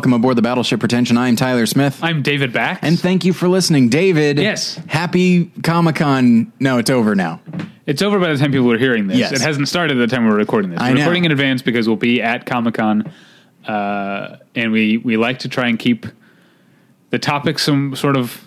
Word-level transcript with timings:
welcome 0.00 0.14
aboard 0.14 0.34
the 0.34 0.40
Battleship 0.40 0.80
Pretension. 0.80 1.18
I'm 1.18 1.36
Tyler 1.36 1.66
Smith. 1.66 2.02
I'm 2.02 2.22
David 2.22 2.54
Bax. 2.54 2.78
and 2.82 2.98
thank 2.98 3.22
you 3.26 3.34
for 3.34 3.48
listening. 3.48 3.90
David. 3.90 4.38
Yes. 4.38 4.76
Happy 4.86 5.50
Comic 5.62 5.96
Con. 5.96 6.50
No, 6.58 6.78
it's 6.78 6.88
over 6.88 7.14
now. 7.14 7.42
it's 7.84 8.00
over 8.00 8.18
by 8.18 8.32
the 8.32 8.38
time 8.38 8.50
people 8.50 8.72
are 8.72 8.78
hearing 8.78 9.08
this. 9.08 9.18
Yes. 9.18 9.32
It 9.32 9.42
hasn't 9.42 9.68
started 9.68 10.00
at 10.00 10.08
the 10.08 10.16
time 10.16 10.26
we're 10.26 10.36
recording 10.38 10.70
this. 10.70 10.80
I 10.80 10.88
We're 10.88 10.94
know. 10.94 11.00
recording 11.02 11.26
in 11.26 11.32
advance 11.32 11.60
because 11.60 11.86
we'll 11.86 11.98
be 11.98 12.22
at 12.22 12.46
Comic 12.46 12.76
Con, 12.76 13.12
uh, 13.68 14.36
and 14.54 14.72
we 14.72 14.96
we 14.96 15.18
like 15.18 15.40
to 15.40 15.50
try 15.50 15.68
and 15.68 15.78
keep 15.78 16.06
the 17.10 17.18
topics 17.18 17.62
some 17.62 17.94
sort 17.94 18.16
of 18.16 18.42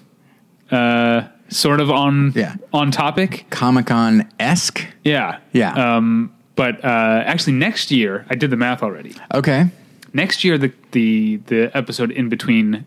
uh, 0.71 1.27
sort 1.49 1.81
of 1.81 1.91
on 1.91 2.31
Yeah. 2.35 2.55
on 2.73 2.89
topic. 2.89 3.45
Comic 3.51 3.85
Con 3.85 4.27
esque. 4.39 4.87
Yeah, 5.03 5.37
Yeah. 5.51 5.73
Um, 5.97 6.33
but 6.55 6.83
uh, 6.83 6.87
actually, 7.27 7.53
next 7.53 7.91
year 7.91 8.25
I 8.31 8.33
did 8.33 8.49
the 8.49 8.57
math 8.57 8.81
already. 8.81 9.13
Okay. 9.35 9.67
Next 10.13 10.43
year, 10.43 10.57
the 10.57 10.71
the 10.91 11.37
the 11.47 11.75
episode 11.75 12.11
in 12.11 12.29
between 12.29 12.85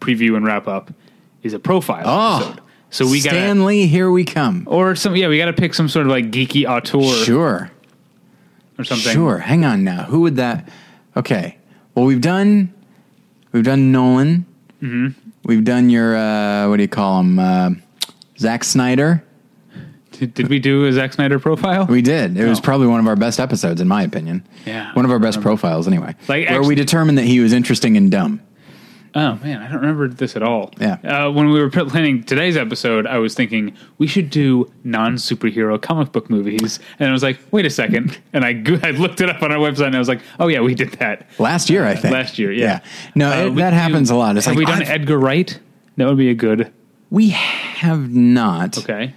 preview 0.00 0.36
and 0.36 0.44
wrap 0.46 0.66
up 0.68 0.92
is 1.42 1.52
a 1.52 1.58
profile 1.58 2.02
Oh. 2.06 2.36
episode. 2.46 2.60
So 2.90 3.06
we 3.06 3.20
got 3.22 3.30
Stanley, 3.30 3.86
here 3.86 4.10
we 4.10 4.24
come. 4.24 4.64
or 4.66 4.94
some 4.94 5.16
yeah 5.16 5.28
we 5.28 5.38
got 5.38 5.46
to 5.46 5.52
pick 5.52 5.74
some 5.74 5.88
sort 5.88 6.06
of 6.06 6.10
like 6.12 6.30
geeky 6.30 6.66
auteur 6.68 7.24
Sure. 7.24 7.70
or 8.78 8.84
something. 8.84 9.12
Sure. 9.12 9.38
Hang 9.38 9.64
on 9.64 9.82
now. 9.82 10.04
Who 10.04 10.20
would 10.20 10.36
that? 10.36 10.68
Okay. 11.16 11.56
Well, 11.94 12.04
we've 12.04 12.20
done 12.20 12.72
we've 13.52 13.64
done 13.64 13.92
Nolan. 13.92 14.46
Mm-hmm. 14.82 15.18
We've 15.44 15.64
done 15.64 15.90
your 15.90 16.14
uh, 16.16 16.68
what 16.68 16.76
do 16.76 16.82
you 16.82 16.88
call 16.88 17.20
him? 17.20 17.38
Uh, 17.38 17.70
Zack 18.38 18.62
Snyder. 18.64 19.24
Did, 20.34 20.48
we 20.48 20.58
do 20.58 20.84
a 20.86 20.92
Zack 20.92 21.12
Snyder 21.14 21.38
profile? 21.38 21.86
We 21.86 22.02
did. 22.02 22.36
It 22.36 22.46
was 22.48 22.60
probably 22.60 22.86
one 22.86 23.00
of 23.00 23.06
our 23.06 23.16
best 23.16 23.40
episodes, 23.40 23.80
in 23.80 23.88
my 23.88 24.02
opinion. 24.02 24.46
Yeah. 24.66 24.92
One 24.94 25.04
of 25.04 25.10
our 25.10 25.18
best 25.18 25.40
profiles, 25.40 25.86
anyway. 25.88 26.14
Like, 26.28 26.48
where 26.48 26.60
we 26.60 26.66
actually- 26.66 26.74
determined 26.76 27.18
that 27.18 27.24
he 27.24 27.40
was 27.40 27.52
interesting 27.52 27.96
and 27.96 28.10
dumb. 28.10 28.40
oh 29.14 29.38
man, 29.44 29.60
I 29.60 29.66
don't 29.70 29.80
remember 29.80 30.08
this 30.08 30.36
at 30.36 30.42
all. 30.42 30.72
Yeah. 30.80 30.94
Uh, 31.04 31.30
when 31.30 31.50
we 31.50 31.60
were 31.60 31.68
planning 31.68 32.22
today's 32.24 32.56
episode, 32.56 33.06
I 33.06 33.18
was 33.18 33.34
thinking 33.34 33.74
we 33.98 34.06
should 34.06 34.30
do 34.30 34.72
non 34.84 35.16
superhero 35.16 35.80
comic 35.80 36.12
book 36.12 36.30
movies, 36.30 36.78
and 36.98 37.10
I 37.10 37.12
was 37.12 37.22
like, 37.22 37.38
wait 37.50 37.66
a 37.66 37.70
second, 37.70 38.18
and 38.32 38.42
I 38.44 38.54
go- 38.54 38.78
I 38.82 38.92
looked 38.92 39.20
it 39.20 39.28
up 39.28 39.42
on 39.42 39.52
our 39.52 39.58
website, 39.58 39.86
and 39.88 39.96
I 39.96 39.98
was 39.98 40.08
like, 40.08 40.20
oh 40.40 40.48
yeah, 40.48 40.60
we 40.60 40.74
did 40.74 40.92
that 40.92 41.26
Last 41.38 41.68
year, 41.68 41.84
I 41.84 41.94
think. 41.94 42.14
last 42.14 42.38
year. 42.38 42.52
Yeah. 42.52 42.80
No, 43.14 43.30
Uh, 43.30 43.46
it- 43.46 43.50
we 43.50 43.56
that 43.56 43.70
could 43.70 43.74
happens 43.78 44.08
do- 44.08 44.14
a 44.14 44.16
lot. 44.16 44.36
It's 44.38 44.46
have 44.46 44.54
like, 44.56 44.58
we 44.66 44.72
done 44.72 44.82
I've- 44.82 44.90
Edgar 44.90 45.18
Wright? 45.18 45.58
That 45.98 46.06
would 46.08 46.16
be 46.16 46.30
a 46.30 46.34
good. 46.34 46.72
We 47.10 47.28
have 47.30 48.14
not. 48.14 48.78
Okay. 48.78 49.12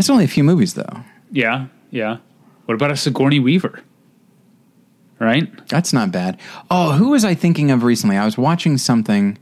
That's 0.00 0.08
only 0.08 0.24
a 0.24 0.28
few 0.28 0.42
movies, 0.44 0.72
though. 0.72 1.02
Yeah. 1.30 1.66
Yeah. 1.90 2.16
What 2.64 2.74
about 2.74 2.90
a 2.90 2.96
Sigourney 2.96 3.38
Weaver? 3.38 3.80
Right. 5.18 5.50
That's 5.68 5.92
not 5.92 6.10
bad. 6.10 6.40
Oh, 6.70 6.92
who 6.92 7.10
was 7.10 7.22
I 7.22 7.34
thinking 7.34 7.70
of 7.70 7.82
recently? 7.82 8.16
I 8.16 8.24
was 8.24 8.38
watching 8.38 8.78
something. 8.78 9.36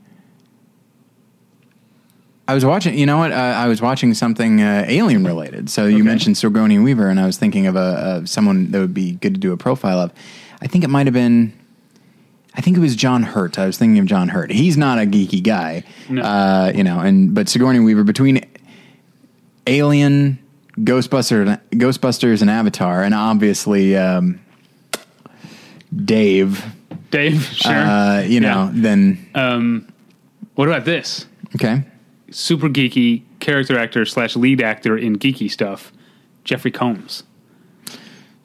I 2.48 2.54
was 2.54 2.64
watching, 2.64 2.98
you 2.98 3.06
know 3.06 3.18
what? 3.18 3.30
Uh, 3.30 3.36
I 3.36 3.68
was 3.68 3.80
watching 3.80 4.12
something 4.14 4.60
uh, 4.60 4.84
alien 4.88 5.24
related. 5.24 5.70
So 5.70 5.86
you 5.86 5.98
Okay. 5.98 6.02
mentioned 6.02 6.36
Sigourney 6.36 6.80
Weaver, 6.80 7.08
and 7.08 7.20
I 7.20 7.26
was 7.26 7.36
thinking 7.36 7.68
of 7.68 7.76
a 7.76 8.26
someone 8.26 8.72
that 8.72 8.80
would 8.80 8.92
be 8.94 9.12
good 9.12 9.34
to 9.34 9.38
do 9.40 9.52
a 9.52 9.56
profile 9.56 10.00
of. 10.00 10.12
I 10.60 10.66
think 10.66 10.82
it 10.82 10.90
might 10.90 11.06
have 11.06 11.14
been. 11.14 11.52
I 12.56 12.62
think 12.62 12.76
it 12.76 12.80
was 12.80 12.96
John 12.96 13.22
Hurt. 13.22 13.60
I 13.60 13.66
was 13.66 13.78
thinking 13.78 14.00
of 14.00 14.06
John 14.06 14.30
Hurt. 14.30 14.50
He's 14.50 14.76
not 14.76 14.98
a 14.98 15.02
geeky 15.02 15.40
guy, 15.40 15.84
No. 16.08 16.22
uh, 16.22 16.72
you 16.74 16.82
know. 16.82 16.98
And 16.98 17.32
but 17.32 17.48
Sigourney 17.48 17.78
Weaver 17.78 18.02
between 18.02 18.44
Alien, 19.68 20.38
Ghostbusters, 20.84 21.60
Ghostbusters, 21.72 22.40
and 22.40 22.50
Avatar, 22.50 23.02
and 23.02 23.14
obviously 23.14 23.96
um, 23.96 24.40
Dave. 26.04 26.64
Dave. 27.10 27.42
Sure. 27.44 27.72
Uh, 27.72 28.20
you 28.22 28.40
know, 28.40 28.70
then 28.72 29.18
Um, 29.34 29.88
what 30.54 30.68
about 30.68 30.84
this? 30.84 31.26
okay. 31.54 31.82
super 32.30 32.68
geeky 32.68 33.22
character 33.40 33.78
actor 33.78 34.04
slash 34.04 34.36
lead 34.36 34.60
actor 34.60 34.96
in 34.98 35.16
geeky 35.18 35.50
stuff, 35.50 35.92
Jeffrey 36.44 36.70
Combs. 36.70 37.22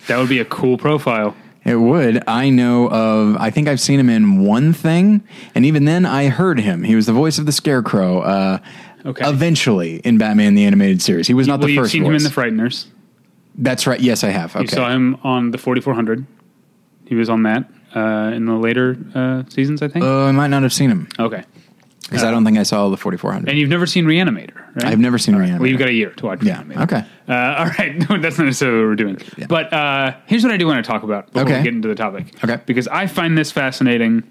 That 0.07 0.17
would 0.17 0.29
be 0.29 0.39
a 0.39 0.45
cool 0.45 0.77
profile. 0.77 1.35
It 1.65 1.77
would. 1.77 2.21
I 2.27 2.49
know 2.49 2.89
of. 2.89 3.37
I 3.37 3.49
think 3.49 3.67
I've 3.69 3.79
seen 3.79 3.97
him 3.99 4.09
in 4.09 4.39
one 4.43 4.73
thing, 4.73 5.23
and 5.55 5.65
even 5.65 5.85
then, 5.85 6.05
I 6.05 6.27
heard 6.27 6.59
him. 6.59 6.83
He 6.83 6.93
was 6.95 7.05
the 7.05 7.13
voice 7.13 7.37
of 7.37 7.45
the 7.45 7.53
Scarecrow. 7.53 8.19
Uh, 8.19 8.57
Okay. 9.05 9.27
Eventually, 9.27 9.97
in 9.97 10.17
Batman 10.17 10.55
the 10.55 10.65
Animated 10.65 11.01
Series, 11.01 11.27
he 11.27 11.33
was 11.33 11.47
not 11.47 11.59
well, 11.59 11.67
the 11.67 11.73
you've 11.73 11.83
first. 11.83 11.91
seen 11.91 12.05
him 12.05 12.13
in. 12.15 12.23
The 12.23 12.29
Frighteners. 12.29 12.85
That's 13.55 13.85
right. 13.85 13.99
Yes, 13.99 14.23
I 14.23 14.29
have. 14.29 14.53
You 14.55 14.61
Okay. 14.61 14.75
saw 14.75 14.89
him 14.89 15.17
on 15.23 15.51
the 15.51 15.57
4400. 15.57 16.25
He 17.05 17.15
was 17.15 17.29
on 17.29 17.43
that 17.43 17.65
uh, 17.95 18.31
in 18.33 18.45
the 18.45 18.53
later 18.55 18.97
uh, 19.13 19.43
seasons, 19.49 19.81
I 19.81 19.87
think. 19.89 20.03
Oh, 20.05 20.25
I 20.27 20.31
might 20.31 20.47
not 20.47 20.63
have 20.63 20.73
seen 20.73 20.89
him 20.89 21.07
okay. 21.19 21.43
because 22.03 22.23
I 22.23 22.31
don't 22.31 22.45
think 22.45 22.57
I 22.57 22.63
saw 22.63 22.89
the 22.89 22.97
4400. 22.97 23.49
And 23.49 23.59
you've 23.59 23.69
never 23.69 23.85
seen 23.85 24.05
Reanimator, 24.05 24.55
right? 24.75 24.85
I've 24.85 24.99
never 24.99 25.17
seen 25.19 25.35
All 25.35 25.41
right. 25.41 25.51
Well, 25.51 25.59
Reanimator. 25.59 25.69
you've 25.69 25.79
got 25.79 25.89
a 25.89 25.93
year 25.93 26.09
to 26.11 26.25
watch 26.25 26.41
Yeah. 26.41 26.63
Reanimator. 26.63 26.81
Okay. 26.83 27.05
Uh, 27.27 27.33
all 27.59 27.65
right. 27.77 27.99
That's 28.21 28.37
not 28.37 28.45
necessarily 28.45 28.79
what 28.79 28.87
we're 28.87 28.95
doing. 28.95 29.21
But 29.47 29.71
uh, 29.73 30.15
here's 30.25 30.43
what 30.43 30.51
I 30.53 30.57
do 30.57 30.65
want 30.65 30.83
to 30.83 30.89
talk 30.89 31.03
about 31.03 31.27
before 31.27 31.41
Okay. 31.43 31.57
we 31.57 31.63
get 31.65 31.73
into 31.73 31.89
the 31.89 31.95
topic. 31.95 32.33
Okay. 32.43 32.59
Because 32.65 32.87
I 32.87 33.05
find 33.07 33.37
this 33.37 33.51
fascinating 33.51 34.23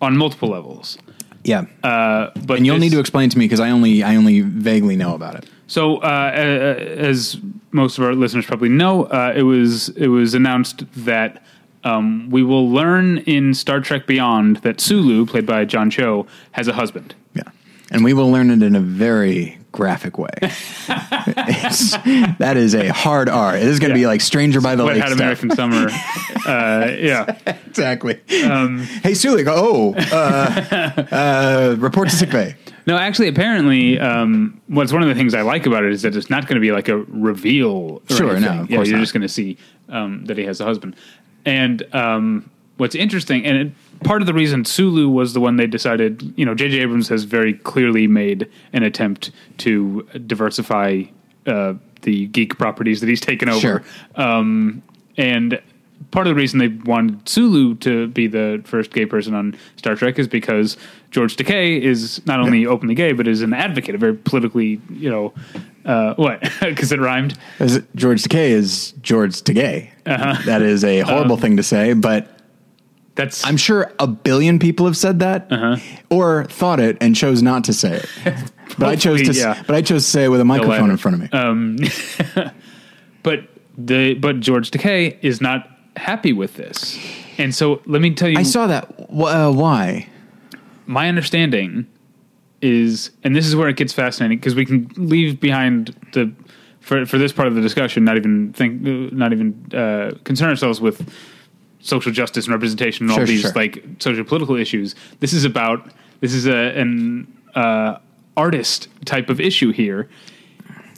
on 0.00 0.16
multiple 0.16 0.48
levels. 0.48 0.96
Yeah. 1.44 1.66
Uh, 1.82 2.30
but 2.46 2.58
and 2.58 2.66
you'll 2.66 2.78
need 2.78 2.92
to 2.92 3.00
explain 3.00 3.28
to 3.30 3.38
me 3.38 3.46
because 3.46 3.60
I 3.60 3.70
only 3.70 4.02
I 4.02 4.16
only 4.16 4.40
vaguely 4.40 4.96
know 4.96 5.14
about 5.14 5.34
it. 5.34 5.48
So, 5.66 5.96
uh, 5.98 6.00
uh, 6.00 6.82
as 6.84 7.38
most 7.70 7.98
of 7.98 8.04
our 8.04 8.14
listeners 8.14 8.46
probably 8.46 8.68
know, 8.68 9.04
uh, 9.04 9.32
it 9.34 9.42
was 9.42 9.88
it 9.90 10.08
was 10.08 10.34
announced 10.34 10.84
that 11.04 11.42
um, 11.84 12.30
we 12.30 12.42
will 12.42 12.70
learn 12.70 13.18
in 13.18 13.54
Star 13.54 13.80
Trek 13.80 14.06
Beyond 14.06 14.58
that 14.58 14.80
Sulu, 14.80 15.26
played 15.26 15.46
by 15.46 15.64
John 15.64 15.90
Cho, 15.90 16.26
has 16.52 16.68
a 16.68 16.72
husband. 16.72 17.14
Yeah. 17.34 17.42
And 17.90 18.04
we 18.04 18.12
will 18.12 18.30
learn 18.30 18.50
it 18.50 18.62
in 18.62 18.76
a 18.76 18.80
very 18.80 19.58
graphic 19.72 20.18
way. 20.18 20.28
It's- 20.42 21.92
that 22.38 22.56
is 22.56 22.74
a 22.74 22.88
hard 22.88 23.28
R. 23.28 23.56
It 23.56 23.62
is 23.62 23.78
going 23.78 23.90
to 23.90 23.94
be 23.94 24.06
like 24.06 24.20
Stranger 24.20 24.60
by 24.60 24.76
the 24.76 24.84
What 24.84 24.94
Lake 24.94 25.02
had 25.02 25.08
stuff. 25.12 25.20
American 25.20 25.50
Summer? 25.50 25.88
uh, 26.46 26.90
yeah, 26.98 27.36
Exactly. 27.66 28.20
Um, 28.44 28.78
hey, 29.02 29.12
Sulik. 29.12 29.46
Oh, 29.48 29.94
uh, 30.12 31.06
uh, 31.14 31.76
report 31.78 32.10
to 32.10 32.16
sick 32.16 32.30
bay. 32.30 32.54
no, 32.86 32.96
actually, 32.98 33.28
apparently, 33.28 33.98
um, 33.98 34.60
what's 34.68 34.92
one 34.92 35.02
of 35.02 35.08
the 35.08 35.14
things 35.14 35.34
I 35.34 35.42
like 35.42 35.66
about 35.66 35.84
it 35.84 35.92
is 35.92 36.02
that 36.02 36.14
it's 36.14 36.28
not 36.30 36.46
going 36.46 36.56
to 36.56 36.60
be 36.60 36.72
like 36.72 36.88
a 36.88 36.98
reveal. 36.98 38.02
Or 38.10 38.16
Sure, 38.16 38.26
no, 38.28 38.32
anything. 38.34 38.58
of 38.60 38.70
yeah, 38.70 38.76
course 38.76 38.88
you're 38.88 38.98
not. 38.98 39.02
just 39.02 39.12
going 39.14 39.22
to 39.22 39.28
see 39.28 39.56
um, 39.88 40.24
that 40.26 40.36
he 40.36 40.44
has 40.44 40.60
a 40.60 40.64
husband. 40.64 40.96
And 41.44 41.82
um, 41.94 42.50
what's 42.82 42.96
interesting, 42.96 43.46
and 43.46 43.56
it, 43.56 43.72
part 44.02 44.22
of 44.22 44.26
the 44.26 44.34
reason 44.34 44.64
Sulu 44.64 45.08
was 45.08 45.34
the 45.34 45.40
one 45.40 45.54
they 45.54 45.68
decided, 45.68 46.34
you 46.36 46.44
know, 46.44 46.52
J.J. 46.52 46.80
Abrams 46.80 47.08
has 47.10 47.22
very 47.22 47.54
clearly 47.54 48.08
made 48.08 48.50
an 48.72 48.82
attempt 48.82 49.30
to 49.58 50.02
diversify 50.26 51.04
uh, 51.46 51.74
the 52.02 52.26
geek 52.26 52.58
properties 52.58 53.00
that 53.00 53.08
he's 53.08 53.20
taken 53.20 53.48
over. 53.48 53.60
Sure. 53.60 53.82
Um, 54.16 54.82
and 55.16 55.62
part 56.10 56.26
of 56.26 56.32
the 56.32 56.34
reason 56.34 56.58
they 56.58 56.68
wanted 56.68 57.28
Sulu 57.28 57.76
to 57.76 58.08
be 58.08 58.26
the 58.26 58.60
first 58.64 58.92
gay 58.92 59.06
person 59.06 59.32
on 59.32 59.56
Star 59.76 59.94
Trek 59.94 60.18
is 60.18 60.26
because 60.26 60.76
George 61.12 61.36
Takei 61.36 61.80
is 61.80 62.20
not 62.26 62.40
only 62.40 62.66
openly 62.66 62.96
gay, 62.96 63.12
but 63.12 63.28
is 63.28 63.42
an 63.42 63.52
advocate, 63.54 63.94
a 63.94 63.98
very 63.98 64.14
politically, 64.14 64.80
you 64.90 65.08
know, 65.08 65.32
uh, 65.84 66.14
what? 66.14 66.42
Because 66.60 66.90
it 66.90 66.98
rhymed. 66.98 67.38
George 67.94 68.24
Takei 68.24 68.50
is 68.50 68.92
George 69.02 69.34
Takei. 69.42 69.90
Uh-huh. 70.04 70.42
That 70.46 70.62
is 70.62 70.82
a 70.82 71.00
horrible 71.06 71.36
Um, 71.36 71.40
thing 71.40 71.56
to 71.58 71.62
say, 71.62 71.92
but 71.92 72.41
That's 73.14 73.44
I'm 73.44 73.56
sure 73.58 73.92
a 73.98 74.06
billion 74.06 74.58
people 74.58 74.86
have 74.86 74.96
said 74.96 75.18
that 75.20 75.46
Uh-huh. 75.50 75.76
or 76.10 76.44
thought 76.46 76.80
it 76.80 76.96
and 77.00 77.14
chose 77.14 77.42
not 77.42 77.64
to 77.64 77.72
say 77.72 77.96
it. 77.96 78.06
But 78.78 78.88
I 78.88 78.96
chose 78.96 79.20
to. 79.28 79.34
Yeah. 79.34 79.62
But 79.66 79.76
I 79.76 79.82
chose 79.82 80.04
to 80.04 80.10
say 80.10 80.24
it 80.24 80.28
with 80.28 80.40
a 80.40 80.46
microphone 80.46 80.88
latter. 80.88 80.92
in 80.92 80.96
front 80.96 81.14
of 81.16 81.20
me. 81.20 81.28
um, 81.38 81.76
but 83.22 83.40
the 83.76 84.14
but 84.14 84.40
George 84.40 84.70
Takei 84.70 85.18
is 85.20 85.40
not 85.42 85.68
happy 85.96 86.32
with 86.32 86.54
this, 86.54 86.98
and 87.36 87.54
so 87.54 87.82
let 87.84 88.00
me 88.00 88.14
tell 88.14 88.30
you. 88.30 88.38
I 88.38 88.44
saw 88.44 88.66
that. 88.66 88.88
Uh, 89.10 89.52
why? 89.52 90.08
my 90.86 91.08
understanding 91.08 91.86
is, 92.60 93.10
and 93.22 93.36
this 93.36 93.46
is 93.46 93.54
where 93.54 93.68
it 93.68 93.76
gets 93.76 93.92
fascinating 93.92 94.38
because 94.38 94.54
we 94.54 94.64
can 94.64 94.90
leave 94.96 95.38
behind 95.38 95.94
the 96.12 96.32
for 96.80 97.04
for 97.06 97.18
this 97.18 97.32
part 97.32 97.48
of 97.48 97.54
the 97.54 97.60
discussion, 97.60 98.04
not 98.04 98.16
even 98.16 98.52
think, 98.54 98.80
not 99.12 99.32
even 99.32 99.66
uh, 99.74 100.12
concern 100.24 100.48
ourselves 100.48 100.80
with 100.80 101.12
social 101.82 102.12
justice 102.12 102.46
and 102.46 102.54
representation 102.54 103.08
and 103.08 103.18
all 103.18 103.26
these 103.26 103.42
sure. 103.42 103.52
like 103.52 103.84
social 103.98 104.24
political 104.24 104.56
issues. 104.56 104.94
This 105.20 105.32
is 105.32 105.44
about 105.44 105.90
this 106.20 106.32
is 106.32 106.46
a 106.46 106.78
an 106.78 107.26
uh, 107.54 107.98
artist 108.36 108.88
type 109.04 109.28
of 109.28 109.40
issue 109.40 109.72
here. 109.72 110.08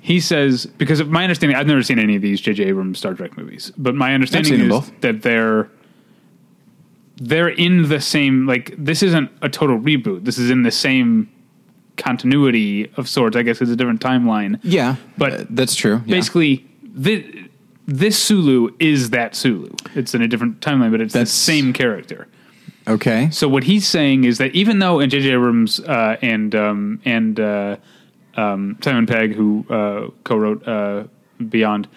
He 0.00 0.20
says 0.20 0.66
because 0.66 1.00
of 1.00 1.08
my 1.08 1.22
understanding, 1.24 1.56
I've 1.56 1.66
never 1.66 1.82
seen 1.82 1.98
any 1.98 2.16
of 2.16 2.22
these 2.22 2.40
J.J. 2.40 2.64
Abrams 2.64 2.98
Star 2.98 3.14
Trek 3.14 3.36
movies, 3.36 3.72
but 3.76 3.94
my 3.94 4.14
understanding 4.14 4.60
is 4.60 4.68
both. 4.68 5.00
that 5.00 5.22
they're 5.22 5.70
they're 7.16 7.48
in 7.48 7.88
the 7.88 8.00
same 8.00 8.46
like 8.46 8.74
this 8.76 9.02
isn't 9.02 9.30
a 9.42 9.48
total 9.48 9.78
reboot. 9.78 10.24
This 10.24 10.38
is 10.38 10.50
in 10.50 10.62
the 10.62 10.70
same 10.70 11.30
continuity 11.96 12.90
of 12.96 13.08
sorts. 13.08 13.36
I 13.36 13.42
guess 13.42 13.60
it's 13.60 13.70
a 13.70 13.76
different 13.76 14.00
timeline. 14.00 14.60
Yeah, 14.62 14.96
But 15.16 15.32
uh, 15.32 15.44
that's 15.50 15.74
true. 15.74 16.02
Yeah. 16.04 16.16
Basically, 16.16 16.66
this, 16.82 17.24
this 17.86 18.18
Sulu 18.18 18.74
is 18.78 19.10
that 19.10 19.34
Sulu. 19.34 19.70
It's 19.94 20.14
in 20.14 20.22
a 20.22 20.28
different 20.28 20.60
timeline, 20.60 20.90
but 20.90 21.00
it's 21.00 21.12
That's- 21.12 21.30
the 21.30 21.36
same 21.36 21.72
character. 21.72 22.28
Okay. 22.86 23.30
So 23.30 23.48
what 23.48 23.64
he's 23.64 23.86
saying 23.86 24.24
is 24.24 24.38
that 24.38 24.54
even 24.54 24.78
though 24.78 25.00
in 25.00 25.08
J.J. 25.08 25.32
Abrams 25.32 25.80
uh, 25.80 26.16
and 26.20 26.54
um, 26.54 27.00
and 27.04 27.40
uh, 27.40 27.76
um, 28.36 28.78
Simon 28.82 29.06
Pegg, 29.06 29.34
who 29.34 29.64
uh, 29.70 30.10
co-wrote 30.24 30.66
uh, 30.68 31.04
Beyond, 31.48 31.88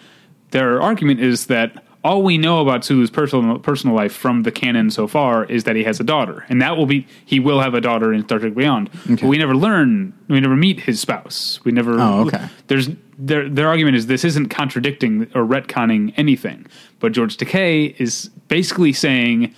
their 0.51 0.81
argument 0.81 1.19
is 1.19 1.47
that 1.47 1.83
all 2.05 2.23
we 2.23 2.37
know 2.37 2.61
about 2.61 2.85
Sulu's 2.85 3.09
personal 3.09 3.59
personal 3.59 3.95
life 3.95 4.13
from 4.13 4.43
the 4.43 4.51
canon 4.51 4.89
so 4.89 5.07
far 5.07 5.43
is 5.43 5.65
that 5.65 5.75
he 5.75 5.83
has 5.83 5.99
a 5.99 6.05
daughter, 6.05 6.45
and 6.47 6.61
that 6.61 6.77
will 6.77 6.85
be 6.85 7.05
he 7.25 7.39
will 7.41 7.59
have 7.59 7.73
a 7.73 7.81
daughter 7.81 8.13
in 8.13 8.23
Star 8.23 8.39
Trek 8.39 8.55
Beyond. 8.55 8.89
But 9.09 9.23
we 9.23 9.37
never 9.37 9.55
learn, 9.55 10.13
we 10.29 10.39
never 10.39 10.55
meet 10.55 10.79
his 10.79 11.01
spouse. 11.01 11.59
We 11.65 11.73
never. 11.73 11.99
Oh, 11.99 12.27
okay. 12.27 12.47
There's 12.67 12.89
their 13.17 13.49
their 13.49 13.67
argument 13.67 13.95
is 13.97 14.07
this 14.07 14.23
isn't 14.23 14.49
contradicting 14.49 15.23
or 15.33 15.43
retconning 15.45 16.13
anything, 16.17 16.65
but 16.99 17.11
George 17.11 17.37
Takei 17.37 17.95
is 17.99 18.29
basically 18.47 18.93
saying 18.93 19.53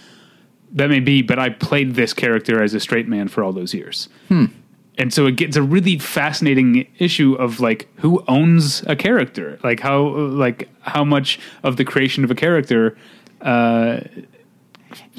that 0.72 0.88
may 0.90 1.00
be, 1.00 1.22
but 1.22 1.40
I 1.40 1.50
played 1.50 1.96
this 1.96 2.14
character 2.14 2.62
as 2.62 2.74
a 2.74 2.80
straight 2.80 3.08
man 3.08 3.28
for 3.28 3.44
all 3.44 3.52
those 3.52 3.74
years. 3.74 4.08
And 4.98 5.14
so 5.14 5.26
it 5.28 5.38
gets 5.38 5.56
a 5.56 5.62
really 5.64 5.98
fascinating 5.98 6.86
issue 7.00 7.34
of 7.36 7.60
like 7.62 7.88
who 8.00 8.24
owns 8.28 8.84
a 8.84 8.96
character, 8.96 9.58
like 9.64 9.80
how 9.80 10.08
like 10.10 10.68
how 10.82 11.04
much 11.06 11.40
of 11.64 11.78
the 11.78 11.86
creation 11.86 12.24
of 12.24 12.32
a 12.32 12.36
character. 12.36 12.98
Uh, 13.42 14.02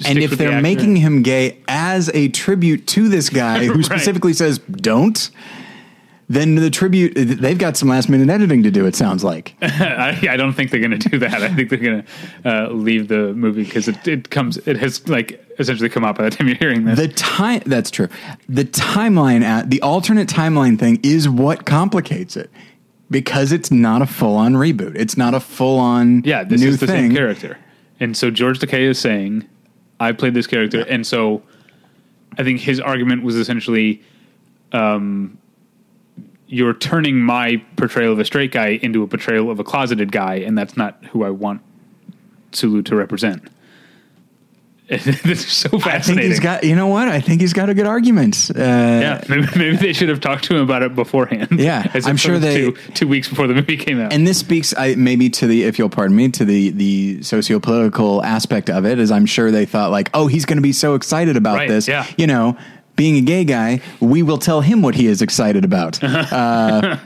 and 0.04 0.19
if 0.19 0.32
they're 0.32 0.48
actor. 0.52 0.62
making 0.62 0.96
him 0.96 1.22
gay 1.22 1.58
as 1.69 2.10
a 2.12 2.28
tribute 2.28 2.87
to 2.88 3.08
this 3.08 3.31
guy 3.31 3.64
who 3.66 3.75
Right. 3.75 3.84
specifically 3.84 4.32
says 4.34 4.58
don't, 4.58 5.31
then 6.30 6.54
the 6.54 6.70
tribute 6.70 7.12
they've 7.16 7.58
got 7.58 7.76
some 7.76 7.88
last 7.88 8.08
minute 8.08 8.30
editing 8.30 8.62
to 8.62 8.70
do. 8.70 8.86
It 8.86 8.94
sounds 8.94 9.24
like. 9.24 9.54
I, 9.62 10.16
I 10.30 10.36
don't 10.36 10.52
think 10.52 10.70
they're 10.70 10.80
going 10.80 10.98
to 10.98 11.08
do 11.10 11.18
that. 11.18 11.42
I 11.42 11.52
think 11.52 11.68
they're 11.68 11.78
going 11.78 12.04
to 12.04 12.48
uh, 12.48 12.68
leave 12.70 13.08
the 13.08 13.34
movie 13.34 13.64
because 13.64 13.88
it, 13.88 14.06
it 14.06 14.30
comes 14.30 14.56
it 14.58 14.76
has 14.78 15.06
like 15.08 15.44
essentially 15.58 15.88
come 15.88 16.04
out 16.04 16.16
by 16.16 16.24
the 16.24 16.30
time 16.30 16.46
you're 16.46 16.56
hearing 16.56 16.84
this. 16.84 16.98
The 16.98 17.08
time 17.08 17.62
that's 17.66 17.90
true. 17.90 18.08
The 18.48 18.64
timeline 18.64 19.42
at 19.42 19.70
the 19.70 19.82
alternate 19.82 20.28
timeline 20.28 20.78
thing 20.78 21.00
is 21.02 21.28
what 21.28 21.66
complicates 21.66 22.36
it 22.36 22.48
because 23.10 23.50
it's 23.50 23.72
not 23.72 24.00
a 24.00 24.06
full 24.06 24.36
on 24.36 24.54
reboot. 24.54 24.94
It's 24.94 25.16
not 25.16 25.34
a 25.34 25.40
full 25.40 25.80
on 25.80 26.22
Yeah, 26.24 26.44
this 26.44 26.60
new 26.60 26.68
is 26.68 26.78
the 26.78 26.86
thing. 26.86 27.08
same 27.08 27.16
character. 27.16 27.58
And 27.98 28.16
so 28.16 28.30
George 28.30 28.60
Takei 28.60 28.88
is 28.88 29.00
saying, 29.00 29.48
I 29.98 30.12
played 30.12 30.34
this 30.34 30.46
character. 30.46 30.82
And 30.88 31.04
so 31.04 31.42
I 32.38 32.44
think 32.44 32.60
his 32.60 32.78
argument 32.78 33.24
was 33.24 33.34
essentially, 33.34 34.00
um, 34.70 35.36
you're 36.52 36.75
turning 36.75 37.20
my 37.20 37.62
portrayal 37.76 38.12
of 38.12 38.19
a 38.19 38.25
straight 38.25 38.50
guy 38.50 38.70
into 38.82 39.02
a 39.05 39.06
portrayal 39.06 39.50
of 39.50 39.61
a 39.61 39.64
closeted 39.64 40.11
guy, 40.11 40.35
and 40.37 40.58
that's 40.58 40.76
not 40.76 41.02
who 41.12 41.23
I 41.25 41.31
want 41.31 41.61
Sulu 42.52 42.82
to 42.82 42.97
represent. 42.97 43.49
this 44.91 45.06
is 45.25 45.52
so 45.52 45.69
I 45.69 45.70
think 45.70 45.82
fascinating. 45.85 46.31
he's 46.32 46.41
got. 46.41 46.64
You 46.64 46.75
know 46.75 46.88
what? 46.88 47.06
I 47.06 47.20
think 47.20 47.41
he's 47.41 47.52
got 47.52 47.70
a 47.70 47.75
good 47.75 47.87
argument. 47.87 48.50
Uh, 48.52 48.58
yeah, 48.58 49.25
maybe, 49.29 49.47
maybe 49.56 49.76
they 49.76 49.93
should 49.93 50.08
have 50.08 50.19
talked 50.20 50.43
to 50.47 50.56
him 50.56 50.62
about 50.62 50.82
it 50.82 50.97
beforehand. 50.97 51.61
Yeah, 51.61 51.88
as 51.94 52.08
I'm 52.08 52.17
sure 52.17 52.41
they- 52.41 52.73
to 52.73 52.93
two 52.94 53.06
weeks 53.06 53.29
before 53.29 53.47
the 53.47 53.55
movie 53.55 53.76
came 53.76 54.00
out. 54.00 54.12
and 54.12 54.26
this 54.26 54.38
speaks 54.38 54.75
I, 54.76 54.97
maybe 54.97 55.31
to 55.31 55.47
the 55.47 55.62
if 55.62 55.79
you'll 55.79 55.91
pardon 55.91 56.17
me 56.17 56.31
to 56.31 56.44
the 56.44 56.70
the 56.70 57.23
socio-political 57.23 58.25
aspect 58.25 58.69
of 58.69 58.85
it 58.85 58.99
is 58.99 59.12
i'm 59.12 59.26
sure 59.26 59.52
they 59.52 59.64
thought 59.64 59.93
like 59.93 60.11
oh 60.12 60.26
he's 60.26 60.44
going 60.44 60.56
to 60.58 60.62
be 60.62 60.73
so 60.73 60.94
excited 60.97 61.37
about 61.37 61.58
Right, 61.58 61.69
this 61.69 61.87
yeah. 61.87 62.05
you 62.19 62.26
know 62.26 62.56
being 63.00 63.17
a 63.17 63.23
gay 63.23 63.44
guy 63.44 63.81
we 64.00 64.23
will 64.23 64.38
tell 64.38 64.61
him 64.61 64.82
what 64.82 64.94
he 64.94 65.06
is 65.06 65.23
excited 65.23 65.64
about 65.64 66.02
uh, 66.05 66.97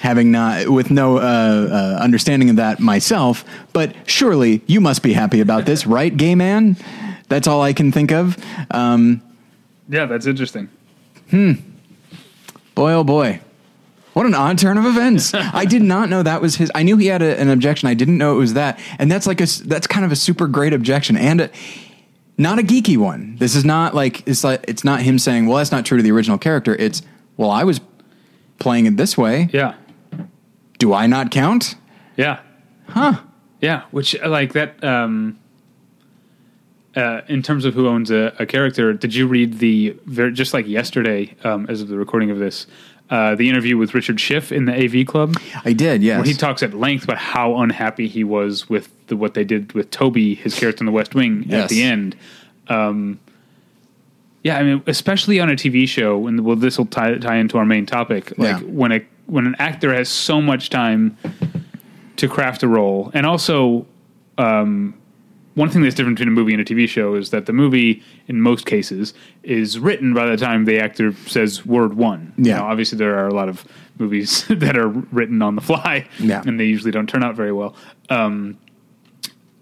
having 0.00 0.30
not 0.30 0.68
with 0.68 0.90
no 0.90 1.16
uh, 1.16 1.20
uh, 1.20 2.02
understanding 2.02 2.50
of 2.50 2.56
that 2.56 2.80
myself 2.80 3.44
but 3.72 3.94
surely 4.08 4.62
you 4.66 4.80
must 4.80 5.02
be 5.02 5.12
happy 5.12 5.40
about 5.40 5.64
this 5.64 5.86
right 5.96 6.16
gay 6.16 6.34
man 6.34 6.76
that's 7.28 7.48
all 7.48 7.62
i 7.62 7.72
can 7.72 7.90
think 7.90 8.12
of 8.12 8.36
um, 8.70 9.22
yeah, 9.90 10.06
that's 10.06 10.26
interesting. 10.26 10.68
Hmm. 11.30 11.52
Boy, 12.76 12.92
oh 12.92 13.04
boy. 13.04 13.40
What 14.12 14.26
an 14.26 14.34
odd 14.34 14.58
turn 14.58 14.78
of 14.78 14.86
events. 14.86 15.34
I 15.34 15.64
did 15.64 15.82
not 15.82 16.08
know 16.08 16.22
that 16.22 16.40
was 16.40 16.56
his. 16.56 16.70
I 16.74 16.82
knew 16.84 16.96
he 16.96 17.06
had 17.06 17.22
a, 17.22 17.38
an 17.38 17.48
objection. 17.48 17.88
I 17.88 17.94
didn't 17.94 18.18
know 18.18 18.34
it 18.34 18.38
was 18.38 18.54
that. 18.54 18.78
And 18.98 19.10
that's 19.10 19.26
like 19.26 19.40
a 19.40 19.46
that's 19.64 19.86
kind 19.86 20.04
of 20.04 20.12
a 20.12 20.16
super 20.16 20.46
great 20.46 20.72
objection 20.72 21.16
and 21.16 21.42
a, 21.42 21.50
not 22.40 22.58
a 22.58 22.62
geeky 22.62 22.96
one. 22.96 23.36
This 23.36 23.54
is 23.54 23.64
not 23.64 23.94
like, 23.94 24.26
it's 24.26 24.42
like, 24.42 24.64
it's 24.66 24.82
not 24.82 25.02
him 25.02 25.18
saying, 25.18 25.46
well, 25.46 25.58
that's 25.58 25.70
not 25.70 25.84
true 25.84 25.98
to 25.98 26.02
the 26.02 26.10
original 26.10 26.38
character. 26.38 26.74
It's, 26.74 27.02
well, 27.36 27.50
I 27.50 27.64
was 27.64 27.80
playing 28.58 28.86
it 28.86 28.96
this 28.96 29.16
way. 29.16 29.48
Yeah. 29.52 29.74
Do 30.78 30.94
I 30.94 31.06
not 31.06 31.30
count? 31.30 31.74
Yeah. 32.16 32.40
Huh. 32.88 33.20
Yeah, 33.60 33.82
which 33.90 34.16
uh, 34.18 34.28
like 34.28 34.54
that. 34.54 34.82
Um, 34.82 35.38
uh, 36.96 37.20
in 37.28 37.42
terms 37.42 37.64
of 37.64 37.74
who 37.74 37.86
owns 37.86 38.10
a, 38.10 38.34
a 38.38 38.46
character, 38.46 38.92
did 38.92 39.14
you 39.14 39.26
read 39.28 39.58
the 39.58 39.96
just 40.32 40.52
like 40.52 40.66
yesterday, 40.66 41.36
um, 41.44 41.66
as 41.68 41.82
of 41.82 41.88
the 41.88 41.96
recording 41.96 42.30
of 42.30 42.38
this, 42.38 42.66
uh, 43.10 43.34
the 43.34 43.48
interview 43.48 43.76
with 43.76 43.92
Richard 43.92 44.20
Schiff 44.20 44.52
in 44.52 44.64
the 44.66 44.72
AV 44.72 45.06
Club, 45.06 45.36
I 45.64 45.72
did, 45.72 46.02
yes. 46.02 46.16
where 46.18 46.24
he 46.26 46.32
talks 46.34 46.62
at 46.62 46.72
length 46.74 47.04
about 47.04 47.18
how 47.18 47.56
unhappy 47.58 48.06
he 48.06 48.22
was 48.24 48.68
with 48.68 48.88
the, 49.08 49.16
what 49.16 49.34
they 49.34 49.44
did 49.44 49.72
with 49.72 49.90
Toby, 49.90 50.34
his 50.36 50.58
character 50.58 50.82
in 50.82 50.86
The 50.86 50.92
West 50.92 51.14
Wing, 51.14 51.52
at 51.52 51.68
the 51.68 51.82
end. 51.82 52.16
Um, 52.68 53.18
yeah, 54.42 54.58
I 54.58 54.62
mean, 54.62 54.82
especially 54.86 55.40
on 55.40 55.50
a 55.50 55.54
TV 55.54 55.88
show, 55.88 56.26
and 56.26 56.44
well, 56.44 56.56
this 56.56 56.78
will 56.78 56.86
tie, 56.86 57.16
tie 57.18 57.36
into 57.36 57.58
our 57.58 57.66
main 57.66 57.84
topic. 57.84 58.32
Like 58.38 58.60
Yeah. 58.60 58.66
when 58.66 58.92
a 58.92 59.00
when 59.26 59.46
an 59.46 59.54
actor 59.58 59.94
has 59.94 60.08
so 60.08 60.40
much 60.40 60.70
time 60.70 61.16
to 62.16 62.28
craft 62.28 62.62
a 62.62 62.68
role, 62.68 63.10
and 63.12 63.26
also 63.26 63.86
um, 64.38 64.94
one 65.54 65.68
thing 65.68 65.82
that's 65.82 65.94
different 65.94 66.16
between 66.16 66.32
a 66.32 66.36
movie 66.36 66.52
and 66.54 66.60
a 66.62 66.64
TV 66.64 66.88
show 66.88 67.14
is 67.14 67.30
that 67.30 67.46
the 67.46 67.52
movie, 67.52 68.02
in 68.28 68.40
most 68.40 68.66
cases, 68.66 69.12
is 69.42 69.78
written 69.78 70.14
by 70.14 70.26
the 70.26 70.36
time 70.36 70.64
the 70.64 70.78
actor 70.78 71.12
says 71.26 71.66
word 71.66 71.94
one. 71.94 72.32
Yeah. 72.36 72.58
Now, 72.58 72.66
obviously, 72.68 72.98
there 72.98 73.18
are 73.18 73.26
a 73.26 73.34
lot 73.34 73.48
of 73.48 73.64
movies 73.98 74.44
that 74.48 74.76
are 74.78 74.88
written 74.88 75.42
on 75.42 75.56
the 75.56 75.60
fly, 75.60 76.06
Yeah. 76.18 76.42
and 76.46 76.58
they 76.60 76.66
usually 76.66 76.92
don't 76.92 77.08
turn 77.08 77.22
out 77.24 77.34
very 77.34 77.52
well. 77.52 77.74
Um, 78.08 78.58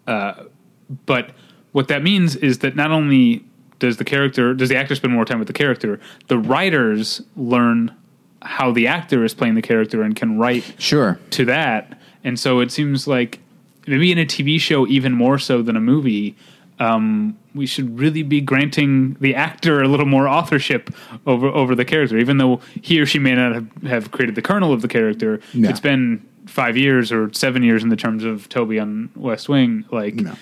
uh, 0.07 0.45
but 1.07 1.31
what 1.73 1.89
that 1.89 2.03
means 2.03 2.37
is 2.37 2.59
that 2.61 2.77
not 2.77 2.91
only 2.91 3.45
does 3.79 3.97
the 3.97 4.05
character, 4.05 4.55
does 4.55 4.69
the 4.69 4.77
actor 4.77 4.95
spend 4.95 5.13
more 5.13 5.25
time 5.25 5.39
with 5.39 5.49
the 5.49 5.55
character, 5.55 6.01
the 6.29 6.39
writers 6.39 7.23
learn 7.37 7.95
how 8.43 8.71
the 8.73 8.87
actor 8.87 9.25
is 9.25 9.35
playing 9.35 9.55
the 9.55 9.63
character 9.63 10.03
and 10.03 10.17
can 10.17 10.39
write 10.39 10.75
Sure. 10.79 11.19
to 11.31 11.45
that. 11.47 11.99
And 12.25 12.39
so 12.39 12.61
it 12.61 12.71
seems 12.73 13.07
like 13.07 13.41
maybe 13.89 14.13
in 14.13 14.19
a 14.19 14.27
TV 14.27 14.61
show, 14.61 14.87
even 14.87 15.13
more 15.13 15.39
so 15.39 15.63
than 15.63 15.77
a 15.77 15.81
movie, 15.81 16.37
um, 16.79 17.37
we 17.55 17.67
should 17.67 17.99
really 17.99 18.23
be 18.23 18.41
granting 18.41 19.15
the 19.21 19.35
actor 19.35 19.83
a 19.83 19.89
little 19.89 20.07
more 20.07 20.29
authorship 20.29 20.91
over 21.27 21.49
over 21.49 21.75
the 21.75 21.85
character, 21.85 22.17
even 22.19 22.39
though 22.39 22.61
he 22.83 23.01
or 23.01 23.07
she 23.07 23.19
may 23.19 23.35
not 23.35 23.53
have, 23.55 23.83
have 23.87 24.11
created 24.13 24.35
the 24.37 24.43
kernel 24.43 24.73
of 24.73 24.83
the 24.83 24.89
character. 24.89 25.41
Yeah. 25.53 25.71
It's 25.71 25.81
been 25.81 26.25
five 26.47 26.77
years 26.77 27.11
or 27.11 27.33
seven 27.33 27.63
years 27.63 27.83
in 27.83 27.89
the 27.89 27.97
terms 27.97 28.23
of 28.25 28.49
Toby 28.49 28.79
on 28.79 29.11
West 29.17 29.49
Wing. 29.49 29.85
Like, 29.91 30.15
No. 30.15 30.35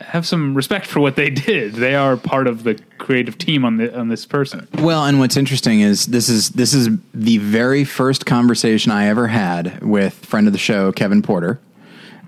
have 0.00 0.26
some 0.26 0.54
respect 0.54 0.86
for 0.86 1.00
what 1.00 1.16
they 1.16 1.28
did. 1.30 1.74
They 1.74 1.94
are 1.94 2.16
part 2.16 2.46
of 2.46 2.64
the 2.64 2.78
creative 2.98 3.36
team 3.38 3.64
on 3.64 3.76
the 3.76 3.96
on 3.98 4.08
this 4.08 4.24
person. 4.24 4.66
Well, 4.78 5.04
and 5.04 5.18
what's 5.18 5.36
interesting 5.36 5.80
is 5.80 6.06
this 6.06 6.30
is 6.30 6.48
this 6.50 6.72
is 6.72 6.88
the 7.12 7.38
very 7.38 7.84
first 7.84 8.24
conversation 8.24 8.90
I 8.90 9.06
ever 9.08 9.26
had 9.28 9.82
with 9.82 10.14
friend 10.14 10.46
of 10.46 10.52
the 10.54 10.58
show 10.58 10.92
Kevin 10.92 11.20
Porter. 11.22 11.60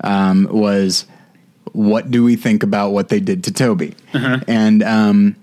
Um, 0.02 0.48
was 0.50 1.06
what 1.72 2.10
do 2.10 2.24
we 2.24 2.36
think 2.36 2.62
about 2.62 2.90
what 2.90 3.08
they 3.10 3.20
did 3.20 3.44
to 3.44 3.52
Toby? 3.52 3.94
And 4.12 4.82
um, 4.82 5.36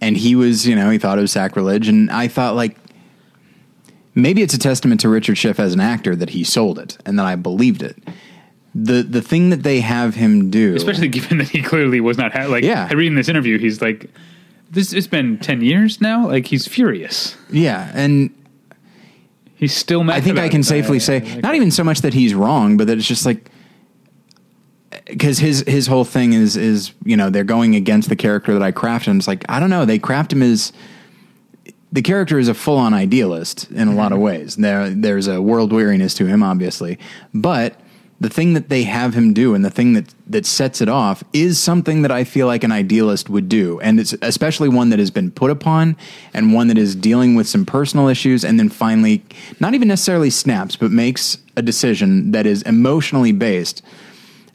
and 0.00 0.16
he 0.16 0.34
was 0.36 0.66
you 0.66 0.74
know 0.76 0.90
he 0.90 0.98
thought 0.98 1.18
it 1.18 1.22
was 1.22 1.32
sacrilege, 1.32 1.88
and 1.88 2.10
I 2.10 2.28
thought 2.28 2.54
like 2.54 2.76
maybe 4.14 4.42
it's 4.42 4.54
a 4.54 4.58
testament 4.58 5.00
to 5.00 5.08
Richard 5.08 5.36
Schiff 5.36 5.58
as 5.58 5.74
an 5.74 5.80
actor 5.80 6.14
that 6.16 6.30
he 6.30 6.44
sold 6.44 6.78
it 6.78 6.96
and 7.04 7.18
that 7.18 7.26
I 7.26 7.36
believed 7.36 7.82
it. 7.82 7.96
The 8.74 9.02
the 9.02 9.22
thing 9.22 9.50
that 9.50 9.62
they 9.62 9.80
have 9.80 10.14
him 10.14 10.50
do, 10.50 10.74
especially 10.74 11.08
given 11.08 11.38
that 11.38 11.48
he 11.48 11.62
clearly 11.62 12.00
was 12.00 12.18
not 12.18 12.32
ha- 12.32 12.46
like. 12.46 12.64
Yeah. 12.64 12.92
reading 12.92 13.14
this 13.14 13.28
interview, 13.28 13.58
he's 13.58 13.80
like, 13.80 14.10
"This 14.70 14.92
it's 14.92 15.06
been 15.06 15.38
ten 15.38 15.60
years 15.60 16.00
now. 16.00 16.26
Like 16.26 16.46
he's 16.46 16.66
furious. 16.66 17.36
yeah, 17.50 17.90
and 17.94 18.30
He's 19.56 19.74
still 19.76 20.02
mad." 20.02 20.16
I 20.16 20.20
think 20.20 20.38
I 20.38 20.48
can 20.48 20.60
it. 20.60 20.64
safely 20.64 20.98
say 20.98 21.20
like- 21.20 21.42
not 21.42 21.54
even 21.54 21.70
so 21.70 21.84
much 21.84 22.00
that 22.00 22.14
he's 22.14 22.34
wrong, 22.34 22.76
but 22.76 22.88
that 22.88 22.98
it's 22.98 23.06
just 23.06 23.24
like 23.24 23.48
because 25.06 25.38
his 25.38 25.64
his 25.66 25.86
whole 25.86 26.04
thing 26.04 26.32
is 26.32 26.56
is 26.56 26.92
you 27.04 27.16
know 27.16 27.30
they're 27.30 27.44
going 27.44 27.74
against 27.74 28.08
the 28.08 28.16
character 28.16 28.52
that 28.52 28.62
I 28.62 28.72
crafted. 28.72 29.08
And 29.08 29.20
it's 29.20 29.28
like 29.28 29.44
I 29.48 29.60
don't 29.60 29.70
know, 29.70 29.84
they 29.84 29.98
craft 29.98 30.32
him 30.32 30.42
as 30.42 30.72
the 31.92 32.02
character 32.02 32.38
is 32.38 32.48
a 32.48 32.54
full 32.54 32.76
on 32.76 32.92
idealist 32.92 33.70
in 33.70 33.88
a 33.88 33.94
lot 33.94 34.12
of 34.12 34.16
mm-hmm. 34.16 34.24
ways. 34.24 34.56
There 34.56 34.90
there's 34.90 35.26
a 35.28 35.40
world 35.40 35.72
weariness 35.72 36.14
to 36.14 36.26
him, 36.26 36.42
obviously, 36.42 36.98
but 37.32 37.80
the 38.20 38.30
thing 38.30 38.54
that 38.54 38.68
they 38.68 38.84
have 38.84 39.12
him 39.12 39.34
do 39.34 39.54
and 39.54 39.64
the 39.64 39.70
thing 39.70 39.92
that 39.92 40.14
that 40.26 40.46
sets 40.46 40.80
it 40.80 40.88
off 40.88 41.22
is 41.32 41.58
something 41.58 42.02
that 42.02 42.10
I 42.10 42.24
feel 42.24 42.46
like 42.46 42.64
an 42.64 42.72
idealist 42.72 43.28
would 43.28 43.48
do, 43.48 43.80
and 43.80 44.00
it's 44.00 44.14
especially 44.22 44.68
one 44.68 44.88
that 44.90 44.98
has 44.98 45.10
been 45.10 45.30
put 45.30 45.50
upon 45.50 45.96
and 46.32 46.54
one 46.54 46.68
that 46.68 46.78
is 46.78 46.96
dealing 46.96 47.34
with 47.34 47.46
some 47.46 47.66
personal 47.66 48.08
issues, 48.08 48.44
and 48.44 48.58
then 48.58 48.70
finally, 48.70 49.22
not 49.60 49.74
even 49.74 49.88
necessarily 49.88 50.30
snaps, 50.30 50.76
but 50.76 50.90
makes 50.90 51.36
a 51.56 51.62
decision 51.62 52.30
that 52.30 52.46
is 52.46 52.62
emotionally 52.62 53.32
based 53.32 53.82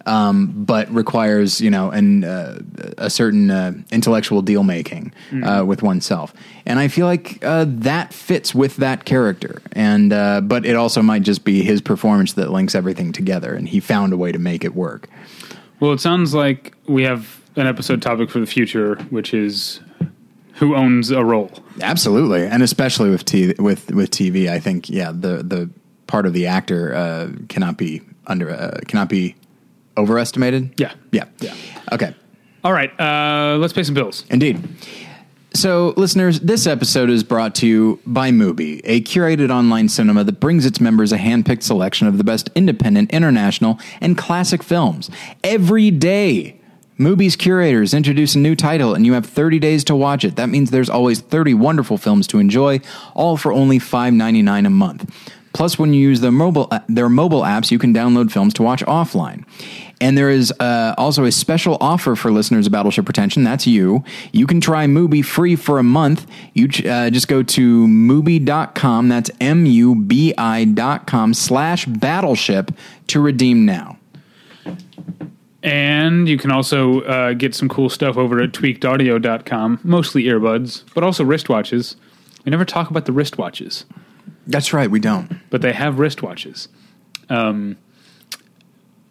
um, 0.05 0.53
but 0.55 0.89
requires 0.91 1.61
you 1.61 1.69
know 1.69 1.89
an 1.91 2.23
uh, 2.23 2.59
a 2.97 3.09
certain 3.09 3.51
uh, 3.51 3.73
intellectual 3.91 4.41
deal 4.41 4.63
making 4.63 5.13
uh, 5.43 5.63
with 5.65 5.81
oneself. 5.83 6.33
And 6.65 6.79
I 6.79 6.87
feel 6.87 7.05
like 7.05 7.43
uh, 7.43 7.65
that 7.67 8.13
fits 8.13 8.53
with 8.53 8.77
that 8.77 9.05
character. 9.05 9.61
And 9.73 10.13
uh, 10.13 10.41
but 10.41 10.65
it 10.65 10.75
also 10.75 11.01
might 11.01 11.23
just 11.23 11.43
be 11.43 11.63
his 11.63 11.81
performance 11.81 12.33
that 12.33 12.51
links 12.51 12.75
everything 12.75 13.11
together, 13.11 13.53
and 13.53 13.67
he 13.67 13.79
found 13.79 14.13
a 14.13 14.17
way 14.17 14.31
to 14.31 14.39
make 14.39 14.63
it 14.63 14.75
work. 14.75 15.09
Well, 15.79 15.93
it 15.93 15.99
sounds 15.99 16.33
like 16.33 16.75
we 16.87 17.03
have 17.03 17.41
an 17.55 17.67
episode 17.67 18.01
topic 18.01 18.29
for 18.29 18.39
the 18.39 18.45
future, 18.45 18.95
which 19.09 19.33
is 19.33 19.79
who 20.53 20.75
owns 20.75 21.09
a 21.09 21.23
role. 21.23 21.51
Absolutely, 21.81 22.45
and 22.45 22.61
especially 22.61 23.09
with 23.09 23.25
t- 23.25 23.53
with 23.59 23.91
with 23.91 24.11
TV, 24.11 24.49
I 24.49 24.59
think 24.59 24.89
yeah, 24.89 25.11
the 25.11 25.43
the 25.43 25.69
part 26.07 26.25
of 26.25 26.33
the 26.33 26.47
actor 26.47 26.93
uh, 26.93 27.29
cannot 27.47 27.77
be 27.77 28.01
under 28.27 28.49
uh, 28.49 28.79
cannot 28.87 29.09
be 29.09 29.35
overestimated. 29.99 30.73
Yeah. 30.79 30.93
yeah, 31.11 31.25
Yeah. 31.39 31.53
Okay, 31.91 32.13
All 32.63 32.73
right, 32.73 32.91
uh, 32.99 33.57
let's 33.57 33.73
pay 33.73 33.83
some 33.83 33.95
bills. 33.95 34.25
indeed. 34.29 34.59
So, 35.55 35.93
listeners, 35.97 36.39
this 36.41 36.67
episode 36.67 37.09
is 37.09 37.23
brought 37.23 37.55
to 37.55 37.67
you 37.67 37.99
by 38.05 38.29
Mubi, 38.29 38.81
a 38.83 39.01
curated 39.01 39.49
online 39.49 39.89
cinema 39.89 40.23
that 40.23 40.39
brings 40.39 40.63
its 40.65 40.79
members 40.79 41.11
a 41.11 41.17
handpicked 41.17 41.63
selection 41.63 42.07
of 42.07 42.19
the 42.19 42.23
best 42.23 42.49
independent, 42.53 43.09
international, 43.11 43.79
and 43.99 44.15
classic 44.15 44.61
films 44.61 45.09
every 45.43 45.89
day. 45.89 46.55
Mubi's 46.99 47.35
curators 47.35 47.93
introduce 47.95 48.35
a 48.35 48.39
new 48.39 48.55
title, 48.55 48.93
and 48.93 49.05
you 49.07 49.13
have 49.13 49.25
30 49.25 49.57
days 49.57 49.83
to 49.85 49.95
watch 49.95 50.23
it. 50.23 50.35
That 50.35 50.49
means 50.49 50.69
there's 50.69 50.89
always 50.89 51.19
30 51.21 51.55
wonderful 51.55 51.97
films 51.97 52.27
to 52.27 52.37
enjoy, 52.39 52.81
all 53.15 53.35
for 53.37 53.51
only 53.51 53.79
$5.99 53.79 54.67
a 54.67 54.69
month. 54.69 55.09
Plus, 55.53 55.79
when 55.79 55.93
you 55.93 56.01
use 56.01 56.21
their 56.21 56.31
mobile 56.31 56.67
uh, 56.71 56.79
their 56.87 57.09
mobile 57.09 57.41
apps, 57.41 57.71
you 57.71 57.79
can 57.79 57.93
download 57.93 58.31
films 58.31 58.53
to 58.55 58.63
watch 58.63 58.83
offline. 58.85 59.45
And 60.01 60.17
there 60.17 60.29
is 60.29 60.53
uh, 60.59 60.95
also 60.97 61.25
a 61.25 61.31
special 61.31 61.77
offer 61.81 62.15
for 62.15 62.31
listeners 62.31 62.67
of 62.67 62.71
Battleship 62.71 63.03
Pretension. 63.03 63.43
That's 63.43 63.67
you. 63.67 64.03
You 64.31 64.47
can 64.47 64.61
try 64.61 64.85
Mubi 64.85 65.25
free 65.25 65.57
for 65.57 65.77
a 65.77 65.83
month. 65.83 66.25
You 66.53 66.69
uh, 66.89 67.09
just 67.09 67.27
go 67.27 67.43
to 67.43 67.87
Mubi.com. 67.87 69.09
That's 69.09 69.29
M 69.41 69.65
U 69.65 69.95
B 69.95 70.33
I.com 70.37 71.33
slash 71.33 71.85
battleship 71.85 72.71
to 73.07 73.19
redeem 73.19 73.65
now. 73.65 73.97
And 75.61 76.29
you 76.29 76.37
can 76.37 76.51
also 76.51 77.01
uh, 77.01 77.33
get 77.33 77.53
some 77.53 77.67
cool 77.67 77.89
stuff 77.89 78.15
over 78.15 78.41
at 78.41 78.51
tweakedaudio.com, 78.53 79.81
mostly 79.83 80.23
earbuds, 80.23 80.85
but 80.93 81.03
also 81.03 81.25
wristwatches. 81.25 81.95
We 82.45 82.51
never 82.51 82.63
talk 82.63 82.89
about 82.89 83.05
the 83.05 83.11
wristwatches, 83.11 83.83
That's 84.49 84.73
right. 84.73 84.89
We 84.89 84.99
don't. 84.99 85.39
but 85.49 85.61
they 85.61 85.71
have 85.73 85.95
wristwatches. 85.95 86.67
Um, 87.29 87.77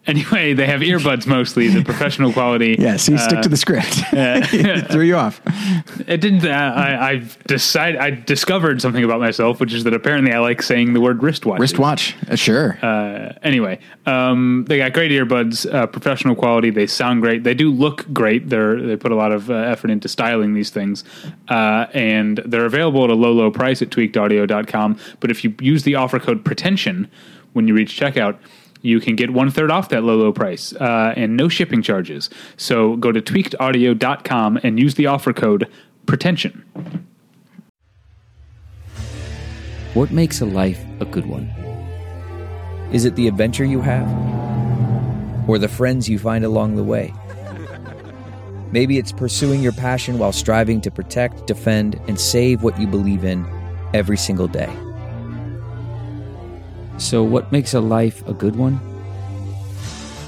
anyway, 0.09 0.55
they 0.55 0.67
have 0.67 0.81
earbuds 0.81 1.27
mostly, 1.27 1.69
the 1.69 1.85
professional 1.85 2.33
quality. 2.33 2.77
Yeah, 2.79 2.97
see, 2.97 3.17
stick 3.19 3.43
to 3.43 3.49
the 3.49 3.57
script. 3.57 3.95
Threw 4.91 5.03
you 5.03 5.17
off. 5.17 5.41
It 6.09 6.21
didn't. 6.21 6.45
Uh, 6.45 6.49
I, 6.51 7.11
I've 7.11 7.39
decided. 7.45 8.01
I 8.01 8.11
discovered 8.11 8.83
something 8.83 9.05
about 9.05 9.21
myself, 9.21 9.61
which 9.61 9.73
is 9.73 9.85
that 9.85 9.95
apparently 9.95 10.33
I 10.33 10.39
like 10.39 10.63
saying 10.63 10.95
the 10.95 11.01
word 11.01 11.23
wristwatch. 11.23 11.61
Wristwatch. 11.61 12.17
Uh, 12.29 12.35
sure. 12.35 12.79
Uh, 12.83 13.35
anyway, 13.43 13.79
um, 14.07 14.65
they 14.69 14.79
got 14.79 14.93
great 14.93 15.11
earbuds, 15.11 15.73
uh, 15.73 15.87
professional 15.87 16.35
quality. 16.35 16.71
They 16.71 16.87
sound 16.87 17.23
great. 17.23 17.45
They 17.45 17.55
do 17.55 17.71
look 17.71 18.11
great. 18.13 18.49
They're 18.49 18.81
they 18.81 18.97
put 18.97 19.13
a 19.13 19.17
lot 19.17 19.33
of 19.33 19.51
uh, 19.51 19.55
effort 19.55 19.91
into 19.91 20.09
styling 20.09 20.55
these 20.55 20.71
things, 20.71 21.05
uh, 21.49 21.87
and 21.93 22.39
they're 22.45 22.67
available 22.67 23.05
at 23.05 23.11
a 23.11 23.15
low 23.15 23.33
low 23.33 23.51
price 23.51 23.83
at 23.83 23.91
tweakedaudio.com. 23.91 24.99
But 25.21 25.31
if 25.31 25.45
you 25.45 25.55
use 25.61 25.83
the 25.83 25.95
offer 25.95 26.19
code 26.19 26.45
pretension 26.45 27.11
when 27.53 27.67
you 27.67 27.75
reach 27.75 27.99
checkout. 27.99 28.39
You 28.83 29.01
can 29.01 29.17
get 29.17 29.33
one 29.33 29.51
third 29.51 29.71
off 29.71 29.89
that 29.89 30.05
low, 30.05 30.17
low 30.17 30.33
price 30.33 30.73
uh, 30.75 31.13
and 31.17 31.37
no 31.37 31.49
shipping 31.49 31.83
charges. 31.83 32.31
So 32.57 32.97
go 32.97 33.13
to 33.13 33.21
tweakedaudio.com 33.21 34.61
and 34.63 34.79
use 34.79 34.95
the 34.95 35.07
offer 35.07 35.33
code 35.33 35.69
pretension. 36.07 36.65
What 39.95 40.11
makes 40.11 40.41
a 40.41 40.47
life 40.47 40.85
a 41.01 41.05
good 41.05 41.27
one? 41.27 41.53
Is 42.93 43.05
it 43.05 43.17
the 43.17 43.29
adventure 43.29 43.65
you 43.65 43.81
have? 43.81 44.09
Or 45.49 45.59
the 45.59 45.69
friends 45.69 46.09
you 46.09 46.19
find 46.19 46.45
along 46.45 46.77
the 46.77 46.85
way? 46.85 47.13
Maybe 48.73 48.99
it's 48.99 49.13
pursuing 49.13 49.63
your 49.63 49.73
passion 49.73 50.19
while 50.19 50.33
striving 50.33 50.81
to 50.83 50.91
protect, 50.91 51.47
defend, 51.47 52.01
and 52.07 52.21
save 52.21 52.63
what 52.63 52.79
you 52.79 52.87
believe 52.87 53.25
in 53.25 53.47
every 53.95 54.17
single 54.17 54.47
day. 54.47 54.71
So, 56.99 57.23
what 57.23 57.51
makes 57.53 57.75
a 57.75 57.81
life 57.81 58.27
a 58.29 58.35
good 58.35 58.57
one? 58.57 58.81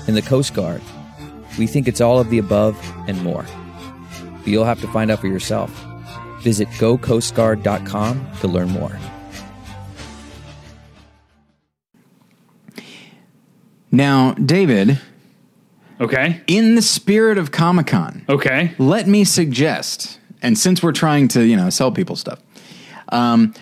In 0.06 0.14
the 0.14 0.22
Coast 0.22 0.54
Guard, 0.54 0.80
we 1.58 1.66
think 1.66 1.88
it's 1.88 2.00
all 2.00 2.18
of 2.20 2.30
the 2.30 2.38
above 2.38 2.76
and 3.08 3.20
more. 3.22 3.44
But 4.38 4.46
you'll 4.48 4.64
have 4.64 4.80
to 4.80 4.88
find 4.88 5.10
out 5.10 5.20
for 5.20 5.26
yourself. 5.26 5.70
Visit 6.42 6.68
gocoastguard.com 6.78 8.26
to 8.40 8.48
learn 8.48 8.70
more. 8.70 8.98
now, 13.92 14.32
David, 14.34 15.00
Okay. 16.00 16.40
in 16.46 16.76
the 16.76 16.82
spirit 16.82 17.36
of 17.38 17.50
Comic 17.50 17.88
Con, 17.88 18.22
Okay. 18.28 18.72
let 18.78 19.06
me 19.08 19.24
suggest, 19.24 20.18
and 20.40 20.56
since 20.56 20.82
we're 20.82 20.92
trying 20.92 21.28
to, 21.28 21.44
you 21.44 21.56
know, 21.56 21.70
sell 21.70 21.90
people 21.90 22.16
stuff, 22.16 22.38
um, 23.10 23.52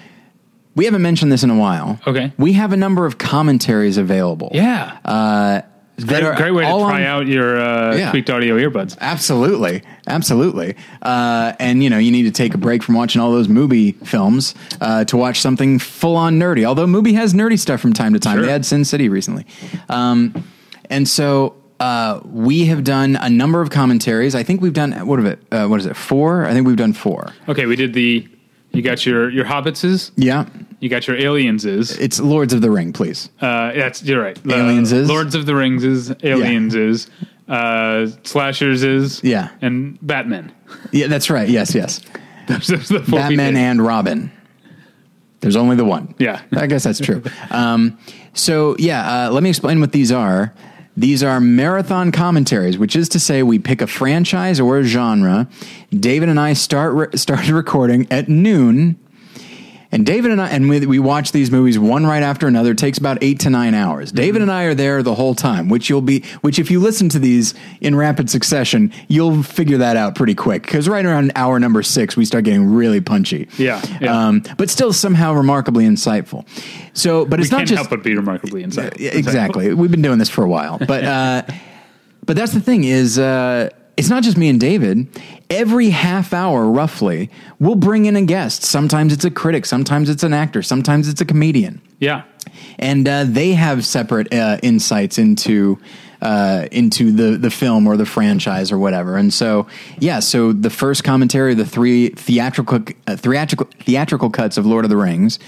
we 0.78 0.84
haven't 0.86 1.02
mentioned 1.02 1.30
this 1.30 1.42
in 1.42 1.50
a 1.50 1.56
while. 1.56 2.00
Okay. 2.06 2.32
We 2.38 2.54
have 2.54 2.72
a 2.72 2.76
number 2.76 3.04
of 3.04 3.18
commentaries 3.18 3.98
available. 3.98 4.50
Yeah. 4.54 4.96
Uh, 5.04 5.60
that 5.98 6.06
Great, 6.06 6.22
are 6.22 6.34
great 6.36 6.50
way 6.52 6.62
to 6.64 6.70
try 6.70 7.00
on- 7.00 7.02
out 7.02 7.26
your 7.26 7.60
uh, 7.60 7.96
Yeah. 7.96 8.10
tweaked 8.12 8.30
audio 8.30 8.56
earbuds. 8.56 8.96
Absolutely, 9.00 9.82
absolutely. 10.06 10.76
Uh, 11.02 11.54
and 11.58 11.82
you 11.82 11.90
know, 11.90 11.98
you 11.98 12.12
need 12.12 12.22
to 12.22 12.30
take 12.30 12.54
a 12.54 12.58
break 12.58 12.84
from 12.84 12.94
watching 12.94 13.20
all 13.20 13.32
those 13.32 13.48
Mubi 13.48 13.96
films 14.06 14.54
uh, 14.80 15.04
to 15.06 15.16
watch 15.16 15.40
something 15.40 15.80
full 15.80 16.14
on 16.16 16.38
nerdy. 16.38 16.64
Although 16.64 16.86
Mubi 16.86 17.14
has 17.14 17.34
nerdy 17.34 17.58
stuff 17.58 17.80
from 17.80 17.92
time 17.92 18.12
to 18.12 18.20
time. 18.20 18.36
Sure. 18.36 18.46
They 18.46 18.52
had 18.52 18.64
Sin 18.64 18.84
City 18.84 19.08
recently, 19.08 19.44
um, 19.88 20.32
and 20.88 21.08
so 21.08 21.56
uh, 21.80 22.20
we 22.24 22.66
have 22.66 22.84
done 22.84 23.16
a 23.16 23.28
number 23.28 23.60
of 23.60 23.70
commentaries. 23.70 24.36
I 24.36 24.44
think 24.44 24.60
we've 24.60 24.72
done 24.72 24.92
what 25.04 25.18
of 25.18 25.26
it? 25.26 25.40
Uh, 25.50 25.66
what 25.66 25.80
is 25.80 25.86
it? 25.86 25.96
Four? 25.96 26.46
I 26.46 26.52
think 26.52 26.64
we've 26.64 26.76
done 26.76 26.92
four. 26.92 27.32
Okay, 27.48 27.66
we 27.66 27.74
did 27.74 27.92
the. 27.92 28.24
You 28.70 28.82
got 28.82 29.04
your 29.04 29.30
your 29.30 29.46
hobbitses. 29.46 30.12
Yeah, 30.14 30.46
You 30.80 30.88
got 30.88 31.08
your 31.08 31.16
alienses. 31.16 31.98
it's 31.98 32.20
Lords 32.20 32.52
of 32.52 32.60
the 32.60 32.70
Ring, 32.70 32.92
please. 32.92 33.30
Uh, 33.40 33.72
that's 33.72 34.02
you're 34.02 34.22
right. 34.22 34.38
Uh, 34.46 34.54
Aliens 34.54 34.92
is? 34.92 35.08
Lords 35.08 35.34
of 35.34 35.44
the 35.46 35.54
Rings 35.54 35.82
is 35.84 36.14
aliens 36.22 36.74
is 36.76 37.10
uh, 37.48 38.06
slashers 38.22 38.84
is 38.84 39.20
Yeah. 39.24 39.48
and 39.60 39.98
Batman. 40.06 40.52
Yeah, 40.92 41.08
that's 41.08 41.30
right. 41.30 41.48
Yes, 41.48 41.74
yes. 41.74 42.00
Those 42.46 42.70
are 42.70 42.76
the 42.76 42.84
four 43.02 43.18
we 43.18 43.36
Batman 43.36 43.54
did. 43.54 43.60
and 43.60 43.82
Robin. 43.84 44.30
There's 45.40 45.56
only 45.56 45.76
the 45.76 45.84
one. 45.84 46.14
Yeah. 46.18 46.42
I 46.52 46.66
guess 46.66 46.84
that's 46.84 47.00
true. 47.00 47.22
um, 47.50 47.98
so, 48.34 48.76
yeah, 48.78 49.26
uh, 49.28 49.30
let 49.32 49.42
me 49.42 49.48
explain 49.50 49.80
what 49.80 49.92
these 49.92 50.10
are. 50.12 50.52
These 50.96 51.22
are 51.22 51.40
marathon 51.40 52.10
commentaries, 52.10 52.76
which 52.78 52.96
is 52.96 53.08
to 53.10 53.20
say, 53.20 53.42
we 53.44 53.58
pick 53.60 53.80
a 53.80 53.86
franchise 53.86 54.58
or 54.60 54.78
a 54.78 54.84
genre. 54.84 55.48
David 55.90 56.28
and 56.28 56.40
I 56.40 56.54
start 56.54 56.94
re- 56.94 57.16
started 57.18 57.50
recording 57.50 58.06
at 58.10 58.28
noon, 58.28 58.98
and 59.90 60.04
David 60.04 60.30
and 60.32 60.40
I 60.40 60.48
and 60.50 60.68
we, 60.68 60.84
we 60.86 60.98
watch 60.98 61.32
these 61.32 61.50
movies 61.50 61.78
one 61.78 62.04
right 62.04 62.22
after 62.22 62.46
another. 62.46 62.72
It 62.72 62.78
takes 62.78 62.98
about 62.98 63.18
eight 63.22 63.40
to 63.40 63.50
nine 63.50 63.72
hours. 63.74 64.12
David 64.12 64.42
and 64.42 64.50
I 64.50 64.64
are 64.64 64.74
there 64.74 65.02
the 65.02 65.14
whole 65.14 65.34
time, 65.34 65.68
which 65.70 65.88
you'll 65.88 66.02
be. 66.02 66.24
Which, 66.42 66.58
if 66.58 66.70
you 66.70 66.78
listen 66.78 67.08
to 67.10 67.18
these 67.18 67.54
in 67.80 67.94
rapid 67.96 68.28
succession, 68.28 68.92
you'll 69.08 69.42
figure 69.42 69.78
that 69.78 69.96
out 69.96 70.14
pretty 70.14 70.34
quick. 70.34 70.62
Because 70.62 70.88
right 70.88 71.04
around 71.06 71.32
hour 71.34 71.58
number 71.58 71.82
six, 71.82 72.16
we 72.16 72.24
start 72.26 72.44
getting 72.44 72.66
really 72.74 73.00
punchy. 73.00 73.48
Yeah, 73.56 73.82
yeah. 74.00 74.26
Um, 74.28 74.42
but 74.58 74.68
still 74.68 74.92
somehow 74.92 75.32
remarkably 75.32 75.84
insightful. 75.86 76.46
So, 76.92 77.24
but 77.24 77.40
it's 77.40 77.48
We 77.50 77.52
not 77.52 77.58
can't 77.60 77.68
just 77.70 77.78
help 77.78 77.90
but 77.90 78.02
be 78.02 78.14
remarkably 78.14 78.62
insightful. 78.62 79.00
exactly. 79.14 79.72
We've 79.72 79.90
been 79.90 80.02
doing 80.02 80.18
this 80.18 80.28
for 80.28 80.44
a 80.44 80.48
while, 80.48 80.78
but 80.78 81.04
uh, 81.04 81.42
but 82.26 82.36
that's 82.36 82.52
the 82.52 82.60
thing 82.60 82.84
is 82.84 83.18
uh, 83.18 83.70
it's 83.96 84.10
not 84.10 84.22
just 84.22 84.36
me 84.36 84.50
and 84.50 84.60
David. 84.60 85.08
Every 85.50 85.90
half 85.90 86.34
hour, 86.34 86.66
roughly, 86.70 87.30
we'll 87.58 87.74
bring 87.74 88.04
in 88.04 88.16
a 88.16 88.22
guest. 88.22 88.64
Sometimes 88.64 89.12
it's 89.14 89.24
a 89.24 89.30
critic, 89.30 89.64
sometimes 89.64 90.10
it's 90.10 90.22
an 90.22 90.34
actor, 90.34 90.62
sometimes 90.62 91.08
it's 91.08 91.20
a 91.22 91.24
comedian, 91.24 91.80
Yeah. 92.00 92.24
and 92.78 93.08
uh, 93.08 93.24
they 93.24 93.52
have 93.52 93.84
separate 93.86 94.32
uh, 94.34 94.58
insights 94.62 95.18
into. 95.18 95.78
Uh, 96.20 96.66
into 96.72 97.12
the 97.12 97.38
the 97.38 97.48
film 97.48 97.86
or 97.86 97.96
the 97.96 98.04
franchise 98.04 98.72
or 98.72 98.78
whatever, 98.78 99.16
and 99.16 99.32
so 99.32 99.68
yeah. 100.00 100.18
So 100.18 100.52
the 100.52 100.68
first 100.68 101.04
commentary, 101.04 101.54
the 101.54 101.64
three 101.64 102.08
theatrical 102.08 102.80
uh, 103.06 103.14
theatrical 103.14 103.68
theatrical 103.78 104.28
cuts 104.28 104.56
of 104.56 104.66
Lord 104.66 104.84
of 104.84 104.88
the 104.88 104.96
Rings, 104.96 105.38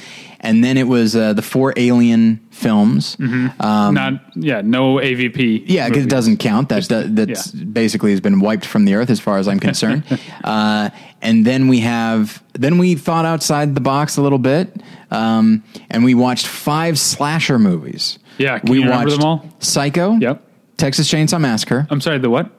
and 0.40 0.64
then 0.64 0.78
it 0.78 0.88
was 0.88 1.14
uh, 1.14 1.32
the 1.32 1.42
four 1.42 1.74
Alien 1.76 2.40
films. 2.50 3.16
Um, 3.20 3.94
Not 3.94 4.22
yeah. 4.34 4.62
No 4.62 4.94
AVP. 4.94 5.64
yeah, 5.66 5.88
because 5.88 6.04
it 6.04 6.10
doesn't 6.10 6.38
count. 6.38 6.70
That 6.70 6.84
that 6.84 7.14
that's 7.14 7.54
yeah. 7.54 7.64
basically 7.64 8.12
has 8.12 8.20
been 8.20 8.40
wiped 8.40 8.64
from 8.64 8.86
the 8.86 8.94
earth, 8.94 9.10
as 9.10 9.20
far 9.20 9.38
as 9.38 9.48
I'm 9.48 9.60
concerned. 9.60 10.04
uh, 10.44 10.90
and 11.20 11.44
then 11.44 11.68
we 11.68 11.80
have 11.80 12.42
then 12.54 12.78
we 12.78 12.94
thought 12.94 13.26
outside 13.26 13.74
the 13.74 13.80
box 13.80 14.16
a 14.16 14.22
little 14.22 14.38
bit, 14.38 14.82
um, 15.10 15.62
and 15.90 16.04
we 16.04 16.14
watched 16.14 16.46
five 16.46 16.98
slasher 16.98 17.58
movies. 17.58 18.18
Yeah, 18.38 18.58
can 18.58 18.70
we 18.70 18.78
you 18.78 18.84
remember 18.84 19.06
watched 19.06 19.18
them 19.18 19.26
all? 19.26 19.46
Psycho. 19.58 20.14
Yep. 20.14 20.46
Texas 20.80 21.08
Chainsaw 21.12 21.40
Massacre. 21.40 21.87
I'm 21.90 22.00
sorry, 22.00 22.18
the 22.18 22.30
what? 22.30 22.50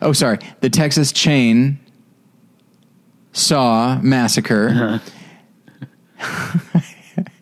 Oh, 0.00 0.12
sorry, 0.12 0.38
the 0.60 0.70
Texas 0.70 1.10
Chain 1.12 1.80
Saw 3.32 3.98
Massacre, 4.02 5.00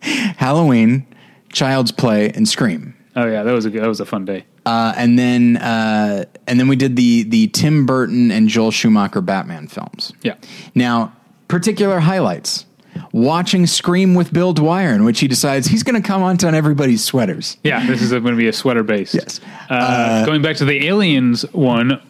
Halloween, 0.01 1.05
Child's 1.51 1.91
Play, 1.91 2.29
and 2.31 2.47
Scream. 2.47 2.95
Oh 3.15 3.25
yeah, 3.27 3.43
that 3.43 3.51
was 3.51 3.65
a 3.65 3.69
good- 3.69 3.83
that 3.83 3.87
was 3.87 3.99
a 3.99 4.05
fun 4.05 4.25
day. 4.25 4.45
Uh, 4.65 4.93
and 4.95 5.19
then 5.19 5.57
uh, 5.57 6.23
and 6.47 6.59
then 6.59 6.67
we 6.67 6.75
did 6.75 6.95
the 6.95 7.23
the 7.23 7.47
Tim 7.47 7.85
Burton 7.85 8.31
and 8.31 8.47
Joel 8.47 8.71
Schumacher 8.71 9.21
Batman 9.21 9.67
films. 9.67 10.13
Yeah. 10.23 10.35
Now, 10.75 11.13
particular 11.47 11.99
highlights. 11.99 12.65
Watching 13.11 13.65
Scream 13.67 14.13
with 14.15 14.31
Bill 14.33 14.53
Dwyer, 14.53 14.89
in 14.93 15.03
which 15.03 15.19
he 15.19 15.27
decides 15.27 15.67
he's 15.67 15.83
going 15.83 16.01
to 16.01 16.07
comment 16.07 16.43
on 16.43 16.55
everybody's 16.55 17.03
sweaters. 17.03 17.57
Yeah, 17.63 17.85
this 17.85 18.01
is 18.01 18.11
going 18.11 18.23
to 18.25 18.35
be 18.35 18.47
a 18.47 18.53
sweater 18.53 18.83
base. 18.83 19.13
Yes. 19.13 19.39
Uh, 19.69 20.25
going 20.25 20.41
back 20.41 20.55
to 20.57 20.65
the 20.65 20.87
aliens 20.87 21.43
one, 21.53 22.01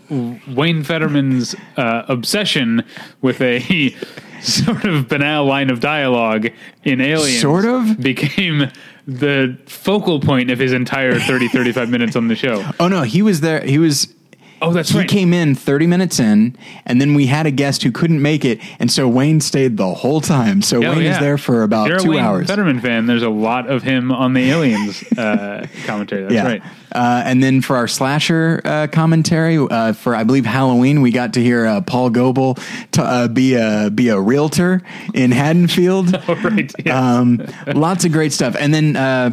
Wayne 0.48 0.83
Federman's 0.83 1.55
uh, 1.77 2.03
obsession 2.07 2.83
with 3.21 3.41
a 3.41 3.95
sort 4.41 4.86
of 4.86 5.07
banal 5.07 5.45
line 5.45 5.69
of 5.69 5.79
dialogue 5.79 6.48
in 6.83 7.00
Aliens 7.01 7.41
Sort 7.41 7.65
of? 7.65 8.00
became 8.01 8.71
the 9.07 9.57
focal 9.65 10.19
point 10.19 10.51
of 10.51 10.60
his 10.60 10.74
entire 10.74 11.19
30 11.19 11.48
35 11.50 11.89
minutes 11.89 12.15
on 12.15 12.27
the 12.27 12.36
show. 12.36 12.63
Oh 12.79 12.88
no, 12.88 13.01
he 13.03 13.21
was 13.21 13.41
there. 13.41 13.62
He 13.62 13.77
was. 13.77 14.13
Oh, 14.62 14.72
that's 14.74 14.91
right. 14.91 14.96
he 14.96 15.00
right. 15.00 15.10
came 15.10 15.34
in 15.34 15.56
30 15.56 15.88
minutes 15.88 16.20
in, 16.20 16.56
and 16.86 17.01
then 17.01 17.13
we 17.15 17.25
had 17.27 17.46
a 17.46 17.51
guest 17.51 17.84
who 17.84 17.91
couldn't 17.91 18.22
make 18.22 18.46
it, 18.46 18.60
and 18.80 18.91
so 18.91 19.08
Wayne 19.08 19.41
stayed 19.41 19.77
the 19.77 19.94
whole 19.94 20.22
time. 20.22 20.62
So 20.62 20.77
Oh, 20.77 20.91
Wayne 20.91 21.01
yeah. 21.01 21.13
is 21.13 21.20
there 21.20 21.38
for 21.38 21.63
about 21.63 21.88
You're 21.88 22.00
two 22.00 22.12
Wayne 22.12 22.20
hours. 22.20 22.48
Federman 22.48 22.80
fan. 22.80 23.06
There's 23.06 23.24
a 23.24 23.30
lot 23.30 23.70
of 23.70 23.84
him 23.84 24.12
on 24.12 24.34
the 24.34 24.50
Aliens 24.51 25.03
uh, 25.18 25.65
commentary. 25.86 26.24
That's 26.24 26.34
yeah. 26.34 26.44
right. 26.48 26.62
Uh, 26.94 27.24
and 27.25 27.41
then 27.41 27.62
for 27.62 27.77
our 27.77 27.88
slasher 27.88 28.62
uh, 28.65 28.88
commentary 28.88 29.58
uh, 29.58 29.94
for 29.94 30.13
I 30.13 30.24
believe 30.25 30.46
Halloween, 30.46 31.01
we 31.01 31.12
got 31.12 31.34
to 31.34 31.41
hear 31.41 31.65
uh, 31.65 31.80
Paul 31.82 32.10
Goebel 32.10 32.58
to, 32.91 33.01
uh, 33.01 33.27
be 33.30 33.53
a 33.56 33.89
be 33.89 34.10
a 34.10 34.20
realtor 34.20 34.82
in 35.13 35.32
Haddonfield. 35.32 36.13
Oh, 36.27 36.36
right. 36.36 36.88
Um, 36.88 37.46
lots 37.68 38.06
of 38.06 38.12
great 38.12 38.32
stuff. 38.34 38.56
And 38.60 38.74
then 38.74 38.96
uh, 38.96 39.32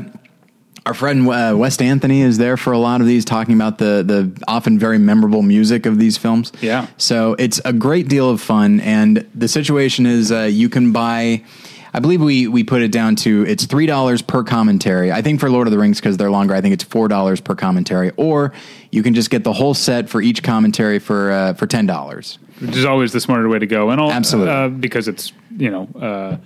our 0.88 0.94
friend 0.94 1.28
uh, 1.28 1.54
West 1.54 1.82
Anthony 1.82 2.22
is 2.22 2.38
there 2.38 2.56
for 2.56 2.72
a 2.72 2.78
lot 2.78 3.02
of 3.02 3.06
these, 3.06 3.22
talking 3.26 3.54
about 3.54 3.76
the 3.76 4.02
the 4.02 4.42
often 4.48 4.78
very 4.78 4.96
memorable 4.96 5.42
music 5.42 5.84
of 5.84 5.98
these 5.98 6.16
films. 6.16 6.50
Yeah. 6.62 6.86
So 6.96 7.34
it's 7.38 7.60
a 7.66 7.74
great 7.74 8.08
deal 8.08 8.30
of 8.30 8.40
fun, 8.40 8.80
and 8.80 9.28
the 9.34 9.48
situation 9.48 10.06
is 10.06 10.32
uh, 10.32 10.44
you 10.44 10.70
can 10.70 10.90
buy. 10.90 11.44
I 11.92 12.00
believe 12.00 12.22
we 12.22 12.48
we 12.48 12.64
put 12.64 12.80
it 12.80 12.90
down 12.90 13.16
to 13.16 13.44
it's 13.46 13.66
three 13.66 13.84
dollars 13.84 14.22
per 14.22 14.42
commentary. 14.42 15.12
I 15.12 15.20
think 15.20 15.40
for 15.40 15.50
Lord 15.50 15.66
of 15.66 15.72
the 15.72 15.78
Rings 15.78 16.00
because 16.00 16.16
they're 16.16 16.30
longer, 16.30 16.54
I 16.54 16.62
think 16.62 16.72
it's 16.72 16.84
four 16.84 17.06
dollars 17.06 17.42
per 17.42 17.54
commentary, 17.54 18.10
or 18.16 18.54
you 18.90 19.02
can 19.02 19.12
just 19.14 19.28
get 19.28 19.44
the 19.44 19.52
whole 19.52 19.74
set 19.74 20.08
for 20.08 20.22
each 20.22 20.42
commentary 20.42 20.98
for 20.98 21.30
uh, 21.30 21.52
for 21.52 21.66
ten 21.66 21.84
dollars. 21.84 22.38
which 22.60 22.76
is 22.76 22.86
always 22.86 23.12
the 23.12 23.20
smarter 23.20 23.48
way 23.50 23.58
to 23.58 23.66
go, 23.66 23.90
and 23.90 24.00
all, 24.00 24.10
Absolutely. 24.10 24.52
uh, 24.52 24.68
because 24.68 25.06
it's 25.06 25.32
you 25.54 25.70
know 25.70 25.86
uh, 26.00 26.36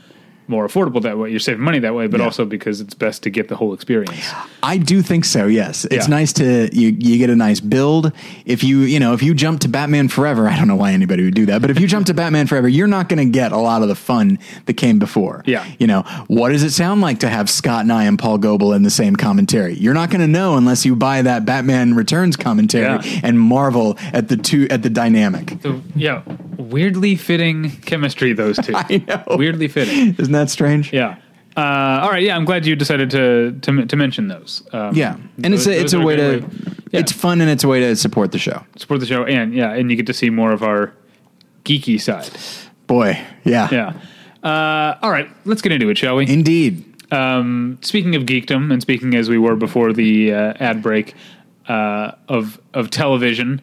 more 0.49 0.67
affordable 0.67 1.01
that 1.03 1.17
way. 1.19 1.31
You're 1.31 1.39
saving 1.41 1.63
money 1.63 1.79
that 1.79 1.95
way, 1.95 2.07
but 2.09 2.21
Yeah. 2.21 2.27
also 2.27 2.45
because 2.45 2.81
it's 2.81 2.95
best 2.95 3.23
to 3.23 3.31
get 3.31 3.49
the 3.49 3.57
whole 3.57 3.73
experience. 3.75 4.31
I 4.63 4.77
do 4.77 5.01
think 5.03 5.25
so. 5.25 5.47
Yes, 5.47 5.85
it's 5.91 6.07
Yeah. 6.09 6.15
nice 6.17 6.33
to 6.35 6.69
you. 6.73 6.95
You 6.99 7.19
get 7.19 7.31
a 7.31 7.37
nice 7.37 7.61
build. 7.61 8.13
If 8.45 8.63
you 8.65 8.81
you 8.81 8.99
know 9.01 9.13
if 9.13 9.23
you 9.23 9.35
jump 9.35 9.61
to 9.61 9.69
Batman 9.69 10.09
Forever, 10.09 10.49
I 10.49 10.57
don't 10.57 10.69
know 10.69 10.77
why 10.77 10.93
anybody 10.93 11.25
would 11.25 11.35
do 11.35 11.47
that, 11.47 11.61
but 11.63 11.71
if 11.71 11.79
you 11.81 11.87
jump 11.87 12.07
to 12.07 12.15
Batman 12.15 12.47
Forever, 12.47 12.69
you're 12.69 12.87
not 12.89 13.09
going 13.09 13.19
to 13.19 13.31
get 13.33 13.53
a 13.53 13.57
lot 13.57 13.83
of 13.83 13.89
the 13.89 13.95
fun 13.95 14.39
that 14.67 14.75
came 14.75 14.99
before. 14.99 15.43
Yeah. 15.47 15.65
you 15.79 15.87
know 15.87 16.03
what 16.27 16.51
does 16.51 16.63
it 16.63 16.71
sound 16.71 17.01
like 17.01 17.21
to 17.21 17.29
have 17.29 17.49
Scott 17.49 17.83
and 17.83 17.93
I 17.93 18.05
and 18.05 18.19
Paul 18.19 18.39
Goebel 18.39 18.73
in 18.73 18.83
the 18.83 18.91
same 18.91 19.17
commentary? 19.17 19.75
You're 19.75 19.95
not 19.95 20.11
going 20.11 20.21
to 20.21 20.29
know 20.29 20.57
unless 20.57 20.85
you 20.85 20.97
buy 20.97 21.23
that 21.23 21.45
Batman 21.45 21.95
Returns 21.95 22.37
commentary 22.37 22.85
Yeah. 22.85 23.21
and 23.23 23.39
marvel 23.41 23.97
at 24.13 24.29
the 24.29 24.37
two 24.37 24.67
at 24.71 24.83
the 24.83 24.91
dynamic. 24.91 25.57
So 25.63 25.81
yeah, 25.95 26.23
weirdly 26.59 27.17
fitting 27.17 27.71
chemistry 27.85 28.33
those 28.33 28.57
two. 28.59 28.73
I 28.77 29.03
know. 29.07 29.37
weirdly 29.37 29.69
fitting. 29.69 30.15
Isn't 30.33 30.47
that 30.47 30.51
strange? 30.51 30.93
Yeah. 30.93 31.17
Uh, 31.57 32.01
all 32.03 32.11
right. 32.11 32.23
Yeah, 32.23 32.35
I'm 32.37 32.47
glad 32.47 32.65
you 32.65 32.75
decided 32.75 33.11
to 33.11 33.53
to, 33.61 33.85
to 33.87 33.97
mention 33.97 34.29
those. 34.29 34.63
Um, 34.73 34.95
Yeah, 34.95 35.17
and 35.45 35.53
it's 35.53 35.67
a 35.67 35.79
it's 35.79 35.93
a 35.93 36.01
way 36.01 36.17
to 36.17 36.41
great 36.41 36.45
Yeah. 36.93 37.01
it's 37.01 37.13
fun 37.13 37.41
and 37.43 37.51
it's 37.51 37.63
a 37.65 37.69
way 37.69 37.81
to 37.81 37.95
support 37.97 38.33
the 38.33 38.39
show. 38.39 38.65
support 38.77 39.01
the 39.01 39.07
show, 39.07 39.25
and 39.25 39.53
yeah, 39.55 39.75
and 39.75 39.91
you 39.91 39.97
get 39.97 40.07
to 40.07 40.15
see 40.15 40.31
more 40.31 40.53
of 40.53 40.63
our 40.63 40.93
geeky 41.65 42.01
side. 42.01 42.31
Boy, 42.87 43.21
yeah, 43.45 43.69
Yeah. 43.71 43.93
Uh, 44.43 44.97
all 45.03 45.11
right, 45.11 45.29
let's 45.45 45.61
get 45.63 45.73
into 45.73 45.89
it, 45.91 45.99
shall 45.99 46.17
we? 46.17 46.27
indeed. 46.27 46.85
um, 47.13 47.79
speaking 47.83 48.15
of 48.17 48.23
geekdom, 48.23 48.73
and 48.73 48.81
speaking 48.81 49.15
as 49.15 49.29
we 49.29 49.37
were 49.39 49.55
before 49.57 49.93
the 49.93 50.33
uh, 50.33 50.55
ad 50.59 50.81
break 50.83 51.15
uh, 51.69 52.13
of 52.29 52.59
of 52.73 52.89
television, 52.89 53.61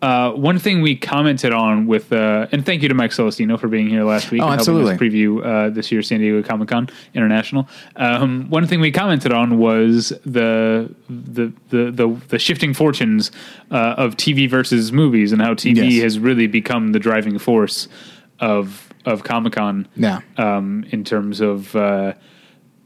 uh, 0.00 0.30
one 0.32 0.58
thing 0.60 0.80
we 0.80 0.94
commented 0.94 1.52
on 1.52 1.86
with, 1.86 2.12
uh, 2.12 2.46
and 2.52 2.64
thank 2.64 2.82
you 2.82 2.88
to 2.88 2.94
Mike 2.94 3.10
Celestino 3.10 3.58
for 3.58 3.66
being 3.68 3.88
here 3.88 4.04
last 4.04 4.30
week 4.30 4.40
Oh, 4.42 4.46
and 4.46 4.54
absolutely. 4.60 4.90
helping 4.92 5.08
us 5.08 5.12
preview 5.14 5.44
uh, 5.44 5.70
this 5.70 5.90
year's 5.90 6.06
San 6.06 6.20
Diego 6.20 6.40
Comic 6.42 6.68
Con 6.68 6.88
International. 7.14 7.68
Um, 7.96 8.48
one 8.48 8.66
thing 8.66 8.80
we 8.80 8.92
commented 8.92 9.32
on 9.32 9.58
was 9.58 10.10
the 10.24 10.94
the 11.08 11.52
the 11.70 11.90
the, 11.90 12.20
the 12.28 12.38
shifting 12.38 12.74
fortunes 12.74 13.32
uh, 13.72 13.94
of 13.96 14.16
TV 14.16 14.48
versus 14.48 14.92
movies, 14.92 15.32
and 15.32 15.42
how 15.42 15.54
TV 15.54 15.90
Yes. 15.90 16.02
has 16.04 16.18
really 16.20 16.46
become 16.46 16.92
the 16.92 16.98
driving 17.00 17.38
force 17.38 17.88
of 18.38 18.92
of 19.04 19.24
Comic 19.24 19.54
Con 19.54 19.88
Yeah. 19.96 20.20
um, 20.36 20.84
in 20.90 21.02
terms 21.02 21.40
of 21.40 21.74
uh, 21.74 22.12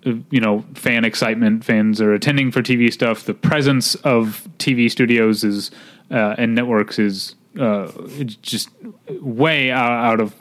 you 0.05 0.41
know 0.41 0.65
fan 0.75 1.05
excitement. 1.05 1.65
Fans 1.65 2.01
are 2.01 2.13
attending 2.15 2.51
for 2.51 2.63
TV 2.63 2.93
stuff. 2.93 3.25
The 3.25 3.35
presence 3.35 3.95
of 3.97 4.49
TV 4.59 4.91
studios 4.91 5.45
is 5.45 5.71
uh, 6.13 6.35
and 6.39 6.55
networks 6.55 6.99
is 6.99 7.35
uh, 7.59 7.91
it's 8.19 8.37
just 8.37 8.69
way 9.21 9.71
out, 9.71 9.91
out 9.91 10.21
of 10.21 10.35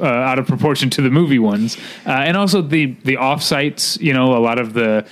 uh, 0.00 0.04
out 0.06 0.38
of 0.38 0.46
proportion 0.46 0.88
to 0.90 1.02
the 1.02 1.10
movie 1.10 1.38
ones, 1.38 1.76
uh, 2.06 2.10
and 2.10 2.36
also 2.36 2.62
the 2.62 2.96
the 3.04 3.16
offsites. 3.16 4.00
You 4.00 4.12
know, 4.14 4.36
a 4.36 4.40
lot 4.40 4.58
of 4.58 4.72
the 4.72 5.06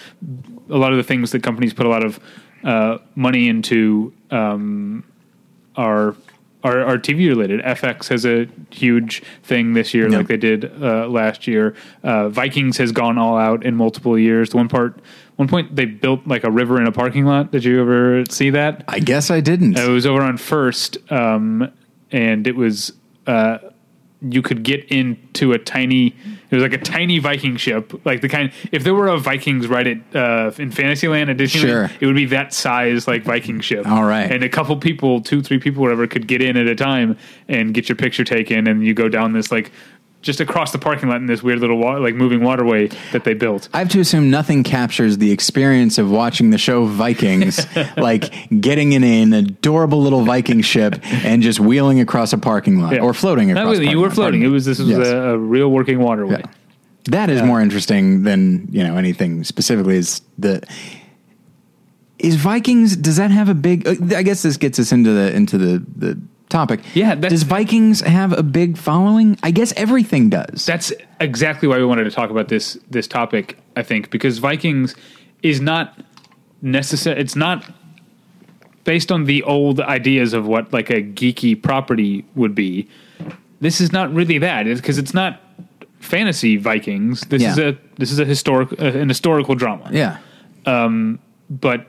a 0.71 0.77
lot 0.79 0.92
of 0.92 0.97
the 0.97 1.05
things 1.05 1.31
that 1.33 1.42
companies 1.42 1.75
put 1.75 1.87
a 1.87 1.88
lot 1.88 2.05
of 2.05 2.21
uh, 2.64 2.99
money 3.14 3.49
into 3.49 4.12
um, 4.31 5.05
are 5.77 6.14
are, 6.64 6.81
are 6.85 6.99
TV 6.99 7.29
related. 7.29 7.61
FX 7.62 8.09
has 8.09 8.27
a 8.27 8.49
huge 8.71 9.23
thing 9.45 9.75
this 9.75 9.95
year, 9.95 10.09
Yeah. 10.11 10.19
like 10.19 10.27
they 10.27 10.37
did 10.37 10.64
uh, 10.83 11.07
last 11.09 11.47
year. 11.47 11.75
Uh, 12.03 12.29
Vikings 12.29 12.77
has 12.79 12.90
gone 12.90 13.19
all 13.19 13.37
out 13.38 13.64
in 13.64 13.77
multiple 13.77 14.19
years. 14.19 14.51
The 14.51 14.57
One 14.57 14.69
part, 14.69 14.99
one 15.37 15.49
point, 15.49 15.77
they 15.77 15.85
built 15.85 16.27
like 16.27 16.44
a 16.44 16.51
river 16.51 16.81
in 16.81 16.87
a 16.87 16.92
parking 16.92 17.25
lot. 17.27 17.53
Did 17.53 17.64
you 17.64 17.81
ever 17.81 18.25
see 18.31 18.51
that? 18.51 18.85
I 18.88 18.99
guess 19.01 19.31
I 19.31 19.40
didn't. 19.40 19.79
It 19.79 19.88
was 19.88 20.07
over 20.07 20.22
on 20.22 20.37
First, 20.38 20.99
um, 21.12 21.70
and 22.11 22.46
it 22.46 22.57
was 22.57 22.92
uh, 23.27 23.59
you 24.22 24.40
could 24.40 24.62
get 24.62 24.85
into 24.87 25.53
a 25.53 25.59
tiny. 25.59 26.14
It 26.49 26.55
was 26.55 26.62
like 26.62 26.72
a 26.72 26.79
tiny 26.79 27.18
Viking 27.18 27.57
ship, 27.57 27.92
like 28.07 28.20
the 28.22 28.29
kind. 28.29 28.51
If 28.72 28.85
there 28.85 28.94
were 28.94 29.09
a 29.09 29.18
Vikings 29.18 29.66
right 29.66 29.87
at 29.87 30.16
uh, 30.16 30.53
in 30.59 30.70
Fantasyland 30.70 31.29
at 31.29 31.37
Disneyland, 31.37 31.61
Sure. 31.61 31.90
it 32.01 32.07
would 32.07 32.14
be 32.16 32.25
that 32.27 32.55
size, 32.55 33.07
like 33.07 33.25
Viking 33.25 33.61
ship. 33.61 33.87
All 33.87 34.05
right. 34.05 34.31
and 34.31 34.42
a 34.42 34.49
couple 34.49 34.75
people, 34.79 35.20
two, 35.20 35.42
three 35.42 35.59
people, 35.59 35.83
whatever, 35.83 36.07
could 36.07 36.27
get 36.29 36.40
in 36.40 36.57
at 36.57 36.66
a 36.68 36.75
time 36.77 37.18
and 37.49 37.75
get 37.75 37.88
your 37.88 37.96
picture 37.96 38.25
taken, 38.25 38.66
and 38.68 38.87
you 38.87 38.94
go 38.94 39.09
down 39.09 39.33
this 39.33 39.51
like 39.53 39.70
just 40.22 40.40
across 40.40 40.72
the 40.72 40.79
parking 40.79 41.09
lot 41.09 41.16
in 41.16 41.26
this 41.26 41.42
weird 41.42 41.61
little 41.61 41.79
wa- 41.79 41.98
like 41.98 42.14
moving 42.14 42.42
waterway 42.42 42.88
that 43.12 43.22
they 43.24 43.35
built. 43.35 43.68
I 43.72 43.79
have 43.79 43.88
to 43.90 44.00
assume 44.00 44.29
nothing 44.31 44.64
captures 44.64 45.18
the 45.18 45.31
experience 45.31 45.98
of 45.98 46.11
watching 46.11 46.50
the 46.50 46.59
show 46.59 46.85
Vikings, 46.87 47.64
like 47.96 48.33
getting 48.61 48.92
in 48.92 49.05
an 49.05 49.33
adorable 49.33 50.02
little 50.02 50.24
Viking 50.24 50.62
ship 50.62 50.98
and 51.24 51.42
just 51.42 51.61
wheeling 51.61 52.00
across 52.00 52.33
a 52.33 52.38
parking 52.38 52.81
lot 52.81 52.94
Yeah. 52.94 53.00
or 53.02 53.14
floating 53.14 53.50
across. 53.52 53.64
Not 53.66 53.70
really, 53.70 53.88
you 53.88 54.00
were 54.00 54.09
lot, 54.09 54.14
floating. 54.16 54.42
It 54.42 54.48
was 54.48 54.64
this 54.64 54.79
was 54.81 54.88
Yes. 54.88 55.07
a, 55.07 55.16
a 55.16 55.38
real 55.38 55.70
working 55.70 56.00
waterway. 56.00 56.40
Yeah. 56.40 56.50
That 57.11 57.31
is 57.31 57.40
more 57.42 57.61
interesting 57.61 58.24
than 58.24 58.66
you 58.72 58.83
know 58.83 58.96
anything 58.96 59.44
specifically. 59.44 59.96
Is 59.96 60.22
the 60.38 60.61
is 62.18 62.35
Vikings? 62.37 62.96
Does 62.96 63.16
that 63.16 63.31
have 63.31 63.48
a 63.48 63.55
big? 63.55 63.87
uh, 63.87 64.16
I 64.16 64.22
guess 64.22 64.42
this 64.42 64.57
gets 64.57 64.79
us 64.79 64.90
into 64.90 65.12
the 65.12 65.33
into 65.35 65.59
the 65.59 65.85
the 65.96 66.20
topic. 66.61 66.81
Yeah, 66.95 67.14
that's- 67.14 67.33
does 67.33 67.42
Vikings 67.42 68.01
have 68.03 68.33
a 68.33 68.42
big 68.42 68.71
following? 68.79 69.29
I 69.42 69.51
guess 69.59 69.73
everything 69.77 70.31
does. 70.31 70.64
That's 70.66 70.92
exactly 71.21 71.66
why 71.69 71.77
we 71.79 71.85
wanted 71.92 72.05
to 72.05 72.11
talk 72.21 72.31
about 72.31 72.49
this 72.49 72.79
this 72.90 73.07
topic. 73.19 73.47
I 73.81 73.83
think 73.83 74.11
because 74.11 74.35
Vikings 74.51 74.95
is 75.42 75.61
not 75.61 75.87
necessary. 76.62 77.21
It's 77.21 77.37
not 77.37 77.59
based 78.85 79.11
on 79.12 79.25
the 79.25 79.42
old 79.42 79.81
ideas 79.81 80.33
of 80.33 80.47
what 80.47 80.73
like 80.73 80.88
a 80.90 81.03
geeky 81.03 81.55
property 81.61 82.25
would 82.35 82.55
be. 82.55 82.87
This 83.61 83.81
is 83.81 83.90
not 83.92 84.07
really 84.14 84.38
that 84.38 84.64
because 84.66 84.99
it's 85.03 85.14
not 85.14 85.33
fantasy 86.01 86.57
Vikings. 86.57 87.21
This 87.29 87.42
Yeah. 87.42 87.53
is 87.53 87.59
a 87.59 87.77
this 87.99 88.11
is 88.12 88.19
a 88.19 88.25
historic 88.25 88.69
uh, 88.81 89.01
an 89.03 89.09
historical 89.09 89.55
drama. 89.55 89.88
yeah. 89.92 90.16
Um, 90.66 91.19
but 91.49 91.87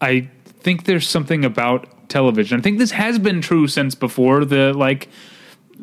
I 0.00 0.28
think 0.64 0.84
there's 0.84 1.08
something 1.08 1.44
about 1.44 1.86
television. 2.08 2.58
I 2.58 2.62
think 2.62 2.78
this 2.78 2.90
has 2.92 3.18
been 3.18 3.40
true 3.40 3.66
since 3.66 3.94
before 3.94 4.44
the 4.44 4.72
like 4.72 5.08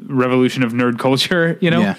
revolution 0.08 0.64
of 0.64 0.74
nerd 0.74 1.00
culture. 1.00 1.58
You 1.62 1.72
know, 1.72 1.82
Yeah. 1.82 1.96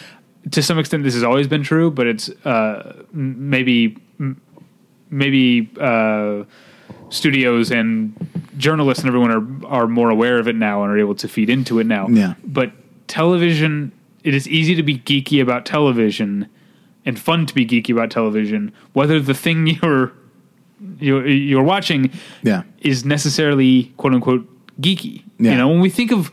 to 0.51 0.63
some 0.63 0.79
extent, 0.79 1.05
this 1.05 1.15
has 1.15 1.23
always 1.23 1.47
been 1.49 1.63
true, 1.63 1.91
but 1.91 2.07
it's 2.07 2.29
uh, 2.45 3.03
maybe 3.13 3.97
maybe 5.11 5.71
uh, 5.81 6.45
studios 7.09 7.71
and 7.71 8.13
journalists 8.57 9.03
and 9.05 9.09
everyone 9.09 9.31
are 9.31 9.67
are 9.83 9.87
more 9.87 10.11
aware 10.11 10.39
of 10.39 10.49
it 10.49 10.57
now 10.57 10.83
and 10.83 10.93
are 10.93 10.99
able 10.99 11.15
to 11.17 11.29
feed 11.29 11.51
into 11.51 11.79
it 11.79 11.87
now. 11.87 12.09
Yeah. 12.09 12.35
But 12.45 12.73
television, 13.09 13.93
it 14.23 14.35
is 14.35 14.49
easy 14.49 14.75
to 14.75 14.83
be 14.83 14.99
geeky 14.99 15.41
about 15.43 15.65
television 15.67 16.49
and 17.07 17.19
fun 17.19 17.47
to 17.47 17.55
be 17.55 17.67
geeky 17.67 17.91
about 17.93 18.11
television, 18.11 18.73
whether 18.93 19.21
the 19.21 19.35
thing 19.35 19.67
you're 19.83 20.13
you're, 21.01 21.27
you're 21.27 21.62
watching 21.62 22.11
Yeah. 22.42 22.62
is 22.83 23.05
necessarily 23.05 23.92
quote 23.97 24.14
unquote 24.14 24.47
geeky. 24.81 25.23
Yeah. 25.38 25.53
You 25.53 25.59
know, 25.59 25.68
when 25.68 25.81
we 25.81 25.90
think 25.90 26.12
of 26.12 26.31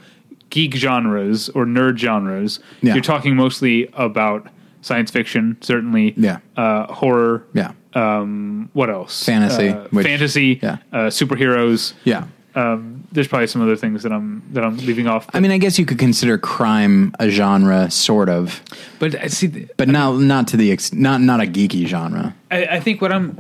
geek 0.50 0.76
genres 0.76 1.50
or 1.50 1.66
nerd 1.66 1.98
genres, 1.98 2.60
Yeah. 2.82 2.94
you're 2.94 3.04
talking 3.04 3.36
mostly 3.36 3.90
about 3.94 4.48
science 4.82 5.12
fiction, 5.12 5.58
certainly. 5.62 6.14
Yeah. 6.18 6.40
Uh, 6.58 6.92
horror. 6.92 7.44
Yeah. 7.54 7.72
Um, 7.94 8.70
what 8.74 8.90
else? 8.90 9.24
Fantasy, 9.26 9.70
Uh, 9.70 9.86
which- 9.92 10.06
fantasy. 10.06 10.60
yeah. 10.62 10.78
Uh, 10.94 10.98
superheroes. 11.08 11.94
Yeah. 12.04 12.24
Um, 12.54 13.04
there's 13.14 13.28
probably 13.30 13.48
some 13.48 13.62
other 13.62 13.78
things 13.78 14.04
that 14.04 14.12
I'm 14.12 14.44
that 14.52 14.64
I'm 14.66 14.76
leaving 14.78 15.08
off. 15.08 15.26
I 15.34 15.40
mean, 15.40 15.52
I 15.52 15.58
guess 15.58 15.80
you 15.80 15.86
could 15.86 15.98
consider 16.00 16.38
crime 16.38 17.14
a 17.18 17.30
genre, 17.30 17.90
sort 17.90 18.28
of, 18.28 18.62
but 19.00 19.16
I 19.22 19.28
see. 19.28 19.48
th- 19.48 19.70
but 19.78 19.88
not 19.88 20.20
not 20.20 20.50
to 20.50 20.58
the 20.58 20.70
ex- 20.72 20.92
not 20.92 21.22
not 21.22 21.40
a 21.40 21.46
geeky 21.46 21.86
genre. 21.88 22.34
I, 22.50 22.66
I 22.66 22.80
think 22.82 23.02
what 23.02 23.14
I'm 23.14 23.38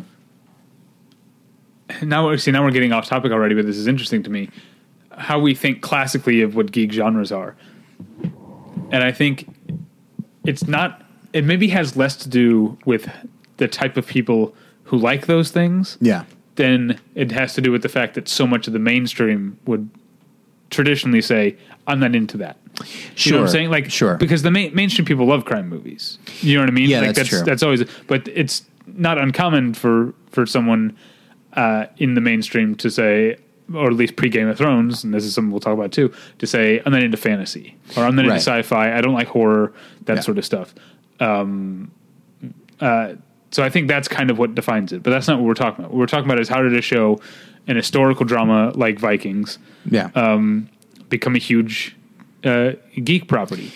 now 2.01 2.25
we're- 2.25 2.37
see 2.37 2.51
now 2.51 2.63
we're 2.63 2.71
getting 2.71 2.91
off 2.93 3.07
topic 3.07 3.31
already, 3.31 3.55
but 3.55 3.65
this 3.65 3.77
is 3.77 3.87
interesting 3.87 4.23
to 4.23 4.29
me. 4.29 4.49
How 5.17 5.39
we 5.39 5.53
think 5.53 5.81
classically 5.81 6.41
of 6.41 6.55
what 6.55 6.71
geek 6.71 6.91
genres 6.91 7.31
are, 7.31 7.55
and 8.91 9.03
I 9.03 9.11
think 9.11 9.47
it's 10.45 10.67
not. 10.67 11.03
It 11.33 11.45
maybe 11.45 11.67
has 11.69 11.95
less 11.95 12.15
to 12.17 12.29
do 12.29 12.77
with 12.85 13.09
the 13.57 13.67
type 13.67 13.97
of 13.97 14.07
people 14.07 14.53
who 14.85 14.97
like 14.97 15.25
those 15.27 15.51
things 15.51 15.97
Yeah. 16.01 16.23
than 16.55 16.99
it 17.15 17.31
has 17.31 17.53
to 17.53 17.61
do 17.61 17.71
with 17.71 17.83
the 17.83 17.89
fact 17.89 18.15
that 18.15 18.27
so 18.27 18.45
much 18.45 18.67
of 18.67 18.73
the 18.73 18.79
mainstream 18.79 19.57
would 19.65 19.89
traditionally 20.69 21.21
say, 21.21 21.55
"I'm 21.87 21.99
not 21.99 22.15
into 22.15 22.37
that." 22.37 22.57
You 23.17 23.33
know 23.33 23.39
what 23.39 23.43
I'm 23.45 23.49
saying? 23.51 23.69
Like, 23.69 23.91
sure. 23.91 24.15
because 24.15 24.41
the 24.41 24.51
main, 24.51 24.73
mainstream 24.73 25.05
people 25.05 25.25
love 25.25 25.45
crime 25.45 25.69
movies. 25.69 26.17
You 26.41 26.55
know 26.55 26.61
what 26.63 26.69
I 26.69 26.73
mean? 26.73 26.89
Yeah, 26.89 27.01
like, 27.01 27.15
that's 27.15 27.29
true. 27.29 27.43
That's 27.43 27.61
always, 27.63 27.83
but 28.07 28.27
it's 28.33 28.63
not 28.95 29.17
uncommon 29.17 29.73
for 29.73 30.13
for 30.31 30.45
someone 30.45 30.93
uh, 31.53 31.85
in 31.97 32.13
the 32.13 32.21
mainstream 32.21 32.75
to 32.75 32.89
say, 32.89 33.37
or 33.73 33.87
at 33.87 33.93
least 33.93 34.15
pre 34.15 34.29
Game 34.29 34.47
of 34.47 34.57
Thrones, 34.57 35.03
and 35.03 35.13
this 35.13 35.23
is 35.25 35.33
something 35.33 35.51
we'll 35.51 35.59
talk 35.59 35.73
about 35.73 35.91
too, 35.91 36.11
to 36.39 36.47
say, 36.47 36.81
"I'm 36.85 36.91
not 36.91 37.03
into 37.03 37.17
fantasy," 37.17 37.75
or 37.97 38.03
"I'm 38.03 38.15
not 38.15 38.23
Right. 38.25 38.31
into 38.31 38.41
sci-fi," 38.41 38.97
"I 38.97 39.01
don't 39.01 39.13
like 39.13 39.27
horror," 39.27 39.73
that 40.05 40.15
Yeah. 40.17 40.21
sort 40.21 40.37
of 40.37 40.45
stuff. 40.45 40.73
Um, 41.19 41.91
uh, 42.79 43.13
so 43.51 43.63
I 43.63 43.69
think 43.69 43.87
that's 43.87 44.07
kind 44.07 44.29
of 44.31 44.37
what 44.39 44.55
defines 44.55 44.91
it. 44.93 45.03
But 45.03 45.11
that's 45.11 45.27
not 45.27 45.37
what 45.39 45.45
we're 45.47 45.53
talking 45.53 45.83
about. 45.85 45.91
What 45.93 45.99
we're 45.99 46.05
talking 46.07 46.25
about 46.25 46.39
is 46.39 46.49
how 46.49 46.61
did 46.61 46.73
a 46.75 46.81
show, 46.81 47.19
an 47.67 47.75
historical 47.75 48.25
drama 48.25 48.71
like 48.75 48.99
Vikings, 48.99 49.59
Yeah. 49.89 50.09
um, 50.15 50.69
become 51.09 51.35
a 51.35 51.39
huge 51.39 51.95
uh, 52.43 52.71
geek 53.03 53.27
property. 53.27 53.71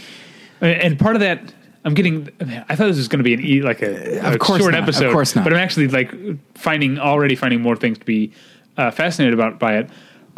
And- 0.59 0.81
And 0.81 0.99
part 0.99 1.15
of 1.15 1.19
that, 1.19 1.53
I'm 1.85 1.93
getting. 1.93 2.29
I 2.67 2.75
thought 2.75 2.87
this 2.87 2.97
was 2.97 3.07
going 3.07 3.19
to 3.19 3.23
be 3.23 3.33
an 3.35 3.41
e, 3.45 3.61
like 3.61 3.81
a, 3.81 4.19
Of 4.33 4.39
course 4.39 4.59
short 4.61 4.73
not. 4.73 4.79
Of 4.79 4.89
episode, 4.89 5.11
course 5.13 5.35
not. 5.35 5.43
But 5.43 5.53
I'm 5.53 5.59
actually 5.59 5.87
like 5.87 6.11
finding 6.55 6.97
already 6.99 7.35
finding 7.35 7.61
more 7.61 7.75
things 7.75 7.99
to 7.99 8.05
be 8.05 8.31
uh, 8.77 8.89
fascinated 8.91 9.33
about 9.33 9.59
by 9.59 9.77
it. 9.77 9.89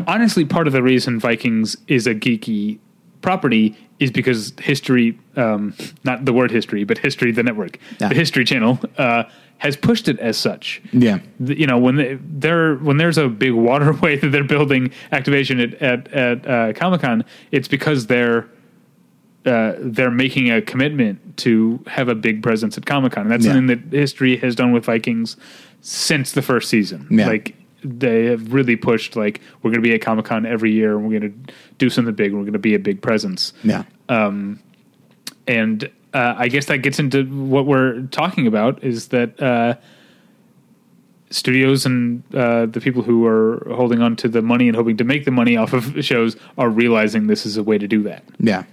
Honestly, 0.05 0.45
part 0.45 0.67
of 0.67 0.73
the 0.73 0.83
reason 0.83 1.19
Vikings 1.19 1.77
is 1.87 2.05
a 2.05 2.13
geeky 2.13 2.77
property 3.21 3.75
is 3.99 4.11
because 4.11 4.53
history, 4.59 5.17
um, 5.37 5.73
not 6.03 6.25
the 6.25 6.33
word 6.33 6.51
history, 6.51 6.83
but 6.83 6.99
history, 6.99 7.31
the 7.31 7.41
network, 7.41 7.79
Yeah. 7.99 8.09
the 8.09 8.15
History 8.15 8.45
Channel, 8.45 8.79
uh, 8.97 9.23
has 9.57 9.75
pushed 9.75 10.07
it 10.07 10.19
as 10.19 10.37
such 10.37 10.79
yeah. 10.93 11.17
the- 11.39 11.59
you 11.59 11.65
know 11.65 11.79
when 11.79 11.95
they, 11.95 12.19
they're 12.21 12.75
when 12.75 12.97
there's 12.97 13.17
a 13.17 13.27
big 13.27 13.53
waterway 13.69 14.15
that 14.17 14.29
they're 14.29 14.43
building 14.43 14.91
activation 15.11 15.59
at 15.59 15.73
at, 15.81 16.07
at 16.13 16.45
uh, 16.47 16.73
Comic 16.73 17.01
Con, 17.01 17.23
it's 17.51 17.67
because 17.67 18.05
they're 18.05 18.47
uh, 19.47 19.75
they're 19.79 20.11
making 20.11 20.51
a 20.51 20.61
commitment 20.61 21.37
to 21.37 21.79
have 21.87 22.09
a 22.09 22.15
big 22.15 22.43
presence 22.43 22.77
at 22.77 22.85
Comic 22.85 23.13
Con. 23.13 23.23
And 23.23 23.31
that's 23.31 23.45
Yeah. 23.45 23.53
something 23.53 23.67
that 23.89 23.97
history 23.97 24.35
has 24.37 24.55
done 24.55 24.71
with 24.73 24.85
Vikings 24.85 25.37
since 25.81 26.33
the 26.33 26.41
first 26.41 26.69
season. 26.69 27.07
Yeah. 27.09 27.27
Like 27.27 27.55
they 27.83 28.25
have 28.25 28.51
really 28.53 28.75
pushed 28.75 29.15
like 29.15 29.39
we're 29.61 29.71
going 29.71 29.81
to 29.81 29.87
be 29.87 29.93
at 29.95 30.01
Comic 30.01 30.25
Con 30.25 30.45
every 30.45 30.71
year 30.73 30.95
and 30.97 31.07
we're 31.07 31.19
going 31.19 31.31
to 31.45 31.53
do 31.77 31.89
something 31.89 32.13
big. 32.13 32.33
We're 32.33 32.41
going 32.41 32.53
to 32.53 32.59
be 32.59 32.75
a 32.75 32.79
big 32.79 33.01
presence 33.01 33.53
Yeah. 33.63 33.83
and 34.09 35.89
uh, 36.13 36.33
I 36.37 36.47
guess 36.47 36.65
that 36.65 36.79
gets 36.79 36.99
into 36.99 37.23
what 37.25 37.65
we're 37.65 38.01
talking 38.07 38.47
about 38.47 38.83
is 38.83 39.09
that 39.09 39.39
uh, 39.41 39.75
studios 41.29 41.85
and 41.85 42.23
uh, 42.33 42.65
the 42.65 42.79
people 42.81 43.03
who 43.03 43.25
are 43.25 43.65
holding 43.75 44.01
on 44.01 44.15
to 44.17 44.27
the 44.29 44.41
money 44.41 44.67
and 44.67 44.75
hoping 44.75 44.97
to 44.97 45.03
make 45.03 45.25
the 45.25 45.31
money 45.31 45.57
off 45.57 45.73
of 45.73 46.03
shows 46.03 46.35
are 46.57 46.69
realizing 46.69 47.27
this 47.27 47.45
is 47.45 47.57
a 47.57 47.63
way 47.63 47.77
to 47.77 47.87
do 47.87 48.03
that. 48.03 48.23
Yeah, 48.39 48.63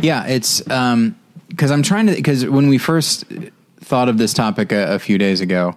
yeah. 0.00 0.26
It's 0.26 0.68
um 0.70 1.16
because 1.48 1.70
I'm 1.70 1.82
trying 1.82 2.06
to 2.06 2.14
because 2.14 2.46
when 2.46 2.68
we 2.68 2.78
first 2.78 3.24
thought 3.80 4.08
of 4.08 4.18
this 4.18 4.32
topic 4.32 4.72
a, 4.72 4.94
a 4.94 4.98
few 4.98 5.18
days 5.18 5.40
ago, 5.40 5.76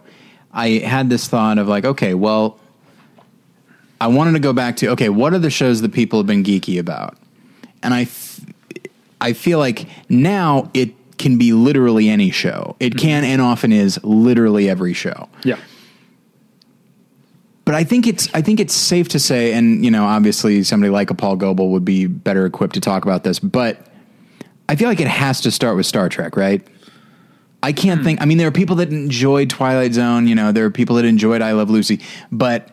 I 0.53 0.69
had 0.79 1.09
this 1.09 1.27
thought 1.27 1.57
of 1.57 1.67
like, 1.67 1.85
okay, 1.85 2.13
well, 2.13 2.59
I 3.99 4.07
wanted 4.07 4.33
to 4.33 4.39
go 4.39 4.53
back 4.53 4.77
to 4.77 4.89
okay, 4.91 5.09
what 5.09 5.33
are 5.33 5.39
the 5.39 5.49
shows 5.49 5.81
that 5.81 5.93
people 5.93 6.19
have 6.19 6.27
been 6.27 6.43
geeky 6.43 6.79
about, 6.79 7.17
and 7.83 7.93
I 7.93 8.01
f- 8.03 8.39
I 9.21 9.33
feel 9.33 9.59
like 9.59 9.87
now 10.09 10.69
it 10.73 10.93
can 11.17 11.37
be 11.37 11.53
literally 11.53 12.09
any 12.09 12.29
show. 12.29 12.75
It 12.79 12.97
can 12.97 13.23
and 13.23 13.41
often 13.41 13.71
is 13.71 13.99
literally 14.03 14.69
every 14.69 14.93
show. 14.93 15.29
Yeah. 15.43 15.57
But 17.65 17.73
I 17.75 17.83
think 17.83 18.05
it's 18.05 18.29
I 18.33 18.41
think 18.41 18.59
it's 18.59 18.75
safe 18.75 19.09
to 19.09 19.19
say, 19.19 19.53
and 19.53 19.83
you 19.83 19.89
know, 19.91 20.05
obviously 20.05 20.63
somebody 20.63 20.91
like 20.91 21.09
a 21.09 21.15
Paul 21.15 21.35
Goebel 21.35 21.69
would 21.71 21.83
be 21.85 22.05
better 22.05 22.45
equipped 22.45 22.75
to 22.75 22.79
talk 22.81 23.03
about 23.03 23.23
this, 23.23 23.39
but 23.39 23.87
I 24.69 24.75
feel 24.75 24.87
like 24.87 24.99
it 24.99 25.07
has 25.07 25.41
to 25.41 25.51
start 25.51 25.75
with 25.75 25.85
Star 25.85 26.07
Trek, 26.09 26.37
right? 26.37 26.65
I 27.63 27.71
can't 27.71 28.03
think. 28.03 28.21
I 28.21 28.25
mean, 28.25 28.37
there 28.37 28.47
are 28.47 28.51
people 28.51 28.75
that 28.77 28.89
enjoyed 28.89 29.49
Twilight 29.49 29.93
Zone. 29.93 30.27
You 30.27 30.35
know, 30.35 30.51
there 30.51 30.65
are 30.65 30.71
people 30.71 30.97
that 30.97 31.05
enjoyed 31.05 31.41
I 31.41 31.53
Love 31.53 31.71
Lucy, 31.71 32.01
but 32.31 32.69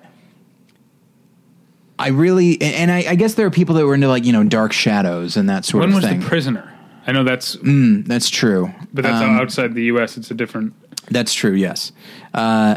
I 1.99 2.09
really, 2.09 2.61
and 2.61 2.91
I, 2.91 3.05
I 3.09 3.15
guess 3.15 3.35
there 3.35 3.47
are 3.47 3.51
people 3.51 3.75
that 3.77 3.87
were 3.87 3.95
into 3.95 4.09
like 4.09 4.25
you 4.27 4.33
know 4.33 4.45
Dark 4.45 4.73
Shadows 4.73 5.37
and 5.39 5.49
that 5.49 5.65
sort 5.65 5.81
When 5.81 5.95
of 5.95 6.03
thing. 6.03 6.11
When 6.11 6.19
was 6.19 6.25
the 6.25 6.29
prisoner? 6.29 6.69
I 7.07 7.13
know 7.13 7.25
that's, 7.25 7.57
Mm, 7.57 8.07
that's 8.07 8.29
true, 8.31 8.73
but 8.93 9.03
that's 9.03 9.23
Um, 9.23 9.37
outside 9.37 9.75
the 9.75 9.85
U.S. 9.85 10.17
It's 10.17 10.31
a 10.31 10.35
different. 10.35 10.75
That's 11.11 11.33
true. 11.33 11.53
Yes, 11.53 11.93
uh, 12.35 12.77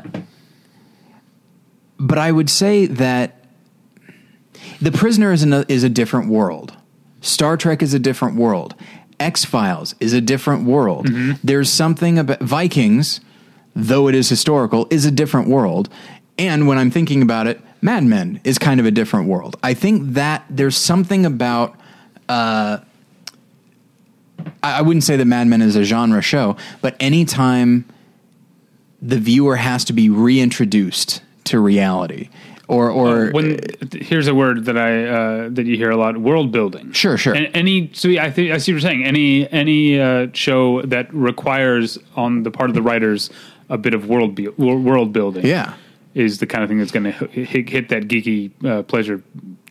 but 1.99 2.17
I 2.17 2.31
would 2.31 2.49
say 2.49 2.85
that 2.85 3.45
the 4.81 4.91
prisoner 4.91 5.31
is 5.31 5.43
a 5.43 5.71
is 5.71 5.83
a 5.83 5.89
different 5.89 6.29
world. 6.29 6.75
Star 7.21 7.57
Trek 7.57 7.81
is 7.81 7.93
a 7.93 7.99
different 7.99 8.35
world. 8.37 8.75
X 9.19 9.45
Files 9.45 9.95
is 9.99 10.13
a 10.13 10.21
different 10.21 10.65
world. 10.65 11.07
There's 11.43 11.69
something 11.69 12.19
about 12.19 12.41
Vikings, 12.41 13.21
though 13.75 14.07
it 14.07 14.15
is 14.15 14.29
historical, 14.29 14.87
is 14.89 15.05
a 15.05 15.11
different 15.11 15.47
world. 15.47 15.89
And 16.37 16.67
when 16.67 16.77
I'm 16.77 16.91
thinking 16.91 17.21
about 17.21 17.47
it, 17.47 17.61
Mad 17.81 18.03
Men 18.03 18.41
is 18.43 18.57
kind 18.57 18.79
of 18.79 18.85
a 18.85 18.91
different 18.91 19.27
world. 19.27 19.55
I 19.63 19.73
think 19.73 20.13
that 20.13 20.45
there's 20.49 20.75
something 20.77 21.25
about. 21.25 21.75
Uh, 22.27 22.79
I 24.61 24.79
I 24.79 24.81
wouldn't 24.81 25.03
say 25.03 25.15
that 25.15 25.25
Mad 25.25 25.47
Men 25.47 25.61
is 25.61 25.75
a 25.75 25.83
genre 25.83 26.21
show, 26.21 26.57
but 26.81 26.95
anytime 26.99 27.85
the 29.01 29.17
viewer 29.17 29.55
has 29.55 29.85
to 29.85 29.93
be 29.93 30.09
reintroduced 30.09 31.21
to 31.45 31.59
reality, 31.59 32.29
or 32.67 32.89
or 32.89 33.31
when 33.31 33.59
here's 33.91 34.27
a 34.27 34.35
word 34.35 34.65
that 34.65 34.77
I 34.77 35.05
uh, 35.05 35.49
that 35.49 35.65
you 35.65 35.77
hear 35.77 35.91
a 35.91 35.97
lot: 35.97 36.17
world 36.17 36.51
building. 36.51 36.91
Sure, 36.91 37.17
sure. 37.17 37.33
And 37.35 37.49
any 37.55 37.89
so 37.93 38.09
I 38.09 38.29
think 38.31 38.51
I 38.51 38.57
see 38.57 38.73
what 38.73 38.81
you're 38.81 38.89
saying. 38.91 39.03
Any 39.05 39.51
any 39.51 39.99
uh, 39.99 40.27
show 40.33 40.81
that 40.83 41.13
requires 41.13 41.97
on 42.15 42.43
the 42.43 42.51
part 42.51 42.69
of 42.69 42.75
the 42.75 42.81
writers 42.81 43.29
a 43.69 43.77
bit 43.77 43.93
of 43.93 44.07
world 44.07 44.39
wor- 44.57 44.77
world 44.79 45.11
building. 45.13 45.45
Yeah. 45.45 45.73
is 46.13 46.37
the 46.39 46.47
kind 46.47 46.63
of 46.63 46.69
thing 46.69 46.77
that's 46.77 46.91
going 46.91 47.03
to 47.03 47.11
hit, 47.11 47.69
hit 47.69 47.89
that 47.89 48.03
geeky 48.07 48.51
uh, 48.63 48.83
pleasure 48.83 49.21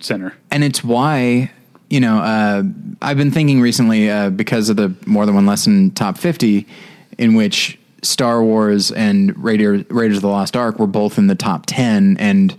center. 0.00 0.34
and 0.50 0.62
it's 0.64 0.82
why 0.84 1.50
you 1.88 2.00
know 2.00 2.18
uh, 2.18 2.62
I've 3.00 3.16
been 3.16 3.30
thinking 3.30 3.60
recently 3.60 4.10
uh, 4.10 4.30
because 4.30 4.68
of 4.68 4.76
the 4.76 4.94
more 5.06 5.24
than 5.26 5.34
one 5.34 5.46
lesson 5.46 5.90
top 5.92 6.18
fifty, 6.18 6.66
in 7.18 7.34
which 7.34 7.78
Star 8.04 8.42
Wars 8.42 8.90
and 8.92 9.36
Raider, 9.42 9.84
Raiders 9.88 10.18
of 10.18 10.22
the 10.22 10.28
Lost 10.28 10.56
Ark 10.56 10.78
were 10.78 10.86
both 10.86 11.18
in 11.18 11.26
the 11.26 11.34
top 11.34 11.64
ten 11.66 12.16
and 12.18 12.56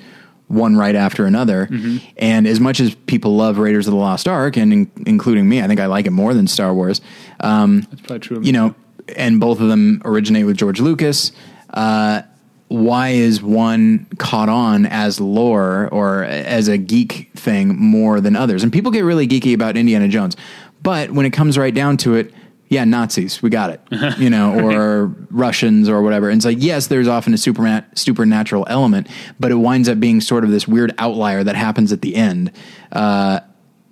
one 0.48 0.76
right 0.76 0.96
after 0.96 1.26
another. 1.26 1.70
And 2.18 2.46
as 2.46 2.60
much 2.60 2.80
as 2.80 2.94
people 2.94 3.36
love 3.36 3.58
Raiders 3.58 3.88
of 3.88 3.92
the 3.92 4.00
Lost 4.00 4.28
Ark, 4.28 4.58
and 4.58 4.72
in, 4.72 4.92
including 5.08 5.50
me, 5.50 5.62
I 5.62 5.68
think 5.68 5.80
I 5.80 5.88
like 5.88 6.06
it 6.06 6.12
more 6.12 6.34
than 6.34 6.48
Star 6.48 6.74
Wars. 6.74 7.02
Um, 7.40 7.82
That's 7.90 8.02
probably 8.02 8.20
true. 8.20 8.42
you 8.44 8.52
know, 8.52 8.76
and 9.16 9.40
both 9.40 9.60
of 9.60 9.70
them 9.70 10.02
originate 10.06 10.46
with 10.46 10.58
George 10.58 10.80
Lucas. 10.80 11.32
Uh, 11.72 12.22
why 12.68 13.10
is 13.10 13.42
one 13.44 14.08
caught 14.18 14.50
on 14.50 14.86
as 14.88 15.20
lore 15.20 15.88
or 15.92 16.24
as 16.24 16.68
a 16.68 16.78
geek 16.78 17.32
thing 17.36 17.76
more 17.78 18.20
than 18.22 18.36
others? 18.36 18.64
And 18.64 18.72
people 18.74 18.92
get 18.92 19.02
really 19.02 19.28
geeky 19.28 19.54
about 19.54 19.78
Indiana 19.78 20.08
Jones, 20.08 20.36
but 20.82 21.12
when 21.12 21.26
it 21.26 21.32
comes 21.32 21.58
right 21.58 21.74
down 21.74 21.98
to 21.98 22.16
it, 22.16 22.34
yeah, 22.76 22.84
Nazis, 22.84 23.42
we 23.42 23.50
got 23.50 23.70
it, 23.70 23.82
you 24.20 24.30
know, 24.30 24.60
or 24.60 25.08
Russians 25.32 25.88
or 25.88 26.02
whatever. 26.02 26.30
And 26.30 26.38
it's 26.38 26.46
like, 26.46 26.58
yes, 26.60 26.88
there's 26.88 27.08
often 27.08 27.34
a 27.34 27.38
superman- 27.38 27.86
supernatural 27.96 28.66
element, 28.70 29.08
but 29.40 29.50
it 29.52 29.56
winds 29.56 29.88
up 29.88 29.98
being 30.00 30.20
sort 30.20 30.44
of 30.44 30.52
this 30.52 30.68
weird 30.68 30.94
outlier 30.98 31.44
that 31.44 31.56
happens 31.56 31.94
at 31.94 32.02
the 32.02 32.16
end. 32.16 32.52
Uh, 32.92 33.40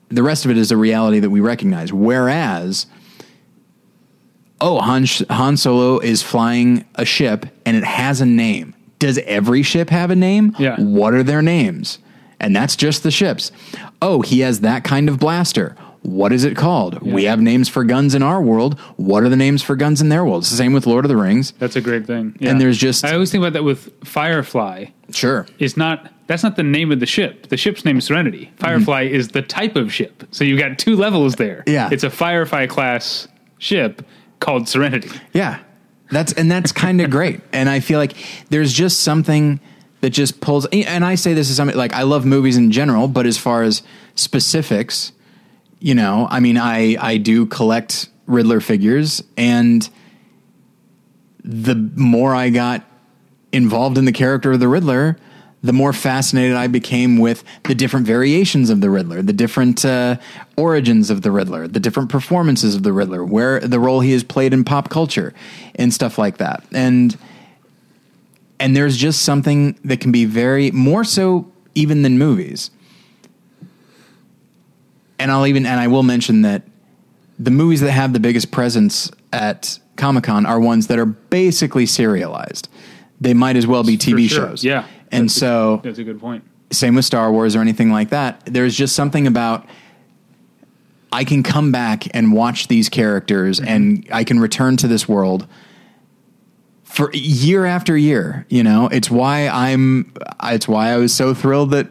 the 0.10 0.22
rest 0.22 0.44
of 0.46 0.52
it 0.52 0.58
is 0.58 0.70
a 0.72 0.78
reality 0.78 1.20
that 1.20 1.30
we 1.30 1.40
recognize. 1.40 1.94
Whereas, 1.94 2.86
oh, 4.60 4.80
Han, 4.82 5.06
Han 5.30 5.56
Solo 5.58 6.00
is 6.00 6.22
flying 6.22 6.86
a 6.96 7.06
ship 7.06 7.46
and 7.66 7.78
it 7.78 7.84
has 7.86 8.20
a 8.22 8.26
name. 8.26 8.76
Does 9.00 9.18
every 9.20 9.64
ship 9.64 9.90
have 9.90 10.12
a 10.12 10.16
name? 10.16 10.56
Yeah. 10.60 10.76
What 10.78 11.14
are 11.14 11.24
their 11.24 11.42
names? 11.42 12.00
And 12.40 12.54
that's 12.54 12.76
just 12.76 13.04
the 13.04 13.12
ships. 13.12 13.52
Oh, 14.02 14.22
he 14.22 14.42
has 14.42 14.60
that 14.60 14.84
kind 14.84 15.08
of 15.08 15.20
blaster. 15.20 15.76
What 16.04 16.34
is 16.34 16.44
it 16.44 16.56
called? 16.58 17.02
We 17.02 17.24
have 17.24 17.42
names 17.42 17.70
for 17.70 17.84
guns 17.86 18.14
in 18.14 18.22
our 18.22 18.42
world. 18.42 18.78
What 18.98 19.24
are 19.24 19.30
the 19.30 19.38
names 19.38 19.64
for 19.64 19.76
guns 19.78 20.02
in 20.02 20.10
their 20.10 20.24
world? 20.26 20.44
It's 20.44 20.52
the 20.52 20.58
same 20.58 20.74
with 20.74 20.86
Lord 20.86 21.06
of 21.06 21.10
the 21.10 21.16
Rings. 21.18 21.54
That's 21.60 21.78
a 21.78 21.82
great 21.82 22.06
thing. 22.06 22.38
And 22.42 22.60
there's 22.60 22.78
just- 22.78 23.06
I 23.06 23.14
always 23.14 23.32
think 23.32 23.42
about 23.42 23.54
that 23.54 23.64
with 23.64 23.90
Firefly. 24.06 24.88
Sure. 25.12 25.48
Is 25.60 25.78
not 25.78 26.10
that's 26.28 26.42
not 26.44 26.56
the 26.56 26.64
name 26.64 26.92
of 26.92 27.00
the 27.02 27.06
ship. 27.06 27.48
The 27.50 27.58
ship's 27.58 27.84
name 27.86 27.98
is 27.98 28.06
Serenity. 28.06 28.46
Mm-hmm. 28.46 28.58
Firefly 28.66 29.02
is 29.04 29.30
the 29.30 29.42
type 29.42 29.76
of 29.76 29.94
ship. 29.94 30.24
So 30.32 30.44
you've 30.44 30.60
got 30.60 30.78
two 30.80 30.96
levels 30.96 31.36
there. 31.36 31.64
Yeah. 31.68 31.90
It's 31.92 32.04
a 32.04 32.10
Firefly 32.10 32.68
class 32.68 33.28
ship 33.58 34.06
called 34.40 34.68
Serenity. 34.68 35.10
Yeah. 35.34 35.60
That's 36.12 36.34
and 36.34 36.52
that's 36.52 36.72
kind 36.74 37.00
of 37.02 37.10
great. 37.12 37.40
And 37.54 37.70
I 37.70 37.80
feel 37.80 37.98
like 38.00 38.14
there's 38.50 38.74
just 38.74 39.00
something 39.02 39.60
that 40.02 40.10
just 40.10 40.42
pulls 40.42 40.66
and 40.68 41.06
I 41.06 41.16
say 41.16 41.34
this 41.34 41.50
is 41.50 41.56
something 41.56 41.78
like 41.78 41.94
I 41.94 42.02
love 42.04 42.26
movies 42.26 42.58
in 42.58 42.72
general, 42.72 43.08
but 43.08 43.26
as 43.26 43.38
far 43.38 43.64
as 43.64 43.84
specifics, 44.16 45.12
you 45.84 45.94
know, 45.94 46.28
I 46.32 46.40
mean 46.40 46.58
I 46.58 46.96
I 46.98 47.18
do 47.18 47.46
collect 47.46 48.08
Riddler 48.26 48.62
figures 48.62 49.22
and 49.36 49.88
the 51.44 51.76
more 51.76 52.34
I 52.34 52.50
got 52.50 52.86
involved 53.52 53.98
in 53.98 54.06
the 54.06 54.14
character 54.14 54.54
of 54.54 54.62
the 54.62 54.70
Riddler, 54.70 55.18
the 55.62 55.74
more 55.74 55.92
fascinated 55.92 56.56
I 56.56 56.68
became 56.68 57.18
with 57.18 57.44
the 57.64 57.76
different 57.76 58.08
variations 58.08 58.70
of 58.70 58.80
the 58.80 58.90
Riddler, 58.90 59.22
the 59.22 59.34
different 59.34 59.84
uh, 59.84 60.20
origins 60.56 61.10
of 61.10 61.22
the 61.22 61.32
Riddler, 61.32 61.68
the 61.68 61.82
different 61.82 62.10
performances 62.10 62.76
of 62.76 62.84
the 62.84 62.94
Riddler, 62.94 63.26
where 63.26 63.60
the 63.60 63.80
role 63.80 64.00
he 64.00 64.14
has 64.14 64.24
played 64.24 64.54
in 64.54 64.64
pop 64.64 64.90
culture, 64.90 65.34
and 65.76 65.94
stuff 65.94 66.18
like 66.18 66.38
that. 66.38 66.64
And 66.72 67.18
and 68.58 68.74
there's 68.74 68.96
just 68.96 69.24
something 69.24 69.78
that 69.84 70.00
can 70.00 70.14
be 70.14 70.24
very 70.24 70.72
more 70.72 71.04
so 71.04 71.52
even 71.76 72.04
than 72.04 72.18
movies. 72.18 72.72
And 75.24 75.32
I'll 75.32 75.48
even 75.48 75.66
and 75.66 75.80
I 75.80 75.88
will 75.88 76.04
mention 76.04 76.42
that 76.42 76.64
the 77.40 77.50
movies 77.50 77.80
that 77.80 77.92
have 77.92 78.12
the 78.12 78.20
biggest 78.20 78.52
presence 78.52 79.10
at 79.32 79.80
Comic 79.96 80.26
Con 80.26 80.46
are 80.46 80.60
ones 80.60 80.88
that 80.88 81.00
are 81.00 81.06
basically 81.06 81.86
serialized. 81.86 82.68
They 83.22 83.34
might 83.34 83.56
as 83.56 83.66
well 83.66 83.84
be 83.84 83.98
TV 83.98 84.30
sure. 84.30 84.50
shows. 84.50 84.66
Yeah. 84.66 84.86
And 85.12 85.30
That's 85.30 85.38
a- 85.38 85.40
so 85.40 85.82
That's 85.82 85.98
a 85.98 86.04
good 86.04 86.20
point. 86.20 86.44
same 86.72 86.96
with 86.96 87.06
Star 87.06 87.32
Wars 87.32 87.56
or 87.56 87.62
anything 87.62 87.90
like 87.90 88.10
that. 88.10 88.42
There's 88.46 88.76
just 88.76 88.98
something 88.98 89.26
about 89.26 89.66
I 91.14 91.24
can 91.24 91.42
come 91.42 91.72
back 91.72 92.14
and 92.14 92.34
watch 92.34 92.68
these 92.68 92.90
characters 92.90 93.60
mm-hmm. 93.60 93.70
and 93.70 94.08
I 94.12 94.26
can 94.26 94.40
return 94.40 94.76
to 94.78 94.90
this 94.90 95.08
world 95.08 95.48
for 96.84 97.12
year 97.14 97.66
after 97.66 97.96
year, 97.96 98.46
you 98.50 98.62
know. 98.62 98.90
It's 98.92 99.10
why 99.10 99.48
I'm 99.48 100.14
it's 100.44 100.68
why 100.68 100.90
I 100.90 100.98
was 100.98 101.14
so 101.14 101.34
thrilled 101.34 101.72
that 101.72 101.88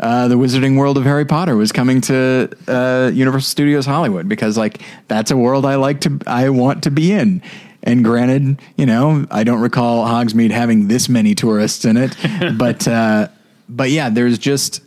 uh, 0.00 0.28
the 0.28 0.36
Wizarding 0.36 0.76
World 0.76 0.96
of 0.96 1.04
Harry 1.04 1.24
Potter 1.24 1.56
was 1.56 1.72
coming 1.72 2.00
to 2.02 2.48
uh, 2.68 3.10
Universal 3.12 3.48
Studios 3.48 3.86
Hollywood 3.86 4.28
because 4.28 4.56
like 4.56 4.80
that's 5.08 5.30
a 5.30 5.36
world 5.36 5.66
I 5.66 5.74
like 5.76 6.02
to 6.02 6.20
I 6.26 6.50
want 6.50 6.84
to 6.84 6.90
be 6.90 7.12
in. 7.12 7.42
And 7.82 8.04
granted, 8.04 8.60
you 8.76 8.86
know, 8.86 9.26
I 9.30 9.44
don't 9.44 9.60
recall 9.60 10.06
Hogsmeade 10.06 10.50
having 10.50 10.88
this 10.88 11.08
many 11.08 11.34
tourists 11.34 11.84
in 11.84 11.96
it, 11.96 12.16
but 12.58 12.86
uh, 12.88 13.28
but 13.68 13.90
yeah, 13.90 14.08
there's 14.08 14.38
just, 14.38 14.82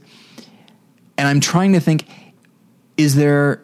and 1.17 1.27
I'm 1.27 1.39
trying 1.39 1.73
to 1.73 1.79
think, 1.79 2.05
is 2.97 3.15
there? 3.15 3.61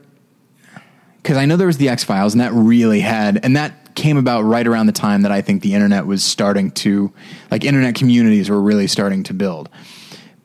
Because 1.17 1.37
I 1.37 1.45
know 1.45 1.57
there 1.57 1.67
was 1.67 1.77
the 1.77 1.89
X 1.89 2.03
Files, 2.03 2.33
and 2.33 2.41
that 2.41 2.53
really 2.53 3.01
had, 3.01 3.43
and 3.43 3.55
that 3.57 3.95
came 3.95 4.17
about 4.17 4.43
right 4.43 4.65
around 4.65 4.85
the 4.85 4.93
time 4.93 5.23
that 5.23 5.31
I 5.31 5.41
think 5.41 5.61
the 5.61 5.73
internet 5.73 6.05
was 6.05 6.23
starting 6.23 6.71
to, 6.71 7.11
like, 7.49 7.65
internet 7.65 7.95
communities 7.95 8.49
were 8.49 8.61
really 8.61 8.87
starting 8.87 9.23
to 9.23 9.33
build. 9.33 9.69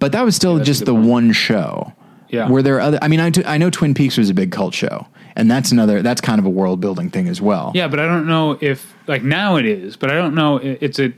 But 0.03 0.11
that 0.13 0.25
was 0.25 0.35
still 0.35 0.57
a 0.57 0.65
just 0.65 0.85
the 0.85 0.93
point. 0.93 1.07
one 1.07 1.33
show. 1.33 1.93
Yeah. 2.29 2.49
Were 2.49 2.61
there 2.61 2.81
other? 2.81 2.99
I 3.01 3.07
mean, 3.07 3.21
I, 3.21 3.31
t- 3.31 3.45
I 3.45 3.57
know 3.57 3.71
Twin 3.71 3.95
Peaks 3.95 4.19
was 4.19 4.29
a 4.31 4.35
big 4.35 4.51
cult 4.51 4.75
show, 4.75 5.07
and 5.37 5.49
that's 5.49 5.71
another. 5.71 6.03
That's 6.03 6.21
kind 6.21 6.41
of 6.41 6.45
a 6.45 6.51
world 6.51 6.81
building 6.81 7.09
thing 7.09 7.29
as 7.29 7.41
well. 7.41 7.71
Yeah, 7.73 7.87
but 7.87 8.01
I 8.01 8.07
don't 8.07 8.27
know 8.27 8.59
if 8.61 8.95
like 9.07 9.23
now 9.23 9.55
it 9.57 9.65
is, 9.65 9.97
but 9.97 10.11
I 10.11 10.15
don't 10.15 10.35
know. 10.35 10.57
It's 10.57 10.99
a 10.99 11.13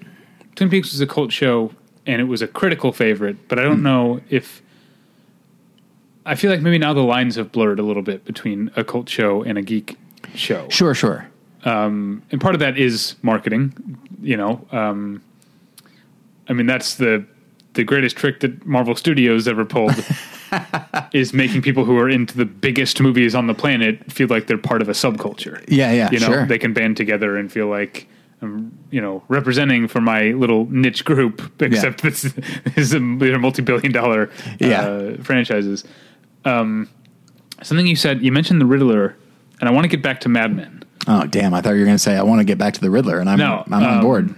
Twin 0.55 0.69
Peaks 0.69 0.93
was 0.93 1.01
a 1.01 1.07
cult 1.07 1.33
show 1.33 1.73
and 2.07 2.21
it 2.21 2.25
was 2.25 2.43
a 2.43 2.47
critical 2.47 2.93
favorite, 2.93 3.49
but 3.49 3.59
I 3.59 3.63
don't 3.63 3.83
know 3.83 4.21
if 4.29 4.61
I 6.27 6.35
feel 6.35 6.51
like 6.51 6.61
maybe 6.61 6.77
now 6.77 6.93
the 6.93 7.01
lines 7.01 7.37
have 7.37 7.53
blurred 7.53 7.79
a 7.79 7.83
little 7.83 8.03
bit 8.03 8.27
between 8.27 8.71
a 8.77 8.85
cult 8.85 9.09
show 9.09 9.43
and 9.43 9.57
a 9.57 9.63
geek 9.63 9.97
show. 10.35 10.69
Sure, 10.69 10.95
sure. 10.95 11.27
and 11.65 12.41
part 12.41 12.55
of 12.55 12.61
that 12.61 12.77
is 12.77 13.17
marketing. 13.23 13.99
You 14.21 14.37
know, 14.37 14.67
um, 14.73 15.23
I 16.49 16.53
mean 16.53 16.67
that's 16.67 16.97
the 16.97 17.25
the 17.75 17.85
greatest 17.85 18.17
trick 18.17 18.41
that 18.41 18.65
Marvel 18.65 18.97
Studios 18.97 19.47
ever 19.47 19.65
pulled 19.65 19.93
is 21.13 21.33
making 21.33 21.63
people 21.63 21.85
who 21.85 21.99
are 21.99 22.09
into 22.09 22.37
the 22.37 22.45
biggest 22.45 23.01
movies 23.01 23.35
on 23.35 23.47
the 23.47 23.55
planet 23.55 24.11
feel 24.13 24.29
like 24.29 24.47
they're 24.47 24.59
part 24.59 24.81
of 24.81 24.89
a 24.89 24.93
subculture. 24.93 25.63
Yeah, 25.69 25.93
yeah, 25.93 26.11
you 26.11 26.19
know, 26.21 26.27
sure. 26.27 26.47
they 26.47 26.59
can 26.59 26.73
band 26.73 26.97
together 26.97 27.37
and 27.37 27.51
feel 27.53 27.67
like. 27.67 28.09
I'm, 28.43 28.77
you 28.91 29.01
know, 29.01 29.23
representing 29.29 29.89
for 29.89 30.03
my 30.03 30.33
little 30.33 30.67
niche 30.67 31.07
group, 31.07 31.51
except 31.63 32.03
this, 32.03 32.23
this 32.23 32.77
is 32.77 32.93
a, 32.93 33.01
multi-billion-dollar 33.01 34.29
Yeah. 34.59 34.83
uh, 34.83 35.23
franchises. 35.23 35.85
Um, 36.45 36.91
something 37.63 37.87
you 37.87 37.97
said, 37.97 38.23
you 38.23 38.33
mentioned 38.33 38.61
the 38.61 38.67
Riddler, 38.67 39.17
and 39.61 39.69
I 39.69 39.73
want 39.73 39.85
to 39.85 39.89
get 39.89 40.03
back 40.03 40.21
to 40.23 40.29
Mad 40.29 40.55
Men. 40.55 40.85
Oh, 41.07 41.27
damn! 41.27 41.55
I 41.55 41.63
thought 41.63 41.71
you 41.73 41.81
were 41.81 41.87
going 41.87 41.97
to 41.97 42.03
say 42.03 42.17
I 42.17 42.23
want 42.23 42.41
to 42.41 42.45
get 42.45 42.59
back 42.59 42.75
to 42.75 42.81
the 42.83 42.91
Riddler, 42.91 43.19
and 43.19 43.31
I'm 43.31 43.39
No, 43.39 43.63
I'm 43.67 43.73
on 43.73 43.85
um, 43.85 44.01
board. 44.01 44.35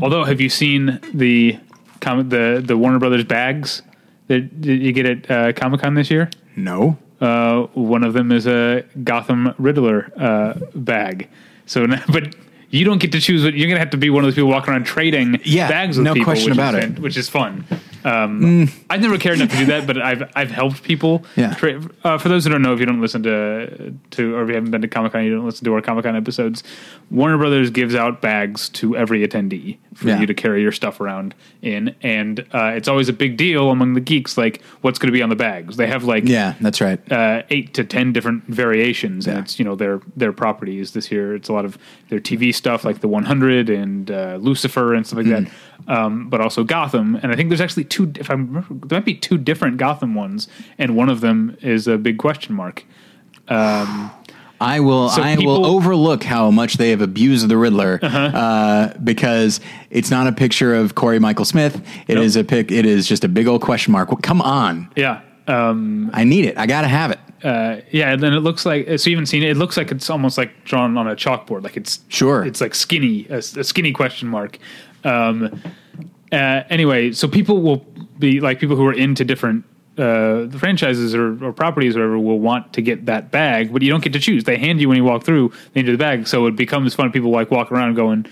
Although, 0.00 0.22
have 0.24 0.40
you 0.40 0.48
seen 0.48 1.00
the 1.12 1.58
com- 2.00 2.28
the 2.28 2.62
the 2.64 2.76
Warner 2.76 2.98
Brothers 2.98 3.24
bags 3.24 3.82
that 4.28 4.62
that 4.62 4.74
you 4.74 4.92
get 4.92 5.06
at 5.06 5.30
uh, 5.30 5.52
Comic 5.52 5.80
Con 5.80 5.94
this 5.94 6.10
year? 6.10 6.30
No. 6.56 6.96
Uh, 7.20 7.62
one 7.74 8.04
of 8.04 8.12
them 8.12 8.30
is 8.30 8.46
a 8.46 8.84
Gotham 9.02 9.54
Riddler 9.58 10.12
uh, 10.16 10.54
bag. 10.74 11.28
So, 11.66 11.86
but 12.12 12.34
you 12.70 12.84
don't 12.84 12.98
get 12.98 13.12
to 13.12 13.20
choose. 13.20 13.44
What 13.44 13.54
you're 13.54 13.66
going 13.68 13.76
to 13.76 13.80
have 13.80 13.90
to 13.90 13.96
be 13.96 14.10
one 14.10 14.24
of 14.24 14.26
those 14.26 14.34
people 14.34 14.50
walking 14.50 14.72
around 14.72 14.84
trading 14.84 15.40
Yeah, 15.44 15.68
bags 15.68 15.96
with 15.96 16.04
no 16.04 16.14
people. 16.14 16.24
question 16.26 16.50
which 16.50 16.58
about 16.58 16.74
is 16.74 16.84
it. 16.84 16.94
Mm. 16.94 16.98
which 17.00 17.16
is 17.16 17.28
fun. 17.28 17.64
Um, 18.04 18.68
I've 18.88 19.00
never 19.00 19.18
cared 19.18 19.36
enough 19.40 19.50
to 19.50 19.56
do 19.58 19.66
that, 19.66 19.86
but 19.86 20.00
I've 20.00 20.30
I've 20.36 20.50
helped 20.50 20.82
people. 20.84 21.24
Yeah. 21.36 21.54
Tra- 21.54 21.82
uh, 22.04 22.16
for 22.18 22.28
those 22.28 22.44
who 22.44 22.50
don't 22.50 22.62
know, 22.62 22.72
if 22.72 22.80
you 22.80 22.86
don't 22.86 23.00
listen 23.00 23.22
to 23.24 23.92
to 24.12 24.36
or 24.36 24.42
if 24.44 24.48
you 24.48 24.54
haven't 24.54 24.70
been 24.70 24.82
to 24.82 24.88
Comic 24.88 25.12
Con, 25.12 25.24
you 25.24 25.34
don't 25.34 25.44
listen 25.44 25.64
to 25.64 25.74
our 25.74 25.82
Comic 25.82 26.04
Con 26.04 26.14
episodes. 26.16 26.62
Warner 27.10 27.36
Brothers 27.38 27.70
gives 27.70 27.94
out 27.94 28.20
bags 28.20 28.68
to 28.70 28.96
every 28.96 29.26
attendee 29.26 29.78
for 29.94 30.08
Yeah. 30.08 30.20
you 30.20 30.26
to 30.26 30.34
carry 30.34 30.62
your 30.62 30.70
stuff 30.72 31.00
around 31.00 31.34
in, 31.60 31.94
and 32.02 32.40
uh, 32.52 32.72
it's 32.76 32.86
always 32.88 33.08
a 33.08 33.12
big 33.12 33.36
deal 33.36 33.70
among 33.70 33.94
the 33.94 34.00
geeks. 34.00 34.38
Like, 34.38 34.62
what's 34.82 34.98
going 34.98 35.08
to 35.08 35.12
be 35.12 35.22
on 35.22 35.28
the 35.28 35.36
bags? 35.36 35.76
They 35.76 35.88
have 35.88 36.04
like 36.04 36.24
Yeah, 36.26 36.54
that's 36.60 36.80
right. 36.80 37.00
uh, 37.12 37.42
eight 37.50 37.74
to 37.74 37.84
ten 37.84 38.12
different 38.12 38.44
variations, 38.46 39.26
and 39.26 39.36
Yeah. 39.36 39.42
it's 39.42 39.58
you 39.58 39.64
know 39.64 39.74
their 39.74 40.00
their 40.16 40.32
properties 40.32 40.92
this 40.92 41.10
year. 41.10 41.34
It's 41.34 41.48
a 41.48 41.52
lot 41.52 41.64
of 41.64 41.76
their 42.10 42.20
TV 42.20 42.54
stuff 42.58 42.84
like 42.84 43.00
the 43.00 43.08
100 43.08 43.70
and 43.70 44.10
uh, 44.10 44.36
Lucifer 44.40 44.92
and 44.94 45.06
stuff 45.06 45.18
like 45.18 45.26
that, 45.28 45.48
Hmm. 45.48 45.90
um, 45.90 46.28
but 46.28 46.40
also 46.42 46.62
Gotham. 46.64 47.14
And 47.22 47.32
I 47.32 47.36
think 47.36 47.48
there's 47.48 47.60
actually 47.62 47.84
two. 47.84 48.12
If 48.18 48.28
I 48.30 48.34
remember, 48.34 48.66
there 48.86 48.98
might 48.98 49.06
be 49.06 49.14
two 49.14 49.38
different 49.38 49.78
Gotham 49.78 50.14
ones, 50.14 50.48
and 50.76 50.94
one 50.96 51.08
of 51.08 51.20
them 51.22 51.56
is 51.62 51.86
a 51.88 51.96
big 51.96 52.18
question 52.18 52.54
mark. 52.54 52.84
I 54.60 54.80
will. 54.80 55.08
So 55.08 55.22
I 55.22 55.36
will 55.36 55.64
overlook 55.64 56.24
how 56.24 56.50
much 56.50 56.74
they 56.78 56.90
have 56.90 57.00
abused 57.00 57.48
the 57.48 57.56
Riddler 57.56 58.00
Uh-huh. 58.02 58.18
uh, 58.18 58.92
because 59.04 59.60
it's 59.90 60.10
not 60.10 60.26
a 60.26 60.32
picture 60.32 60.74
of 60.74 60.96
Cory 60.96 61.20
Michael 61.20 61.44
Smith. 61.44 61.80
It 62.08 62.18
is 62.18 62.34
Nope. 62.36 62.44
a 62.44 62.48
pic. 62.48 62.72
It 62.72 62.84
is 62.84 63.06
just 63.06 63.22
a 63.22 63.28
big 63.28 63.46
old 63.46 63.62
question 63.62 63.92
mark. 63.92 64.10
Well, 64.10 64.18
come 64.20 64.42
on, 64.42 64.88
Yeah. 64.96 65.20
Um, 65.46 66.10
I 66.12 66.24
need 66.24 66.44
it. 66.44 66.58
I 66.58 66.66
got 66.66 66.82
to 66.82 66.88
have 66.88 67.10
it. 67.12 67.18
Uh, 67.42 67.80
yeah, 67.90 68.12
and 68.12 68.22
then 68.22 68.32
it 68.32 68.40
looks 68.40 68.66
like 68.66 68.86
so 68.98 69.10
you 69.10 69.16
haven't 69.16 69.26
seen 69.26 69.42
it. 69.42 69.50
It 69.50 69.56
looks 69.56 69.76
like 69.76 69.90
it's 69.90 70.10
almost 70.10 70.38
like 70.38 70.64
drawn 70.64 70.96
on 70.98 71.06
a 71.08 71.14
chalkboard. 71.14 71.62
Like 71.62 71.76
it's 71.76 72.00
Sure. 72.08 72.44
it's 72.44 72.60
like 72.60 72.74
skinny, 72.74 73.26
a, 73.28 73.38
a 73.38 73.64
skinny 73.64 73.92
question 73.92 74.28
mark. 74.28 74.58
Um, 75.04 75.60
uh, 76.32 76.62
anyway, 76.70 77.12
so 77.12 77.28
people 77.28 77.62
will 77.62 77.86
be 78.18 78.40
like 78.40 78.58
people 78.60 78.76
who 78.76 78.86
are 78.86 78.92
into 78.92 79.24
different 79.24 79.64
uh, 79.98 80.46
the 80.46 80.56
franchises 80.58 81.14
or, 81.14 81.42
or 81.44 81.52
properties 81.52 81.96
or 81.96 82.00
whatever 82.00 82.18
will 82.20 82.38
want 82.38 82.72
to 82.72 82.82
get 82.82 83.06
that 83.06 83.30
bag, 83.32 83.72
but 83.72 83.82
you 83.82 83.90
don't 83.90 84.02
get 84.04 84.12
to 84.12 84.20
choose. 84.20 84.44
They 84.44 84.56
hand 84.56 84.80
you 84.80 84.88
when 84.88 84.96
you 84.96 85.04
walk 85.04 85.24
through, 85.24 85.48
they 85.72 85.80
hand 85.80 85.88
you 85.88 85.92
the 85.96 85.98
bag. 85.98 86.28
So 86.28 86.46
it 86.46 86.54
becomes 86.54 86.94
fun. 86.94 87.10
People 87.10 87.30
like 87.30 87.50
walk 87.50 87.72
around 87.72 87.94
going, 87.94 88.24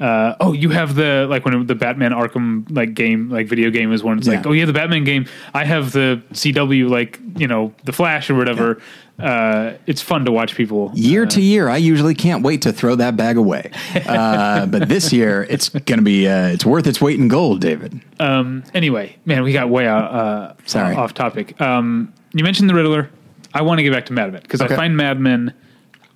uh, 0.00 0.34
oh, 0.40 0.52
you 0.52 0.70
have 0.70 0.94
the 0.94 1.26
like 1.28 1.44
when 1.44 1.66
the 1.66 1.74
Batman 1.74 2.12
Arkham 2.12 2.66
like 2.70 2.94
game 2.94 3.28
like 3.28 3.46
video 3.48 3.70
game 3.70 3.92
is 3.92 4.02
one. 4.02 4.18
It's 4.18 4.26
like 4.26 4.46
oh 4.46 4.52
yeah, 4.52 4.64
the 4.64 4.72
Batman 4.72 5.04
game. 5.04 5.26
I 5.52 5.64
have 5.64 5.92
the 5.92 6.22
CW 6.32 6.88
like 6.88 7.20
you 7.36 7.46
know 7.46 7.74
the 7.84 7.92
Flash 7.92 8.30
or 8.30 8.34
whatever. 8.34 8.80
Uh, 9.18 9.74
it's 9.86 10.00
fun 10.00 10.24
to 10.24 10.32
watch 10.32 10.54
people 10.54 10.90
Year 10.94 11.26
to 11.26 11.42
year, 11.42 11.68
I 11.68 11.76
usually 11.76 12.14
can't 12.14 12.42
wait 12.42 12.62
to 12.62 12.72
throw 12.72 12.94
that 12.94 13.18
bag 13.18 13.36
away. 13.36 13.70
Uh, 14.06 14.64
but 14.74 14.88
this 14.88 15.12
year, 15.12 15.46
it's 15.50 15.68
going 15.68 15.98
to 15.98 16.02
be 16.02 16.26
uh, 16.26 16.48
it's 16.48 16.64
worth 16.64 16.86
its 16.86 17.02
weight 17.02 17.20
in 17.20 17.28
gold, 17.28 17.60
David. 17.60 18.00
Um, 18.18 18.64
Anyway, 18.72 19.16
man, 19.26 19.42
we 19.42 19.52
got 19.52 19.68
way 19.68 19.86
out, 19.86 20.04
uh, 20.10 20.54
Sorry. 20.64 20.96
off 20.96 21.12
topic. 21.12 21.60
Um, 21.60 22.14
you 22.32 22.42
mentioned 22.42 22.70
the 22.70 22.74
Riddler. 22.74 23.10
I 23.52 23.60
want 23.60 23.76
to 23.78 23.82
get 23.82 23.92
back 23.92 24.06
to 24.06 24.14
Mad 24.14 24.32
Men 24.32 24.40
because 24.40 24.62
Okay. 24.62 24.72
I 24.72 24.76
find 24.78 24.96
Mad 24.96 25.20
Men 25.20 25.52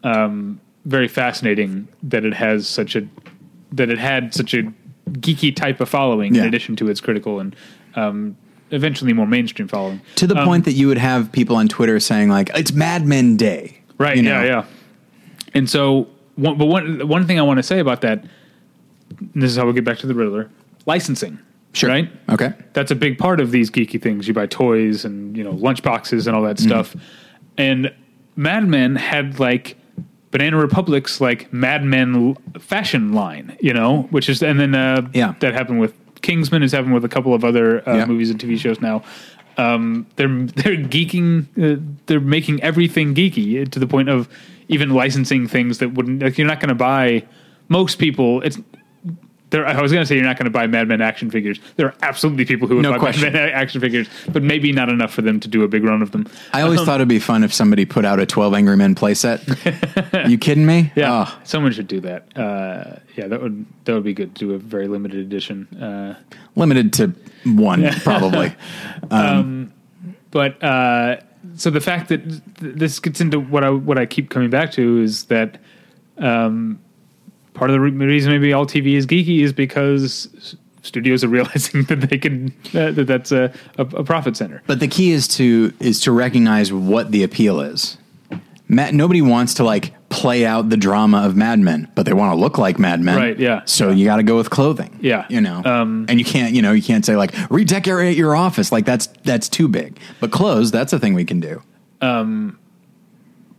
um, 0.03 0.59
very 0.87 1.09
fascinating 1.09 1.89
that 2.05 2.25
it 2.25 2.33
has 2.33 2.67
such 2.67 2.97
a 2.97 3.07
that 3.75 3.91
it 3.91 3.99
had 3.99 4.35
such 4.35 4.55
a 4.55 4.63
geeky 5.11 5.55
type 5.55 5.81
of 5.81 5.89
following 5.89 6.35
Yeah. 6.35 6.43
in 6.43 6.49
addition 6.49 6.77
to 6.77 6.89
its 6.89 7.01
critical 7.01 7.41
and 7.41 7.55
um, 7.95 8.37
eventually 8.71 9.13
more 9.13 9.27
mainstream 9.27 9.69
following. 9.69 10.01
To 10.17 10.27
the 10.27 10.37
Um, 10.37 10.45
point 10.47 10.65
that 10.65 10.73
you 10.73 10.89
would 10.89 10.99
have 10.99 11.31
people 11.33 11.57
on 11.57 11.69
Twitter 11.69 12.01
saying 12.01 12.29
like, 12.29 12.51
"It's 12.55 12.73
Mad 12.73 13.07
Men 13.07 13.37
Day," 13.37 13.79
Right. 13.99 14.17
You 14.17 14.23
Yeah. 14.25 14.41
know? 14.41 14.45
Yeah. 14.47 14.65
And 15.55 15.71
so, 15.71 16.09
one, 16.35 16.59
but 16.59 16.67
one 16.67 17.07
one 17.07 17.27
thing 17.27 17.39
I 17.39 17.43
want 17.43 17.59
to 17.59 17.63
say 17.63 17.79
about 17.79 18.01
that, 18.01 18.25
and 19.33 19.43
this 19.43 19.51
is 19.53 19.57
how 19.57 19.67
we 19.67 19.73
get 19.73 19.85
back 19.85 19.99
to 19.99 20.07
the 20.09 20.15
Riddler, 20.15 20.49
licensing. 20.87 21.39
Sure. 21.75 21.91
Right. 21.91 22.09
Okay. 22.29 22.53
That's 22.73 22.91
a 22.91 22.95
big 22.97 23.19
part 23.19 23.41
of 23.41 23.51
these 23.53 23.71
geeky 23.71 24.01
things. 24.01 24.27
You 24.29 24.35
buy 24.35 24.47
toys 24.47 25.05
and 25.05 25.37
you 25.37 25.45
know 25.45 25.53
lunch 25.53 25.83
boxes 25.83 26.27
and 26.27 26.35
all 26.37 26.43
that 26.43 26.59
stuff. 26.59 26.97
And 27.59 27.93
Mad 28.37 28.67
Men 28.67 28.97
had 28.97 29.39
like 29.39 29.77
Banana 30.35 30.57
Republic's 30.57 31.21
like 31.21 31.53
Mad 31.53 31.85
Men 31.85 32.37
fashion 32.59 33.13
line, 33.13 33.57
you 33.61 33.73
know, 33.73 34.03
which 34.11 34.29
is 34.29 34.43
and 34.43 34.59
then 34.59 34.75
uh, 34.75 35.09
Yeah. 35.15 35.35
that 35.39 35.55
happened 35.55 35.79
with 35.79 35.95
Kingsman. 36.23 36.65
Is 36.65 36.73
happened 36.73 36.93
with 36.93 37.05
a 37.05 37.09
couple 37.09 37.33
of 37.35 37.45
other 37.45 37.89
uh, 37.89 37.99
Yeah. 37.99 38.07
movies 38.07 38.31
and 38.31 38.41
TV 38.41 38.59
shows 38.59 38.81
now. 38.81 39.05
Um, 39.59 40.09
they're 40.17 40.27
they're 40.27 40.77
geeking. 40.77 41.47
Uh, 41.57 41.81
they're 42.07 42.19
making 42.19 42.61
everything 42.65 43.15
geeky 43.15 43.71
to 43.71 43.79
the 43.79 43.87
point 43.87 44.09
of 44.09 44.29
even 44.67 44.91
licensing 44.91 45.47
things 45.47 45.79
that 45.79 45.95
wouldn't. 45.95 46.21
Like 46.21 46.37
you're 46.37 46.49
not 46.49 46.59
going 46.59 46.71
to 46.71 46.75
buy. 46.75 47.23
Most 47.69 48.01
people, 48.01 48.41
it's. 48.43 48.59
There, 49.55 49.65
I 49.65 49.81
was 49.81 49.93
going 49.93 50.03
to 50.03 50.07
say 50.07 50.17
you're 50.17 50.25
not 50.25 50.37
going 50.37 50.47
to 50.47 50.51
buy 50.51 50.67
Mad 50.67 50.89
Men 50.89 51.01
action 51.01 51.31
figures. 51.31 51.61
There 51.77 51.87
are 51.87 51.95
absolutely 52.03 52.45
people 52.45 52.67
who 52.67 52.75
would 52.75 52.83
No 52.83 52.91
buy 52.91 52.99
question. 52.99 53.23
Mad 53.33 53.35
Men 53.35 53.49
action 53.51 53.81
figures, 53.81 54.09
but 54.33 54.43
maybe 54.43 54.73
not 54.73 54.89
enough 54.89 55.13
for 55.15 55.23
them 55.23 55.39
to 55.39 55.47
do 55.47 55.63
a 55.63 55.69
big 55.69 55.85
run 55.85 56.03
of 56.03 56.11
them. 56.11 56.27
I 56.53 56.63
always 56.63 56.81
Um, 56.81 56.87
thought 56.87 56.97
it'd 56.97 57.07
be 57.07 57.21
fun 57.21 57.45
if 57.45 57.55
somebody 57.55 57.85
put 57.85 58.05
out 58.05 58.19
a 58.19 58.27
12 58.27 58.53
Angry 58.53 58.77
Men 58.77 58.97
playset. 58.97 59.39
you 60.29 60.39
kidding 60.39 60.67
me? 60.67 60.91
Yeah, 60.97 61.27
Oh, 61.29 61.39
someone 61.45 61.71
should 61.71 61.87
do 61.87 62.01
that. 62.01 62.37
Uh, 62.37 62.97
yeah, 63.15 63.29
that 63.29 63.41
would 63.41 63.65
that 63.85 63.95
would 63.95 64.03
be 64.03 64.13
good. 64.13 64.35
To 64.35 64.47
do 64.47 64.55
a 64.55 64.59
very 64.59 64.89
limited 64.89 65.21
edition. 65.21 65.69
Uh, 65.81 66.17
limited 66.57 66.93
to 66.95 67.15
one, 67.45 67.89
probably. 68.01 68.53
but 70.31 70.63
uh, 70.65 71.21
so 71.55 71.71
the 71.71 71.81
fact 71.81 72.09
that 72.09 72.25
th- 72.29 72.43
this 72.59 72.99
gets 72.99 73.21
into 73.21 73.39
what 73.39 73.63
I 73.63 73.71
what 73.71 73.99
I 73.99 74.07
keep 74.07 74.31
coming 74.31 74.51
back 74.51 74.73
to 74.73 74.99
is 75.01 75.27
that 75.27 75.59
um, 76.19 76.81
part 77.55 77.71
of 77.71 77.75
the 77.75 77.81
re- 77.81 77.91
reason 77.91 78.31
maybe 78.33 78.53
all 78.53 78.67
TV 78.67 78.95
is 78.95 79.07
geeky 79.07 79.41
is 79.41 79.53
because 79.53 80.57
studios 80.83 81.25
are 81.25 81.29
realizing 81.39 81.85
that 81.85 82.03
they 82.03 82.19
can 82.19 82.53
uh, 82.75 82.91
that 82.93 83.07
that's 83.07 83.33
a, 83.33 83.53
a, 83.79 83.83
a 83.83 84.05
profit 84.05 84.37
center. 84.37 84.63
But 84.67 84.81
the 84.81 84.89
key 84.89 85.13
is 85.13 85.27
to 85.29 85.73
is 85.81 86.01
to 86.01 86.13
recognize 86.13 86.73
what 86.73 87.11
the 87.11 87.23
appeal 87.23 87.61
is. 87.61 87.97
Ma 88.69 88.91
nobody 88.91 89.21
wants 89.23 89.55
to 89.55 89.65
like 89.65 89.93
play 90.09 90.47
out 90.47 90.69
the 90.71 90.77
drama 90.77 91.27
of 91.27 91.35
Mad 91.37 91.59
Men, 91.59 91.91
but 91.97 92.07
they 92.07 92.13
want 92.13 92.33
to 92.33 92.41
look 92.41 92.57
like 92.57 92.79
Mad 92.79 93.01
Men, 93.01 93.17
Right, 93.17 93.37
yeah. 93.39 93.63
So 93.65 93.91
you 93.91 94.05
got 94.05 94.17
to 94.17 94.23
go 94.23 94.37
with 94.37 94.49
clothing, 94.49 94.97
Yeah. 95.03 95.27
You 95.29 95.41
know, 95.41 95.61
Um, 95.65 96.07
and 96.09 96.21
you 96.21 96.25
can't, 96.25 96.55
you 96.55 96.63
know, 96.63 96.71
you 96.73 96.83
can't 96.83 97.05
say 97.05 97.17
like 97.17 97.35
redecorate 97.51 98.17
your 98.17 98.37
office, 98.37 98.71
like 98.71 98.85
that's 98.85 99.09
that's 99.25 99.49
too 99.49 99.67
big. 99.69 99.99
But 100.21 100.31
clothes, 100.31 100.71
that's 100.71 100.93
a 100.93 100.99
thing 101.01 101.15
we 101.15 101.25
can 101.25 101.41
do. 101.41 101.63
Um, 102.01 102.59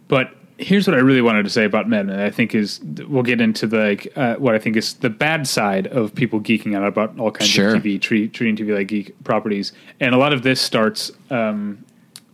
But 0.07 0.34
here's 0.57 0.87
what 0.87 0.95
I 0.95 0.99
really 0.99 1.21
wanted 1.21 1.43
to 1.43 1.49
say 1.49 1.65
about 1.65 1.89
Mad 1.89 2.07
Men. 2.07 2.19
I 2.19 2.29
think 2.29 2.55
is 2.55 2.79
we'll 3.07 3.23
get 3.23 3.41
into 3.41 3.67
the 3.67 3.77
like 3.77 4.13
uh, 4.15 4.35
what 4.35 4.55
I 4.55 4.59
think 4.59 4.75
is 4.77 4.93
the 4.95 5.09
bad 5.09 5.47
side 5.47 5.87
of 5.87 6.13
people 6.15 6.39
geeking 6.39 6.75
out 6.75 6.87
about 6.87 7.17
all 7.19 7.31
kinds 7.31 7.49
Sure. 7.49 7.75
of 7.75 7.83
TV, 7.83 7.99
treat, 8.01 8.33
treating 8.33 8.55
TV 8.55 8.75
like 8.75 8.87
geek 8.87 9.21
properties, 9.23 9.71
and 9.99 10.13
a 10.15 10.17
lot 10.17 10.33
of 10.33 10.43
this 10.43 10.61
starts 10.61 11.11
um, 11.29 11.83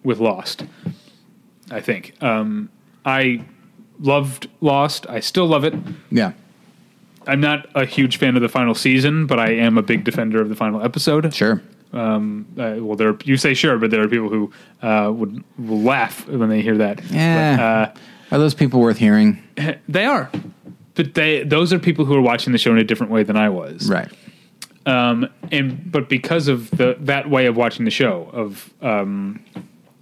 with 0.03 0.19
Lost. 0.19 0.65
I 1.71 1.79
think 1.81 2.13
um, 2.21 2.69
I 3.05 3.43
loved 3.99 4.49
Lost. 4.61 5.07
I 5.09 5.19
still 5.19 5.47
love 5.47 5.63
it. 5.63 5.73
Yeah, 6.11 6.33
I'm 7.27 7.39
not 7.41 7.67
a 7.75 7.85
huge 7.85 8.17
fan 8.17 8.35
of 8.35 8.41
the 8.41 8.49
final 8.49 8.75
season, 8.75 9.25
but 9.25 9.39
I 9.39 9.51
am 9.51 9.77
a 9.77 9.81
big 9.81 10.03
defender 10.03 10.41
of 10.41 10.49
the 10.49 10.55
final 10.55 10.83
episode. 10.83 11.33
sure. 11.33 11.61
Um, 11.93 12.45
uh, 12.57 12.75
well, 12.79 12.95
there 12.95 13.09
are, 13.09 13.17
you 13.23 13.37
say 13.37 13.53
sure, 13.53 13.77
but 13.77 13.91
there 13.91 14.01
are 14.01 14.07
people 14.07 14.29
who 14.29 14.51
uh, 14.81 15.11
would 15.13 15.43
will 15.57 15.81
laugh 15.81 16.27
when 16.27 16.49
they 16.49 16.61
hear 16.61 16.77
that. 16.77 17.03
Yeah. 17.05 17.57
But, 17.57 17.63
uh, 17.63 18.35
Are 18.35 18.39
those 18.39 18.53
people 18.53 18.79
worth 18.79 18.97
hearing? 18.97 19.41
they 19.87 20.05
are, 20.05 20.31
but 20.95 21.13
they 21.13 21.43
those 21.43 21.73
are 21.73 21.79
people 21.79 22.05
who 22.05 22.15
are 22.15 22.21
watching 22.21 22.53
the 22.53 22.59
show 22.59 22.71
in 22.71 22.77
a 22.77 22.83
different 22.83 23.11
way 23.11 23.23
than 23.23 23.35
I 23.35 23.49
was. 23.49 23.89
Right. 23.89 24.09
Um, 24.85 25.27
and 25.51 25.91
but 25.91 26.09
because 26.09 26.47
of 26.47 26.71
the 26.71 26.95
that 26.99 27.29
way 27.29 27.45
of 27.45 27.55
watching 27.55 27.85
the 27.85 27.91
show 27.91 28.29
of 28.33 28.73
um, 28.81 29.43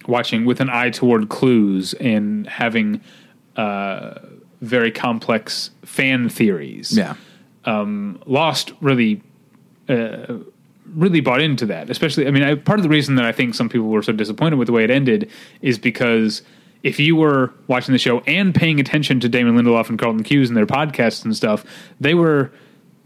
watching 0.08 0.46
with 0.46 0.60
an 0.60 0.70
eye 0.70 0.90
toward 0.90 1.30
clues 1.30 1.94
and 1.96 2.48
having 2.48 3.02
uh, 3.56 4.20
very 4.62 4.92
complex 4.92 5.72
fan 5.84 6.30
theories. 6.30 6.96
Yeah. 6.96 7.16
Um, 7.66 8.22
Lost 8.26 8.74
really, 8.82 9.22
uh, 9.88 10.38
really 10.96 11.22
bought 11.22 11.42
into 11.42 11.66
that. 11.68 11.90
Especially, 11.90 12.28
I 12.28 12.32
mean, 12.32 12.44
I, 12.44 12.56
part 12.56 12.80
of 12.80 12.84
the 12.84 12.90
reason 12.90 13.16
that 13.16 13.26
I 13.26 13.32
think 13.32 13.56
some 13.56 13.70
people 13.70 13.88
were 13.88 14.02
so 14.04 14.14
disappointed 14.14 14.58
with 14.58 14.68
the 14.68 14.74
way 14.74 14.84
it 14.84 14.92
ended 14.92 15.30
is 15.62 15.78
because 15.80 16.42
if 16.84 17.00
you 17.00 17.16
were 17.16 17.54
watching 17.68 17.92
the 17.92 18.00
show 18.00 18.20
and 18.22 18.56
paying 18.56 18.80
attention 18.80 19.20
to 19.20 19.30
Damon 19.30 19.56
Lindelof 19.58 19.90
and 19.90 20.00
Carlton 20.00 20.24
Cuse 20.24 20.50
and 20.50 20.56
their 20.58 20.66
podcasts 20.66 21.24
and 21.26 21.36
stuff, 21.36 21.66
they 22.00 22.14
were 22.14 22.52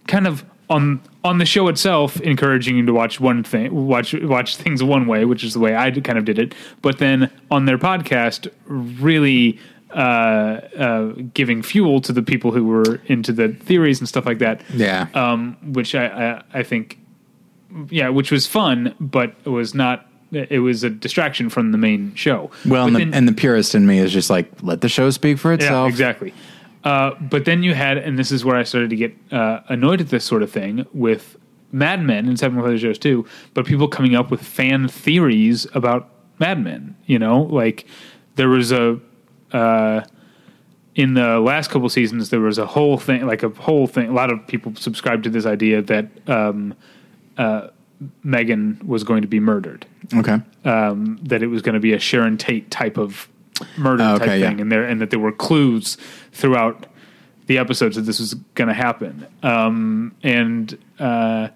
kind 0.08 0.28
of 0.28 0.46
on 0.70 1.02
on 1.26 1.38
the 1.40 1.46
show 1.46 1.68
itself 1.68 2.20
encouraging 2.22 2.78
you 2.78 2.86
to 2.86 2.94
watch 2.94 3.20
one 3.20 3.44
thing 3.44 3.86
watch 3.88 4.14
watch 4.14 4.56
things 4.56 4.82
one 4.82 5.08
way 5.08 5.26
which 5.26 5.44
is 5.44 5.54
the 5.54 5.60
way 5.60 5.76
I 5.76 5.92
kind 5.92 6.18
of 6.18 6.24
did 6.24 6.40
it 6.40 6.56
but 6.82 7.00
then 7.00 7.30
on 7.52 7.66
their 7.66 7.78
podcast 7.78 8.50
really 8.66 9.60
uh, 9.94 9.98
uh, 10.78 11.14
giving 11.34 11.62
fuel 11.62 12.00
to 12.02 12.14
the 12.14 12.24
people 12.24 12.52
who 12.52 12.64
were 12.66 13.02
into 13.08 13.32
the 13.34 13.50
theories 13.50 14.00
and 14.00 14.08
stuff 14.08 14.26
like 14.26 14.40
that 14.40 14.62
Yeah. 14.74 15.08
um, 15.14 15.58
which 15.74 15.96
I, 15.96 16.06
I 16.08 16.44
I 16.60 16.64
think 16.64 16.98
yeah 17.90 18.10
which 18.10 18.32
was 18.32 18.48
fun 18.48 18.96
but 19.00 19.34
it 19.46 19.50
was 19.50 19.74
not 19.74 20.08
it 20.32 20.60
was 20.60 20.84
a 20.84 20.90
distraction 20.90 21.50
from 21.50 21.72
the 21.72 21.78
main 21.78 22.14
show 22.16 22.50
Well, 22.66 22.86
and 22.86 22.94
But 22.94 23.12
the, 23.12 23.18
and 23.18 23.28
the 23.28 23.34
purist 23.34 23.76
in 23.76 23.86
me 23.86 24.00
is 24.00 24.12
just 24.12 24.30
like 24.30 24.52
let 24.62 24.82
the 24.82 24.90
show 24.90 25.10
speak 25.12 25.38
for 25.38 25.52
yeah, 25.52 25.56
itself. 25.56 25.90
exactly. 25.90 26.34
Uh, 26.84 27.12
but 27.22 27.46
then 27.46 27.64
you 27.64 27.74
had, 27.74 27.98
and 27.98 28.20
this 28.20 28.32
is 28.32 28.44
where 28.44 28.58
I 28.58 28.64
started 28.64 28.90
to 28.90 28.96
get 28.96 29.16
uh, 29.32 29.62
annoyed 29.70 30.02
at 30.02 30.10
this 30.10 30.26
sort 30.26 30.44
of 30.44 30.52
thing 30.52 30.86
with 30.94 31.38
Mad 31.72 32.02
Men 32.04 32.28
and 32.28 32.38
several 32.38 32.66
other 32.66 32.78
shows 32.78 32.98
too. 33.00 33.26
But 33.54 33.66
people 33.66 33.88
coming 33.88 34.16
up 34.16 34.30
with 34.32 34.42
fan 34.42 34.88
theories 34.88 35.66
about 35.74 36.10
Mad 36.40 36.62
Men. 36.62 36.96
You 37.06 37.20
know, 37.20 37.44
like 37.44 37.86
there 38.36 38.50
was 38.50 38.72
a 38.72 39.00
uh, 39.52 40.02
in 40.96 41.14
the 41.14 41.40
last 41.40 41.70
couple 41.70 41.88
seasons 41.90 42.30
there 42.30 42.40
was 42.40 42.58
a 42.58 42.66
whole 42.66 42.98
thing, 42.98 43.26
like 43.26 43.44
a 43.44 43.50
whole 43.50 43.88
thing. 43.88 44.10
A 44.10 44.14
lot 44.14 44.32
of 44.32 44.46
people 44.48 44.76
subscribed 44.76 45.24
to 45.24 45.30
this 45.30 45.46
idea 45.46 45.82
that 45.82 46.08
um, 46.28 46.74
uh, 47.38 47.68
Megan 48.24 48.80
was 48.86 49.04
going 49.04 49.22
to 49.22 49.28
be 49.28 49.40
murdered 49.40 49.86
Okay. 50.14 50.38
um, 50.66 51.20
that 51.24 51.42
it 51.44 51.48
was 51.48 51.62
going 51.62 51.74
to 51.76 51.80
be 51.80 51.94
a 51.94 52.00
Sharon 52.00 52.38
Tate 52.38 52.70
type 52.70 52.98
of 52.98 53.28
murder 53.78 54.04
type 54.04 54.22
okay, 54.22 54.40
yeah. 54.40 54.50
thing, 54.50 54.60
and 54.62 54.72
there 54.72 54.84
and 54.84 55.00
that 55.02 55.10
there 55.10 55.20
were 55.20 55.32
clues 55.32 55.98
throughout 56.32 56.86
the 57.48 57.58
episodes 57.58 57.96
that 57.96 58.02
this 58.04 58.20
was 58.20 58.34
going 58.56 58.68
to 58.68 58.74
happen. 58.74 59.26
Um, 59.44 60.16
and 60.24 60.78
uh, 61.00 61.50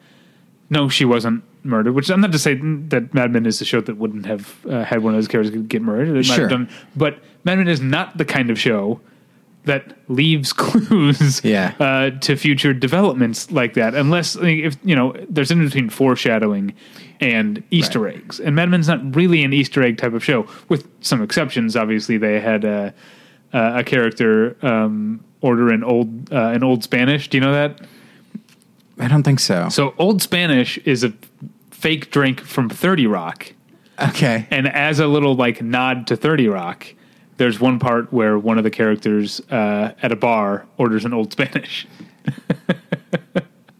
no, 0.70 0.89
she 0.89 1.06
wasn't 1.06 1.43
murdered. 1.64 1.93
Which 1.93 2.10
I'm 2.10 2.22
not 2.22 2.32
to 2.34 2.39
say 2.39 2.54
that 2.56 3.14
Mad 3.14 3.32
Men 3.32 3.45
is 3.45 3.60
a 3.62 3.66
show 3.66 3.82
that 3.82 3.97
wouldn't 3.97 4.26
have 4.26 4.66
uh, 4.70 4.84
had 4.84 5.01
one 5.04 5.14
of 5.14 5.18
those 5.18 5.28
characters 5.28 5.56
get 5.68 5.82
murdered. 5.82 6.10
It 6.10 6.14
might 6.14 6.26
Sure. 6.26 6.39
have 6.41 6.49
done, 6.49 6.70
but 6.95 7.20
Mad 7.43 7.58
Men 7.58 7.68
is 7.68 7.82
not 7.82 8.18
the 8.18 8.26
kind 8.26 8.49
of 8.49 8.60
show 8.60 9.01
that 9.68 9.95
leaves 10.09 10.51
clues 10.63 11.41
Yeah. 11.45 11.74
uh, 11.80 12.09
to 12.22 12.36
future 12.36 12.74
developments 12.74 13.51
like 13.51 13.76
that, 13.76 13.93
unless 13.95 14.36
if 14.36 14.76
you 14.84 14.95
know 14.95 15.13
there's 15.30 15.51
in 15.51 15.63
between 15.63 15.89
foreshadowing 15.89 16.74
and 17.22 17.63
Easter 17.72 17.99
Right. 18.01 18.15
eggs. 18.18 18.39
And 18.39 18.55
Mad 18.55 18.70
Men's 18.70 18.88
not 18.88 19.15
really 19.15 19.43
an 19.43 19.53
Easter 19.53 19.82
egg 19.84 19.97
type 19.97 20.13
of 20.13 20.24
show, 20.24 20.47
with 20.70 20.88
some 21.01 21.22
exceptions. 21.22 21.76
Obviously, 21.76 22.18
they 22.18 22.39
had 22.39 22.63
a, 22.65 22.93
a 23.53 23.84
character 23.84 24.55
um, 24.65 25.24
order 25.41 25.70
an 25.72 25.84
old 25.84 26.32
uh, 26.34 26.47
an 26.49 26.63
old 26.63 26.84
Spanish. 26.84 27.28
Do 27.30 27.38
you 27.38 27.41
know 27.41 27.53
that? 27.53 27.82
I 28.99 29.07
don't 29.07 29.24
think 29.24 29.39
so. 29.39 29.70
So 29.70 29.93
Old 29.99 30.22
Spanish 30.24 30.78
is 30.80 31.03
a 31.03 31.13
fake 31.72 32.09
drink 32.11 32.41
from 32.41 32.70
Thirty 32.70 33.05
Rock. 33.07 33.53
Okay. 33.99 34.47
And 34.51 34.68
as 34.68 34.99
a 34.99 35.07
little 35.07 35.36
like 35.36 35.61
nod 35.61 36.07
to 36.07 36.15
Thirty 36.15 36.47
Rock, 36.47 36.88
there's 37.38 37.60
one 37.60 37.80
part 37.80 38.12
where 38.12 38.38
one 38.38 38.58
of 38.58 38.64
the 38.64 38.72
characters 38.72 39.40
uh, 39.52 39.94
at 40.02 40.12
a 40.12 40.16
bar 40.16 40.66
orders 40.78 41.06
an 41.06 41.14
Old 41.14 41.32
Spanish. 41.32 41.88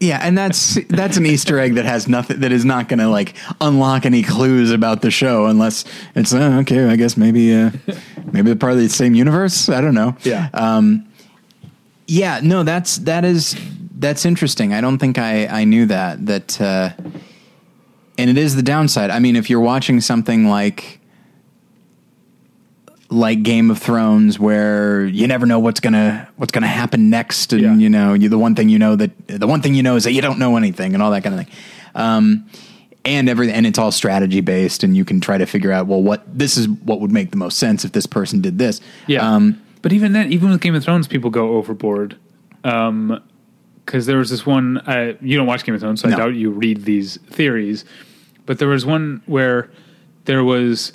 Yeah, 0.00 0.20
and 0.22 0.38
that's 0.38 0.78
that's 0.86 1.16
an 1.16 1.26
Easter 1.26 1.58
egg 1.58 1.74
that 1.74 1.84
has 1.84 2.06
nothing 2.06 2.38
that 2.40 2.52
is 2.52 2.64
not 2.64 2.88
going 2.88 3.00
to 3.00 3.08
like 3.08 3.34
unlock 3.60 4.06
any 4.06 4.22
clues 4.22 4.70
about 4.70 5.02
the 5.02 5.10
show 5.10 5.46
unless 5.46 5.84
it's 6.14 6.32
uh, 6.32 6.58
okay. 6.60 6.84
I 6.84 6.94
guess 6.94 7.16
maybe 7.16 7.52
uh, 7.52 7.70
maybe 8.32 8.42
they're 8.42 8.54
part 8.54 8.74
of 8.74 8.78
the 8.78 8.88
same 8.88 9.16
universe. 9.16 9.68
I 9.68 9.80
don't 9.80 9.94
know. 9.94 10.16
Yeah. 10.22 10.50
Um, 10.54 11.08
yeah. 12.06 12.38
No, 12.44 12.62
that's 12.62 12.98
that 12.98 13.24
is 13.24 13.56
that's 13.96 14.24
interesting. 14.24 14.72
I 14.72 14.80
don't 14.80 14.98
think 14.98 15.18
I 15.18 15.46
I 15.46 15.64
knew 15.64 15.86
that 15.86 16.26
that. 16.26 16.60
Uh, 16.60 16.90
and 18.16 18.28
it 18.28 18.36
is 18.36 18.56
the 18.56 18.62
downside. 18.62 19.10
I 19.10 19.20
mean, 19.20 19.36
if 19.36 19.48
you're 19.48 19.60
watching 19.60 20.00
something 20.00 20.48
like 20.48 20.97
like 23.10 23.42
Game 23.42 23.70
of 23.70 23.78
Thrones, 23.78 24.38
where 24.38 25.04
you 25.06 25.26
never 25.26 25.46
know 25.46 25.58
what's 25.58 25.80
gonna 25.80 26.28
what's 26.36 26.52
gonna 26.52 26.66
happen 26.66 27.10
next, 27.10 27.52
and 27.52 27.62
Yeah. 27.62 27.74
you 27.76 27.88
know, 27.88 28.14
you 28.14 28.28
the 28.28 28.38
one 28.38 28.54
thing 28.54 28.68
you 28.68 28.78
know 28.78 28.96
that 28.96 29.10
the 29.28 29.46
one 29.46 29.62
thing 29.62 29.74
you 29.74 29.82
know 29.82 29.96
is 29.96 30.04
that 30.04 30.12
you 30.12 30.20
don't 30.20 30.38
know 30.38 30.56
anything, 30.56 30.94
and 30.94 31.02
all 31.02 31.10
that 31.12 31.22
kind 31.24 31.38
of 31.38 31.46
thing. 31.46 31.54
Um, 31.94 32.46
and 33.04 33.28
every 33.28 33.50
and 33.50 33.66
it's 33.66 33.78
all 33.78 33.90
strategy 33.92 34.40
based, 34.42 34.84
and 34.84 34.96
you 34.96 35.04
can 35.04 35.20
try 35.20 35.38
to 35.38 35.46
figure 35.46 35.72
out 35.72 35.86
well, 35.86 36.02
what 36.02 36.22
this 36.38 36.56
is 36.58 36.68
what 36.68 37.00
would 37.00 37.10
make 37.12 37.30
the 37.30 37.36
most 37.38 37.56
sense 37.58 37.84
if 37.84 37.92
this 37.92 38.06
person 38.06 38.40
did 38.42 38.58
this. 38.58 38.80
Yeah. 39.06 39.26
Um, 39.26 39.60
but 39.80 39.92
even 39.92 40.12
then, 40.12 40.30
even 40.32 40.50
with 40.50 40.60
Game 40.60 40.74
of 40.74 40.84
Thrones, 40.84 41.06
people 41.08 41.30
go 41.30 41.56
overboard. 41.56 42.16
Um, 42.64 43.22
because 43.86 44.04
there 44.04 44.18
was 44.18 44.28
this 44.28 44.44
one. 44.44 44.76
Uh, 44.78 45.14
you 45.22 45.38
don't 45.38 45.46
watch 45.46 45.64
Game 45.64 45.74
of 45.74 45.80
Thrones, 45.80 46.02
so 46.02 46.08
No. 46.08 46.14
I 46.14 46.18
doubt 46.18 46.34
you 46.34 46.50
read 46.50 46.84
these 46.84 47.16
theories. 47.30 47.86
But 48.44 48.58
there 48.58 48.68
was 48.68 48.84
one 48.84 49.22
where 49.24 49.70
there 50.26 50.44
was 50.44 50.92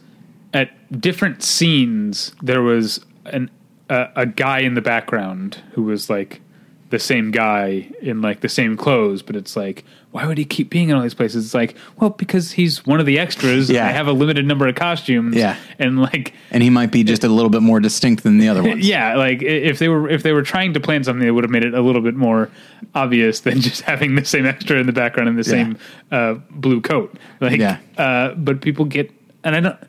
at 0.53 0.69
different 1.01 1.41
scenes 1.43 2.33
there 2.41 2.61
was 2.61 3.03
an 3.25 3.49
a, 3.89 4.07
a 4.15 4.25
guy 4.25 4.59
in 4.59 4.75
the 4.75 4.81
background 4.81 5.61
who 5.73 5.83
was 5.83 6.09
like 6.09 6.41
the 6.89 6.99
same 6.99 7.31
guy 7.31 7.89
in 8.03 8.21
like 8.21 8.41
the 8.41 8.49
same 8.49 8.77
clothes, 8.77 9.23
but 9.23 9.35
it's 9.35 9.55
like, 9.55 9.83
why 10.11 10.27
would 10.27 10.37
he 10.37 10.45
keep 10.45 10.69
being 10.69 10.89
in 10.89 10.95
all 10.95 11.01
these 11.01 11.15
places? 11.15 11.43
It's 11.43 11.53
like, 11.55 11.75
well, 11.99 12.11
because 12.11 12.51
he's 12.51 12.85
one 12.85 12.99
of 12.99 13.07
the 13.07 13.17
extras. 13.17 13.67
Yeah. 13.67 13.87
I 13.87 13.89
have 13.89 14.05
a 14.07 14.11
limited 14.13 14.45
number 14.45 14.67
of 14.67 14.75
costumes. 14.75 15.35
Yeah. 15.35 15.57
and 15.79 15.99
like 15.99 16.33
and 16.51 16.61
he 16.61 16.69
might 16.69 16.91
be 16.91 17.03
just 17.03 17.23
a 17.23 17.27
little 17.29 17.49
bit 17.49 17.63
more 17.63 17.79
distinct 17.79 18.21
than 18.21 18.37
the 18.37 18.47
other 18.47 18.61
ones. 18.69 18.87
yeah, 18.87 19.15
like 19.15 19.41
if 19.41 19.79
they 19.79 19.89
were 19.89 20.07
if 20.07 20.21
they 20.21 20.33
were 20.33 20.43
trying 20.43 20.73
to 20.75 20.79
plan 20.79 21.03
something, 21.03 21.23
they 21.25 21.31
would 21.31 21.43
have 21.43 21.51
made 21.51 21.63
it 21.65 21.73
a 21.73 21.81
little 21.81 22.01
bit 22.01 22.13
more 22.15 22.51
obvious 22.93 23.39
than 23.39 23.59
just 23.69 23.81
having 23.81 24.13
the 24.13 24.23
same 24.23 24.45
extra 24.45 24.77
in 24.79 24.85
the 24.85 24.93
background 24.93 25.27
in 25.27 25.35
the 25.35 25.43
same 25.43 25.77
uh, 26.11 26.35
blue 26.51 26.79
coat. 26.79 27.17
Like, 27.41 27.59
Yeah. 27.59 27.79
uh, 27.97 28.35
but 28.35 28.61
people 28.61 28.85
get, 28.85 29.09
and 29.43 29.55
I 29.55 29.59
don't. 29.61 29.79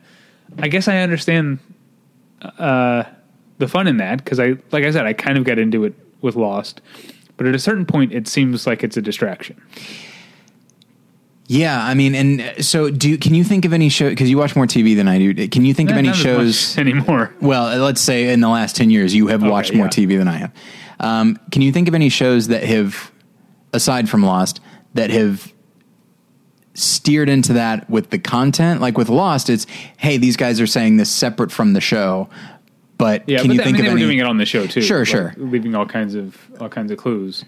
I 0.59 0.67
guess 0.67 0.87
I 0.87 0.97
understand 0.97 1.59
uh, 2.41 3.03
the 3.57 3.67
fun 3.67 3.87
in 3.87 3.97
that 3.97 4.23
because 4.23 4.39
I, 4.39 4.55
like 4.71 4.83
I 4.83 4.91
said, 4.91 5.05
I 5.05 5.13
kind 5.13 5.37
of 5.37 5.43
got 5.43 5.59
into 5.59 5.83
it 5.83 5.93
with 6.21 6.35
Lost, 6.35 6.81
but 7.37 7.47
at 7.47 7.55
a 7.55 7.59
certain 7.59 7.85
point, 7.85 8.13
it 8.13 8.27
seems 8.27 8.65
like 8.65 8.83
it's 8.83 8.97
a 8.97 9.01
distraction. 9.01 9.61
Yeah, 11.47 11.83
I 11.83 11.93
mean, 11.93 12.15
and 12.15 12.41
uh, 12.41 12.61
so 12.61 12.89
do. 12.89 13.17
Can 13.17 13.35
you 13.35 13.43
think 13.43 13.65
of 13.65 13.73
any 13.73 13.89
show? 13.89 14.09
Because 14.09 14.29
you 14.29 14.37
watch 14.37 14.55
more 14.55 14.65
TV 14.65 14.95
than 14.95 15.07
I 15.07 15.19
do. 15.19 15.47
Can 15.47 15.63
you 15.63 15.75
think 15.75 15.91
of 15.91 15.97
any 15.97 16.11
shows? 16.11 16.75
anymore. 16.77 17.35
Well, 17.39 17.67
uh, 17.67 17.77
let's 17.85 18.01
say 18.01 18.33
in 18.33 18.39
the 18.39 18.49
last 18.49 18.75
10 18.75 18.89
years, 18.89 19.13
you 19.13 19.27
have 19.27 19.43
watched 19.43 19.73
more 19.73 19.85
yeah. 19.85 19.91
TV 19.91 20.17
than 20.17 20.27
I 20.27 20.37
have. 20.37 20.51
Um, 20.99 21.39
can 21.51 21.61
you 21.61 21.71
think 21.71 21.87
of 21.87 21.93
any 21.93 22.09
shows 22.09 22.47
that 22.47 22.63
have, 22.63 23.11
aside 23.73 24.09
from 24.09 24.23
Lost, 24.23 24.59
that 24.95 25.11
have 25.11 25.53
steered 26.75 27.29
into 27.29 27.53
that 27.53 27.89
with 27.89 28.11
the 28.11 28.19
content? 28.19 28.81
Like 28.81 28.97
with 28.97 29.09
Lost, 29.09 29.49
it's, 29.49 29.65
hey, 29.97 30.17
these 30.17 30.37
guys 30.37 30.61
are 30.61 30.67
saying 30.67 30.97
this 30.97 31.09
separate 31.09 31.51
from 31.51 31.73
the 31.73 31.81
show. 31.81 32.29
But 32.97 33.27
Yeah, 33.27 33.39
can 33.39 33.47
but 33.47 33.53
you 33.53 33.57
they, 33.57 33.63
I 33.63 33.65
think 33.65 33.77
mean, 33.77 33.81
of 33.81 33.85
they 33.85 33.91
were 33.93 33.97
any? 33.97 34.05
doing 34.05 34.19
it 34.19 34.25
on 34.25 34.37
the 34.37 34.45
show 34.45 34.67
too. 34.67 34.81
Sure, 34.81 34.99
like, 34.99 35.07
sure. 35.07 35.33
leaving 35.37 35.73
all 35.75 35.85
kinds 35.85 36.15
of 36.15 36.37
all 36.61 36.69
kinds 36.69 36.91
of 36.91 36.97
clues. 36.97 37.43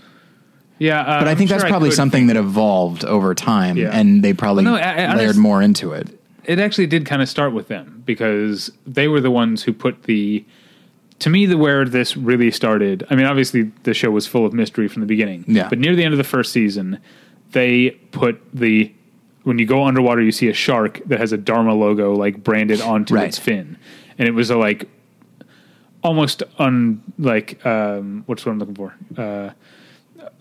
Yeah, 0.79 1.01
uh, 1.01 1.19
but 1.19 1.27
I 1.27 1.31
I'm 1.31 1.37
think 1.37 1.49
sure 1.49 1.57
that's 1.57 1.69
probably 1.69 1.91
something 1.91 2.27
that 2.27 2.35
evolved 2.35 3.03
over 3.05 3.33
time, 3.33 3.77
Yeah. 3.77 3.89
and 3.91 4.23
they 4.23 4.33
probably 4.33 4.63
Well, 4.65 4.73
no, 4.75 4.79
I- 4.79 5.05
I 5.05 5.15
layered 5.15 5.35
more 5.37 5.61
into 5.61 5.91
it. 5.93 6.19
it 6.43 6.59
actually 6.59 6.85
did 6.87 7.05
kind 7.05 7.21
of 7.21 7.27
start 7.29 7.51
with 7.53 7.67
them 7.69 8.03
because 8.05 8.71
they 8.85 9.07
were 9.07 9.19
the 9.21 9.31
ones 9.31 9.63
who 9.63 9.73
put 9.73 10.03
the 10.03 10.45
to 11.19 11.29
me 11.31 11.45
the 11.47 11.57
where 11.57 11.83
this 11.83 12.15
really 12.15 12.51
started 12.51 13.03
i 13.09 13.15
mean 13.15 13.25
obviously 13.25 13.71
the 13.83 13.93
show 13.95 14.11
was 14.11 14.27
full 14.27 14.45
of 14.45 14.53
mystery 14.53 14.87
from 14.87 14.99
the 15.01 15.07
beginning 15.07 15.43
Yeah. 15.47 15.67
but 15.67 15.79
near 15.79 15.95
the 15.95 16.03
end 16.03 16.13
of 16.13 16.19
the 16.19 16.23
first 16.23 16.51
season 16.53 16.99
they 17.53 17.89
put 18.11 18.39
the 18.53 18.91
when 19.47 19.57
you 19.59 19.65
go 19.65 19.85
underwater 19.85 20.21
you 20.21 20.31
see 20.31 20.49
a 20.49 20.53
shark 20.53 21.01
that 21.05 21.19
has 21.19 21.31
a 21.31 21.37
dharma 21.37 21.73
logo 21.73 22.13
like 22.13 22.43
branded 22.43 22.81
onto 22.81 23.13
Right. 23.15 23.27
its 23.29 23.39
fin 23.39 23.77
and 24.17 24.27
it 24.27 24.31
was 24.33 24.49
a 24.49 24.57
like 24.57 24.89
almost 26.03 26.43
un 26.59 27.01
like 27.17 27.65
um 27.65 28.23
what's 28.27 28.45
what 28.45 28.51
i'm 28.51 28.59
looking 28.59 28.75
for 28.75 28.93
uh 29.17 29.51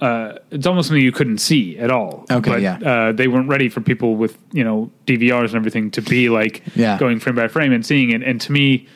uh, 0.00 0.38
it's 0.50 0.66
almost 0.66 0.88
something 0.88 1.02
you 1.02 1.12
couldn't 1.12 1.38
see 1.38 1.78
at 1.78 1.90
all. 1.90 2.26
Okay, 2.30 2.50
but, 2.50 2.60
yeah. 2.60 2.76
Uh, 2.78 3.12
they 3.12 3.28
weren't 3.28 3.48
ready 3.48 3.68
for 3.70 3.80
people 3.80 4.16
with 4.16 4.36
you 4.52 4.62
know 4.64 4.90
DVRs 5.06 5.46
and 5.46 5.54
everything 5.54 5.90
to 5.92 6.02
be 6.02 6.28
like 6.28 6.62
Yeah. 6.74 6.98
going 6.98 7.18
frame 7.18 7.36
by 7.36 7.48
frame 7.48 7.72
and 7.72 7.84
seeing 7.86 8.10
it. 8.10 8.22
And 8.22 8.38
to 8.42 8.52
me, 8.52 8.86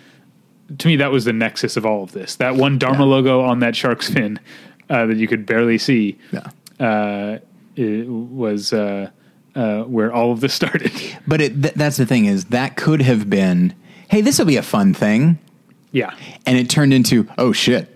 to 0.77 0.89
me, 0.89 0.97
that 0.97 1.11
was 1.11 1.25
the 1.25 1.33
nexus 1.33 1.77
of 1.79 1.87
all 1.87 2.03
of 2.03 2.13
this. 2.13 2.37
That 2.37 2.57
one 2.57 2.77
Dharma 2.79 3.05
Yeah. 3.05 3.11
logo 3.17 3.41
on 3.43 3.61
that 3.61 3.77
shark's 3.77 4.11
fin 4.11 4.41
uh, 4.91 5.07
that 5.07 5.17
you 5.17 5.27
could 5.29 5.47
barely 5.47 5.79
see 5.79 6.19
Yeah. 6.33 6.49
uh, 6.87 7.39
it 7.77 8.07
was 8.09 8.73
uh, 9.61 9.83
where 9.85 10.11
all 10.13 10.33
of 10.33 10.41
this 10.41 10.55
started. 10.55 10.91
But 11.27 11.41
it, 11.41 11.63
th- 11.63 11.75
that's 11.75 11.97
the 11.97 12.07
thing 12.07 12.25
is 12.25 12.47
that 12.47 12.77
could 12.77 13.03
have 13.03 13.29
been, 13.29 13.75
hey, 14.09 14.21
this 14.23 14.39
will 14.39 14.47
be 14.47 14.57
a 14.57 14.63
fun 14.63 14.95
thing. 14.95 15.39
yeah, 15.93 16.15
and 16.47 16.57
it 16.59 16.69
turned 16.71 16.93
into 16.95 17.27
oh 17.39 17.53
shit. 17.53 17.87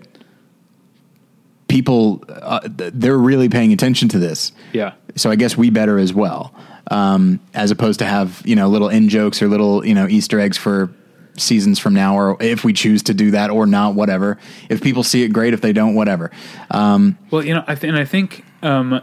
People 1.67 2.23
uh, 2.29 2.59
th- 2.61 2.93
they're 2.95 3.17
really 3.17 3.49
paying 3.49 3.73
attention 3.73 4.07
to 4.09 4.19
this. 4.19 4.51
Yeah, 4.71 4.93
so 5.15 5.31
i 5.31 5.35
guess 5.35 5.57
we 5.57 5.69
better 5.71 5.97
as 5.97 6.13
well. 6.13 6.53
Um, 6.91 7.39
as 7.55 7.71
opposed 7.71 7.99
to 7.99 8.05
have 8.05 8.41
you 8.45 8.55
know 8.55 8.67
little 8.69 8.89
in 8.89 9.09
jokes 9.09 9.41
or 9.41 9.47
little 9.47 9.83
you 9.85 9.95
know 9.95 10.07
easter 10.07 10.39
eggs 10.39 10.57
for 10.57 10.91
seasons 11.37 11.79
from 11.79 11.93
now 11.93 12.15
or 12.15 12.37
if 12.41 12.63
we 12.63 12.71
choose 12.71 13.03
to 13.03 13.13
do 13.13 13.31
that 13.31 13.49
or 13.49 13.65
not 13.65 13.95
whatever. 13.95 14.37
If 14.69 14.81
people 14.81 15.03
see 15.03 15.23
it 15.23 15.29
great. 15.29 15.53
If 15.53 15.61
they 15.61 15.73
don't 15.73 15.95
whatever. 15.95 16.29
Um, 16.71 17.17
Well, 17.31 17.43
you 17.43 17.53
know, 17.55 17.63
I 17.67 17.73
th- 17.75 17.89
and 17.89 17.97
I 17.97 18.05
think 18.05 18.45
um, 18.61 19.01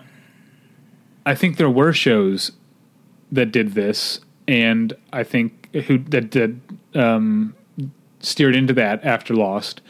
I 1.24 1.34
think 1.34 1.56
there 1.56 1.70
were 1.70 1.92
shows 1.92 2.52
that 3.30 3.52
did 3.52 3.72
this, 3.72 4.20
and 4.48 4.92
I 5.12 5.22
think 5.22 5.68
who 5.86 5.98
that 5.98 6.30
did 6.30 6.60
um, 6.94 7.54
steered 8.20 8.54
into 8.56 8.72
that 8.74 9.04
after 9.04 9.34
Lost. 9.34 9.80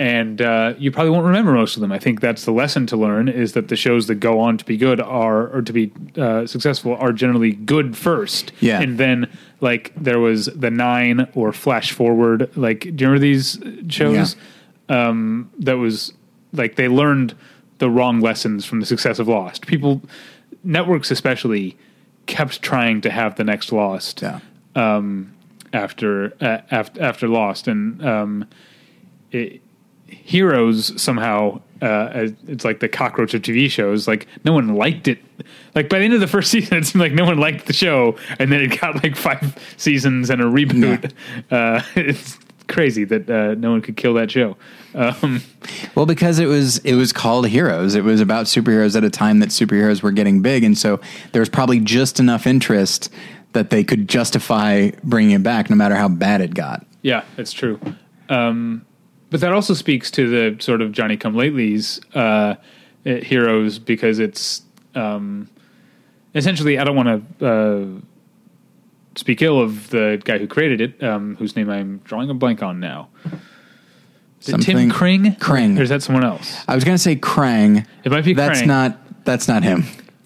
And 0.00 0.42
uh, 0.42 0.74
you 0.76 0.90
probably 0.90 1.10
won't 1.10 1.24
remember 1.24 1.52
most 1.52 1.76
of 1.76 1.80
them. 1.80 1.92
I 1.92 2.00
think 2.00 2.20
that's 2.20 2.44
the 2.44 2.50
lesson 2.52 2.84
to 2.88 2.96
learn: 2.96 3.28
is 3.28 3.52
that 3.52 3.68
the 3.68 3.76
shows 3.76 4.08
that 4.08 4.16
go 4.16 4.40
on 4.40 4.58
to 4.58 4.64
be 4.64 4.76
good 4.76 5.00
are 5.00 5.46
or 5.48 5.62
to 5.62 5.72
be 5.72 5.92
uh, 6.18 6.46
successful 6.46 6.96
are 6.96 7.12
generally 7.12 7.52
good 7.52 7.96
first, 7.96 8.50
Yeah. 8.60 8.80
and 8.82 8.98
then 8.98 9.30
like 9.60 9.92
there 9.96 10.18
was 10.18 10.46
the 10.46 10.70
Nine 10.70 11.28
or 11.34 11.52
Flash 11.52 11.92
Forward. 11.92 12.50
Like, 12.56 12.80
do 12.80 12.88
you 12.88 13.08
remember 13.08 13.18
these 13.20 13.58
shows? 13.88 14.34
um, 14.88 15.48
that 15.60 15.78
was 15.78 16.12
like 16.52 16.74
they 16.74 16.88
learned 16.88 17.34
the 17.78 17.88
wrong 17.88 18.20
lessons 18.20 18.64
from 18.64 18.80
the 18.80 18.86
success 18.86 19.18
of 19.20 19.28
Lost. 19.28 19.66
People, 19.66 20.02
networks 20.64 21.10
especially, 21.10 21.76
kept 22.26 22.62
trying 22.62 23.00
to 23.02 23.10
have 23.10 23.36
the 23.36 23.44
next 23.44 23.70
Lost 23.70 24.22
yeah 24.22 24.40
after 25.74 26.32
uh, 26.40 26.62
after 26.70 27.02
after 27.02 27.28
Lost, 27.28 27.68
and 27.68 28.04
um, 28.06 28.48
it, 29.32 29.60
Heroes 30.06 31.00
somehow 31.00 31.60
uh, 31.82 32.28
it's 32.46 32.64
like 32.64 32.80
the 32.80 32.88
cockroach 32.88 33.34
of 33.34 33.42
TV 33.42 33.68
shows. 33.70 34.06
Like 34.06 34.26
no 34.44 34.52
one 34.52 34.74
liked 34.74 35.08
it. 35.08 35.18
Like 35.74 35.88
by 35.88 35.98
the 35.98 36.04
end 36.04 36.14
of 36.14 36.20
the 36.20 36.28
first 36.28 36.50
season, 36.52 36.78
it 36.78 36.86
seemed 36.86 37.02
like 37.02 37.12
no 37.12 37.24
one 37.24 37.38
liked 37.38 37.66
the 37.66 37.72
show, 37.72 38.16
and 38.38 38.52
then 38.52 38.60
it 38.62 38.80
got 38.80 39.02
like 39.02 39.16
five 39.16 39.58
seasons 39.76 40.30
and 40.30 40.40
a 40.40 40.44
reboot. 40.44 41.12
Uh, 41.50 41.82
it's 41.96 42.38
crazy 42.68 43.04
that 43.04 43.28
uh, 43.28 43.54
no 43.54 43.72
one 43.72 43.82
could 43.82 43.96
kill 43.96 44.14
that 44.14 44.30
show. 44.30 44.56
Um, 44.94 45.42
Well, 45.94 46.06
because 46.06 46.38
it 46.38 46.46
was 46.46 46.78
it 46.78 46.94
was 46.94 47.12
called 47.12 47.48
Heroes. 47.48 47.94
It 47.94 48.04
was 48.04 48.20
about 48.20 48.46
superheroes 48.46 48.96
at 48.96 49.04
a 49.04 49.10
time 49.10 49.38
that 49.40 49.50
superheroes 49.50 50.02
were 50.02 50.12
getting 50.12 50.42
big, 50.42 50.64
and 50.64 50.76
so 50.76 51.00
there 51.32 51.40
was 51.40 51.48
probably 51.48 51.80
just 51.80 52.20
enough 52.20 52.46
interest 52.46 53.12
that 53.52 53.70
they 53.70 53.84
could 53.84 54.08
justify 54.08 54.90
bringing 55.02 55.32
it 55.32 55.42
back, 55.42 55.70
no 55.70 55.76
matter 55.76 55.94
how 55.94 56.08
bad 56.08 56.40
it 56.40 56.54
got. 56.54 56.84
Yeah, 57.02 57.24
that's 57.36 57.52
true. 57.52 57.80
Um, 58.28 58.84
but 59.30 59.40
that 59.40 59.52
also 59.52 59.74
speaks 59.74 60.10
to 60.12 60.28
the 60.28 60.62
sort 60.62 60.80
of 60.80 60.92
Johnny 60.92 61.16
Come 61.16 61.34
Latelys 61.34 62.00
uh, 62.14 62.56
uh, 63.06 63.16
heroes 63.16 63.78
because 63.78 64.18
it's 64.18 64.62
um, 64.94 65.48
essentially. 66.34 66.78
I 66.78 66.84
don't 66.84 66.96
want 66.96 67.38
to 67.38 67.46
uh, 67.46 68.00
speak 69.16 69.42
ill 69.42 69.60
of 69.60 69.90
the 69.90 70.20
guy 70.24 70.38
who 70.38 70.46
created 70.46 70.80
it, 70.80 71.02
um, 71.02 71.36
whose 71.36 71.56
name 71.56 71.70
I'm 71.70 71.98
drawing 72.04 72.30
a 72.30 72.34
blank 72.34 72.62
on 72.62 72.80
now. 72.80 73.08
Is 74.40 74.48
it 74.48 74.52
Tim 74.52 74.60
Something- 74.62 74.90
Kring? 74.90 75.22
Krang. 75.36 75.78
or 75.78 75.82
is 75.82 75.88
that 75.88 76.02
someone 76.02 76.24
else? 76.24 76.62
I 76.68 76.74
was 76.74 76.84
going 76.84 76.94
to 76.96 77.02
say 77.02 77.16
Krang. 77.16 77.86
It 78.04 78.12
might 78.12 78.24
be 78.24 78.34
That's 78.34 78.62
Krang. 78.62 78.66
not. 78.66 79.24
That's 79.24 79.48
not 79.48 79.62
him. 79.62 79.84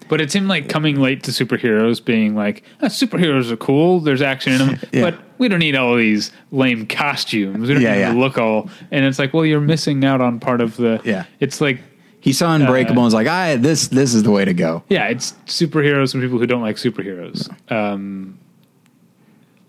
But 0.09 0.19
it's 0.21 0.33
him 0.33 0.47
like 0.47 0.67
coming 0.67 0.99
late 0.99 1.23
to 1.23 1.31
superheroes, 1.31 2.03
being 2.03 2.35
like, 2.35 2.63
ah, 2.81 2.87
superheroes 2.87 3.51
are 3.51 3.55
cool. 3.57 3.99
There's 3.99 4.21
action 4.23 4.53
in 4.53 4.57
them, 4.57 4.79
Yeah. 4.91 5.01
but 5.11 5.19
we 5.37 5.47
don't 5.47 5.59
need 5.59 5.75
all 5.75 5.95
these 5.95 6.31
lame 6.51 6.87
costumes. 6.87 7.67
We 7.67 7.75
don't 7.75 7.83
Yeah, 7.83 7.93
need 7.93 7.99
yeah. 7.99 8.13
to 8.13 8.19
look 8.19 8.37
all. 8.37 8.69
And 8.91 9.05
it's 9.05 9.19
like, 9.19 9.33
well, 9.35 9.45
you're 9.45 9.61
missing 9.61 10.03
out 10.03 10.19
on 10.19 10.39
part 10.39 10.61
of 10.61 10.75
the. 10.77 10.99
Yeah. 11.05 11.25
It's 11.39 11.61
like 11.61 11.79
He 12.21 12.33
saw 12.33 12.53
Unbreakable 12.55 12.97
and 13.03 13.05
was 13.05 13.13
like, 13.13 13.27
"I 13.27 13.55
this 13.55 13.87
this 13.87 14.13
is 14.15 14.23
the 14.23 14.31
way 14.31 14.43
to 14.43 14.53
go." 14.53 14.83
Yeah, 14.89 15.05
it's 15.07 15.33
superheroes 15.45 16.13
and 16.13 16.21
people 16.21 16.39
who 16.39 16.47
don't 16.47 16.61
like 16.63 16.75
superheroes. 16.77 17.47
Um, 17.71 18.37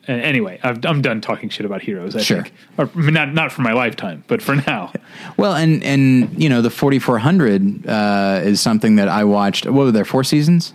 anyway, 0.08 0.58
I've, 0.62 0.84
I'm 0.84 1.02
done 1.02 1.20
talking 1.20 1.48
shit 1.48 1.66
about 1.66 1.82
heroes. 1.82 2.16
I 2.16 2.20
Sure. 2.22 2.42
think, 2.42 2.54
or 2.78 2.90
I 2.94 2.98
mean, 2.98 3.14
not 3.14 3.32
not 3.34 3.52
for 3.52 3.62
my 3.62 3.72
lifetime, 3.72 4.24
but 4.26 4.42
for 4.42 4.56
now. 4.56 4.92
Well, 5.36 5.54
and 5.54 5.82
and 5.84 6.42
you 6.42 6.48
know 6.48 6.62
the 6.62 6.70
4400 6.70 7.86
uh, 7.86 8.40
is 8.44 8.60
something 8.60 8.96
that 8.96 9.08
I 9.08 9.24
watched. 9.24 9.66
What 9.66 9.84
were 9.86 9.92
there 9.92 10.04
four 10.04 10.24
seasons? 10.24 10.72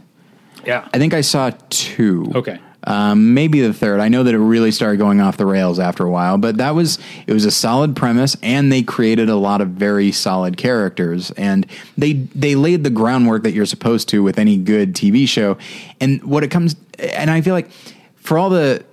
Yeah. 0.65 0.87
I 0.93 0.97
think 0.97 1.13
I 1.13 1.21
saw 1.21 1.51
two. 1.69 2.31
Okay. 2.33 2.59
Um, 2.87 3.33
maybe 3.33 3.61
the 3.61 3.73
third. 3.73 3.99
I 3.99 4.09
know 4.09 4.23
that 4.23 4.33
it 4.35 4.39
really 4.39 4.71
started 4.71 4.97
going 4.97 5.19
off 5.19 5.37
the 5.37 5.45
rails 5.45 5.79
after 5.79 6.03
a 6.05 6.09
while, 6.09 6.37
but 6.37 6.57
that 6.57 6.75
was 6.75 6.99
it 7.25 7.33
was 7.33 7.45
a 7.45 7.51
solid 7.51 7.95
premise, 7.95 8.37
and 8.43 8.71
they 8.71 8.83
created 8.83 9.27
a 9.29 9.35
lot 9.35 9.61
of 9.61 9.69
very 9.69 10.11
solid 10.11 10.57
characters, 10.57 11.31
and 11.31 11.65
they 11.97 12.13
they 12.13 12.53
laid 12.55 12.83
the 12.83 12.91
groundwork 12.91 13.41
that 13.43 13.53
you're 13.53 13.65
supposed 13.65 14.07
to 14.09 14.21
with 14.21 14.37
any 14.37 14.57
good 14.57 14.93
TV 14.93 15.27
show. 15.27 15.57
And 15.99 16.23
what 16.23 16.43
it 16.43 16.51
comes, 16.51 16.75
and 16.99 17.31
I 17.31 17.41
feel 17.41 17.53
like 17.55 17.71
for 18.17 18.37
all 18.37 18.49
the 18.51 18.83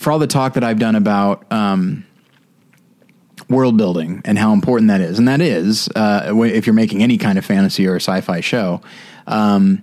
for 0.00 0.10
all 0.10 0.18
the 0.18 0.26
talk 0.26 0.54
that 0.54 0.64
I've 0.64 0.78
done 0.78 0.96
about. 0.96 1.50
Um, 1.52 2.06
world 3.48 3.76
building 3.76 4.22
and 4.24 4.38
how 4.38 4.52
important 4.52 4.88
that 4.88 5.00
is. 5.00 5.18
And 5.18 5.26
that 5.26 5.40
is, 5.40 5.88
uh, 5.96 6.32
if 6.44 6.66
you're 6.66 6.74
making 6.74 7.02
any 7.02 7.18
kind 7.18 7.36
of 7.36 7.44
fantasy 7.44 7.84
or 7.84 7.96
sci-fi 7.96 8.40
show, 8.40 8.80
um, 9.26 9.82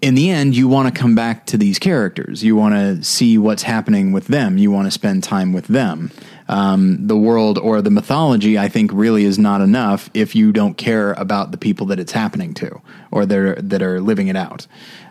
in 0.00 0.14
the 0.14 0.30
end, 0.30 0.56
you 0.56 0.68
want 0.68 0.94
to 0.94 1.00
come 1.00 1.16
back 1.16 1.46
to 1.46 1.58
these 1.58 1.78
characters. 1.80 2.44
You 2.44 2.54
want 2.54 2.74
to 2.74 3.02
see 3.02 3.36
what's 3.36 3.64
happening 3.64 4.12
with 4.12 4.28
them. 4.28 4.56
You 4.56 4.70
want 4.70 4.86
to 4.86 4.92
spend 4.92 5.24
time 5.24 5.52
with 5.52 5.66
them. 5.66 6.12
Um, 6.48 7.06
the 7.06 7.16
world 7.16 7.58
or 7.58 7.82
the 7.82 7.90
mythology, 7.90 8.58
I 8.58 8.68
think, 8.68 8.90
really 8.92 9.24
is 9.24 9.38
not 9.38 9.60
enough 9.60 10.08
if 10.14 10.34
you 10.34 10.50
don't 10.50 10.74
care 10.78 11.12
about 11.12 11.50
the 11.50 11.58
people 11.58 11.86
that 11.88 11.98
it's 11.98 12.12
happening 12.12 12.54
to 12.54 12.80
or 13.10 13.26
that 13.26 13.38
are, 13.38 13.54
that 13.60 13.82
are 13.82 14.00
living 14.00 14.28
it 14.28 14.36
out. 14.36 14.66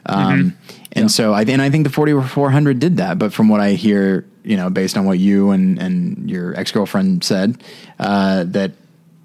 Um, 0.06 0.58
And 0.94 1.12
so, 1.12 1.34
I 1.34 1.44
and 1.44 1.62
I 1.62 1.70
think 1.70 1.84
the 1.84 1.92
forty 1.92 2.20
four 2.28 2.50
hundred 2.50 2.80
did 2.80 2.98
that. 2.98 3.20
But 3.20 3.32
from 3.34 3.50
what 3.50 3.60
I 3.60 3.74
hear, 3.74 4.26
you 4.44 4.58
know, 4.58 4.70
based 4.72 4.98
on 4.98 5.06
what 5.06 5.20
you 5.20 5.52
and 5.52 5.78
and 5.80 6.30
your 6.30 6.58
ex 6.58 6.72
girlfriend 6.72 7.24
said, 7.24 7.62
uh, 8.00 8.46
that 8.46 8.72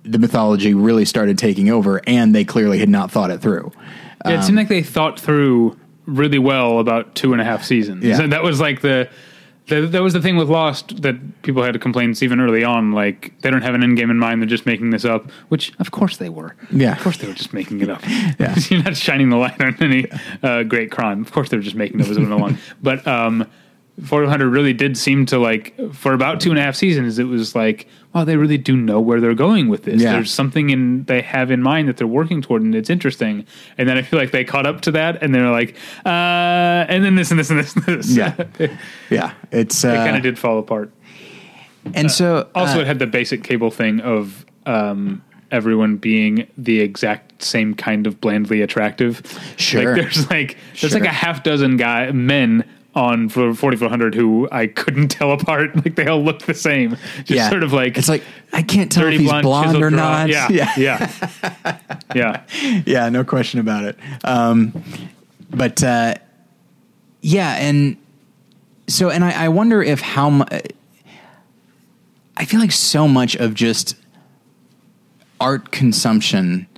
the 0.02 0.18
mythology 0.18 0.74
really 0.74 1.06
started 1.06 1.38
taking 1.38 1.70
over, 1.70 2.02
and 2.06 2.34
they 2.34 2.44
clearly 2.44 2.78
had 2.78 2.88
not 2.88 3.10
thought 3.10 3.30
it 3.30 3.40
through. 3.40 3.72
Yeah, 4.26 4.38
it 4.38 4.42
seemed 4.42 4.58
like 4.58 4.68
they 4.68 4.82
thought 4.82 5.18
through 5.18 5.78
really 6.04 6.38
well 6.38 6.78
about 6.78 7.14
two 7.14 7.32
and 7.32 7.40
a 7.40 7.44
half 7.44 7.64
seasons. 7.64 8.04
Yeah. 8.04 8.20
And 8.20 8.32
that 8.32 8.42
was 8.42 8.60
like 8.60 8.80
the, 8.82 9.08
the 9.68 9.82
that 9.82 10.02
was 10.02 10.12
the 10.12 10.20
thing 10.20 10.36
with 10.36 10.48
Lost 10.48 11.02
that 11.02 11.42
people 11.42 11.62
had 11.62 11.80
complaints 11.80 12.22
even 12.22 12.40
early 12.40 12.64
on. 12.64 12.92
Like 12.92 13.38
they 13.40 13.50
don't 13.50 13.62
have 13.62 13.74
an 13.74 13.82
end 13.82 13.96
game 13.96 14.10
in 14.10 14.18
mind; 14.18 14.42
they're 14.42 14.48
just 14.48 14.66
making 14.66 14.90
this 14.90 15.04
up. 15.04 15.30
Which, 15.48 15.72
of 15.78 15.90
course, 15.90 16.16
they 16.16 16.28
were. 16.28 16.56
Yeah. 16.70 16.92
of 16.92 17.00
course 17.00 17.18
they 17.18 17.26
were 17.26 17.34
just 17.34 17.52
making 17.52 17.80
it 17.80 17.88
up. 17.90 18.02
Yeah. 18.38 18.56
you're 18.70 18.82
not 18.82 18.96
shining 18.96 19.28
the 19.28 19.36
light 19.36 19.60
on 19.60 19.76
any 19.80 20.06
uh, 20.42 20.62
great 20.64 20.90
crime. 20.90 21.20
Of 21.22 21.32
course, 21.32 21.50
they 21.50 21.56
were 21.56 21.62
just 21.62 21.76
making 21.76 22.00
it 22.00 22.04
up 22.04 22.10
as 22.10 22.16
it 22.16 22.20
went 22.20 22.32
along. 22.32 22.58
But 22.82 23.06
um, 23.06 23.46
400 24.04 24.48
really 24.48 24.72
did 24.72 24.96
seem 24.96 25.26
to 25.26 25.38
like 25.38 25.74
for 25.92 26.12
about 26.12 26.40
two 26.40 26.50
and 26.50 26.58
a 26.58 26.62
half 26.62 26.74
seasons. 26.74 27.18
It 27.18 27.24
was 27.24 27.54
like, 27.54 27.86
wow, 28.14 28.24
they 28.24 28.36
really 28.36 28.58
do 28.58 28.76
know 28.76 29.00
where 29.00 29.20
they're 29.20 29.34
going 29.34 29.68
with 29.68 29.84
this. 29.84 30.02
Yeah. 30.02 30.12
There's 30.12 30.30
something 30.32 30.70
in 30.70 31.04
they 31.04 31.22
have 31.22 31.50
in 31.50 31.62
mind 31.62 31.88
that 31.88 31.96
they're 31.96 32.06
working 32.06 32.42
toward, 32.42 32.62
and 32.62 32.74
it's 32.74 32.90
interesting. 32.90 33.46
And 33.78 33.88
then 33.88 33.96
I 33.96 34.02
feel 34.02 34.18
like 34.18 34.30
they 34.30 34.44
caught 34.44 34.66
up 34.66 34.82
to 34.82 34.90
that, 34.92 35.22
and 35.22 35.34
they're 35.34 35.50
like, 35.50 35.76
uh, 36.04 36.08
and 36.88 37.04
then 37.04 37.14
this 37.14 37.30
and 37.30 37.40
this 37.40 37.50
and 37.50 37.58
this 37.58 37.74
and 37.74 37.84
this. 37.84 38.10
Yeah. 38.10 38.34
Yeah, 39.10 39.34
it's 39.50 39.84
uh, 39.84 39.94
kind 39.94 40.16
of 40.16 40.22
did 40.22 40.38
fall 40.38 40.58
apart. 40.58 40.90
And 41.94 42.10
so, 42.10 42.48
Also, 42.54 42.78
uh, 42.78 42.82
it 42.82 42.86
had 42.86 42.98
the 42.98 43.06
basic 43.06 43.42
cable 43.42 43.70
thing 43.70 44.00
of 44.00 44.46
um, 44.66 45.22
everyone 45.50 45.96
being 45.96 46.46
the 46.56 46.80
exact 46.80 47.42
same 47.42 47.74
kind 47.74 48.06
of 48.06 48.20
blandly 48.20 48.62
attractive. 48.62 49.22
Sure. 49.56 49.94
Like 49.94 50.02
there's 50.02 50.30
like 50.30 50.56
there's 50.80 50.92
Sure. 50.92 51.00
like 51.00 51.08
a 51.08 51.12
half 51.12 51.42
dozen 51.42 51.76
guy 51.76 52.10
men 52.12 52.64
on 52.94 53.28
for 53.28 53.54
4400 53.54 54.14
who 54.14 54.48
I 54.52 54.66
couldn't 54.66 55.08
tell 55.08 55.32
apart. 55.32 55.72
Like 55.82 55.96
they 55.96 56.06
all 56.06 56.22
looked 56.22 56.46
the 56.46 56.54
same. 56.54 56.90
Just 57.18 57.30
yeah, 57.30 57.50
sort 57.50 57.64
of 57.64 57.72
like 57.72 57.98
it's 57.98 58.08
like 58.08 58.22
I 58.52 58.62
can't 58.62 58.92
tell 58.92 59.06
if 59.06 59.18
he's 59.18 59.28
blonde, 59.28 59.42
blonde 59.42 59.82
or 59.82 59.90
not. 59.90 60.28
Yeah, 60.28 60.48
yeah, 60.48 60.72
yeah, 60.76 61.78
yeah. 62.14 62.82
yeah, 62.86 63.08
no 63.08 63.24
question 63.24 63.58
about 63.58 63.84
it. 63.84 63.98
Um, 64.22 64.84
but 65.50 65.82
uh, 65.82 66.14
yeah, 67.20 67.56
and 67.56 67.96
so 68.86 69.10
and 69.10 69.24
I, 69.24 69.44
I 69.44 69.48
wonder 69.48 69.82
if 69.82 70.00
how 70.00 70.30
much. 70.30 70.52
I 72.36 72.44
feel 72.44 72.60
like 72.60 72.72
so 72.72 73.08
much 73.08 73.34
of 73.34 73.54
just 73.54 73.96
art 75.40 75.72
consumption 75.72 76.68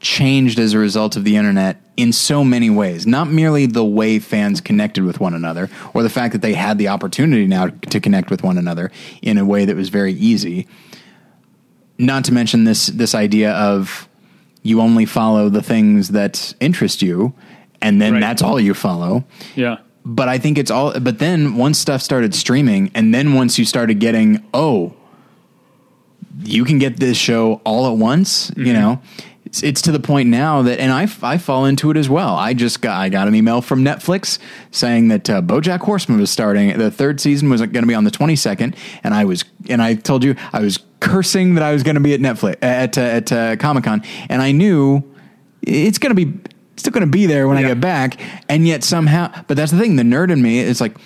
changed 0.00 0.58
as 0.58 0.72
a 0.74 0.78
result 0.78 1.16
of 1.16 1.24
the 1.24 1.36
internet 1.36 1.80
in 1.96 2.12
so 2.12 2.44
many 2.44 2.68
ways. 2.68 3.06
Not 3.06 3.28
merely 3.28 3.66
the 3.66 3.84
way 3.84 4.18
fans 4.18 4.60
connected 4.60 5.04
with 5.04 5.20
one 5.20 5.34
another, 5.34 5.70
or 5.94 6.02
the 6.02 6.10
fact 6.10 6.32
that 6.32 6.42
they 6.42 6.52
had 6.54 6.78
the 6.78 6.88
opportunity 6.88 7.46
now 7.46 7.68
to 7.68 8.00
connect 8.00 8.30
with 8.30 8.42
one 8.42 8.58
another 8.58 8.90
in 9.22 9.38
a 9.38 9.44
way 9.44 9.64
that 9.64 9.74
was 9.76 9.88
very 9.88 10.12
easy. 10.12 10.66
Not 11.98 12.24
to 12.26 12.32
mention 12.32 12.64
this 12.64 12.86
this 12.86 13.14
idea 13.14 13.52
of 13.52 14.06
you 14.62 14.80
only 14.80 15.06
follow 15.06 15.48
the 15.48 15.62
things 15.62 16.08
that 16.08 16.52
interest 16.60 17.00
you, 17.00 17.32
and 17.80 18.00
then 18.02 18.14
Right. 18.14 18.20
that's 18.20 18.42
all 18.42 18.60
you 18.60 18.74
follow 18.74 19.24
Yeah. 19.54 19.78
but 20.04 20.28
I 20.28 20.38
think 20.38 20.58
it's 20.58 20.70
all. 20.70 20.98
But 21.00 21.18
then 21.20 21.54
once 21.56 21.78
stuff 21.78 22.02
started 22.02 22.34
streaming, 22.34 22.90
and 22.94 23.14
then 23.14 23.32
once 23.32 23.58
you 23.58 23.64
started 23.64 23.98
getting, 23.98 24.42
oh, 24.52 24.92
you 26.44 26.64
can 26.64 26.78
get 26.78 27.00
this 27.00 27.16
show 27.16 27.62
all 27.64 27.90
at 27.90 27.96
once. 27.96 28.52
You 28.56 28.64
mm-hmm. 28.64 28.72
know, 28.74 29.00
it's, 29.46 29.62
it's 29.62 29.80
to 29.82 29.92
the 29.92 30.00
point 30.00 30.28
now 30.28 30.60
that, 30.62 30.78
and 30.80 30.92
I 30.92 31.08
I 31.22 31.38
fall 31.38 31.64
into 31.64 31.90
it 31.90 31.96
as 31.96 32.08
well. 32.08 32.34
I 32.34 32.52
just 32.52 32.82
got 32.82 33.00
I 33.00 33.08
got 33.08 33.28
an 33.28 33.34
email 33.34 33.62
from 33.62 33.82
Netflix 33.84 34.38
saying 34.70 35.08
that 35.08 35.30
uh, 35.30 35.40
BoJack 35.40 35.80
Horseman 35.80 36.20
was 36.20 36.30
starting. 36.30 36.76
The 36.76 36.90
third 36.90 37.20
season 37.20 37.48
was 37.48 37.60
going 37.60 37.72
to 37.72 37.86
be 37.86 37.94
on 37.94 38.04
the 38.04 38.10
twenty 38.10 38.36
second, 38.36 38.76
and 39.02 39.14
I 39.14 39.24
was 39.24 39.44
and 39.70 39.80
I 39.80 39.94
told 39.94 40.22
you 40.24 40.34
I 40.52 40.60
was 40.60 40.78
cursing 41.00 41.54
that 41.54 41.62
I 41.62 41.72
was 41.72 41.82
going 41.82 41.94
to 41.94 42.00
be 42.00 42.12
at 42.12 42.20
Netflix 42.20 42.56
at 42.62 42.98
uh, 42.98 43.00
at 43.00 43.32
uh, 43.32 43.56
Comic 43.56 43.84
Con, 43.84 44.02
and 44.28 44.42
I 44.42 44.52
knew 44.52 45.02
it's 45.62 45.98
going 45.98 46.14
to 46.14 46.26
be 46.26 46.38
still 46.76 46.92
going 46.92 47.00
to 47.06 47.10
be 47.10 47.24
there 47.26 47.48
when 47.48 47.56
I 47.56 47.62
get 47.62 47.80
back, 47.80 48.20
and 48.50 48.66
yet 48.66 48.84
somehow, 48.84 49.32
but 49.46 49.56
that's 49.56 49.72
the 49.72 49.78
thing. 49.78 49.96
The 49.96 50.02
nerd 50.02 50.30
in 50.30 50.42
me 50.42 50.58
is 50.58 50.80
like, 50.80 50.96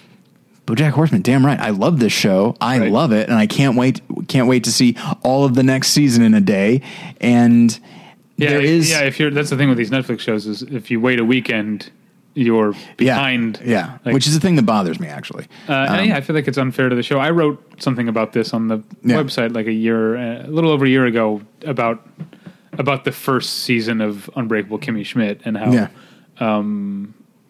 BoJack 0.67 0.91
Horseman. 0.91 1.23
Damn 1.23 1.47
right, 1.47 1.61
I 1.61 1.71
love 1.71 2.01
this 2.01 2.13
show. 2.13 2.57
I 2.61 2.79
Right. 2.81 2.91
love 2.91 3.13
it, 3.13 3.29
and 3.29 3.39
I 3.39 3.47
can't 3.47 3.77
wait. 3.77 4.01
Can't 4.29 4.49
wait 4.49 4.65
to 4.65 4.73
see 4.73 4.97
all 5.23 5.45
of 5.45 5.55
the 5.55 5.63
next 5.63 5.91
season 5.91 6.23
in 6.25 6.35
a 6.35 6.41
day. 6.41 6.83
And 7.21 7.79
Yeah, 8.41 8.51
there 8.51 8.61
is, 8.61 8.91
yeah. 8.91 9.01
If 9.03 9.19
you're 9.21 9.31
that's 9.31 9.51
the 9.51 9.57
thing 9.57 9.69
with 9.69 9.79
these 9.79 9.91
Netflix 9.91 10.21
shows 10.21 10.47
is 10.47 10.63
if 10.63 10.91
you 10.91 11.01
wait 11.01 11.19
a 11.21 11.25
weekend, 11.25 11.91
you're 12.35 12.75
behind. 12.97 13.61
yeah, 13.65 13.99
Like, 14.05 14.15
which 14.15 14.27
is 14.27 14.35
the 14.35 14.41
thing 14.41 14.55
that 14.57 14.65
bothers 14.65 15.01
me 15.01 15.09
actually. 15.09 15.47
Uh, 15.69 15.73
and 15.91 16.07
yeah, 16.09 16.17
I 16.17 16.21
feel 16.21 16.35
like 16.37 16.47
it's 16.49 16.59
unfair 16.59 16.89
to 16.89 16.95
the 16.95 17.03
show. 17.03 17.19
I 17.19 17.31
wrote 17.31 17.59
something 17.83 18.09
about 18.09 18.33
this 18.33 18.55
on 18.55 18.69
the 18.69 18.83
Yeah. 19.03 19.17
website 19.17 19.53
like 19.55 19.67
a 19.67 19.73
year, 19.73 20.17
uh, 20.17 20.47
a 20.47 20.51
little 20.51 20.71
over 20.71 20.85
a 20.85 20.89
year 20.89 21.07
ago 21.07 21.43
about 21.67 22.07
about 22.79 23.05
the 23.05 23.13
first 23.13 23.65
season 23.65 24.01
of 24.01 24.31
Unbreakable 24.37 24.79
Kimmy 24.79 25.05
Schmidt 25.05 25.41
and 25.45 25.57
how 25.59 25.73
Yeah. 25.73 25.89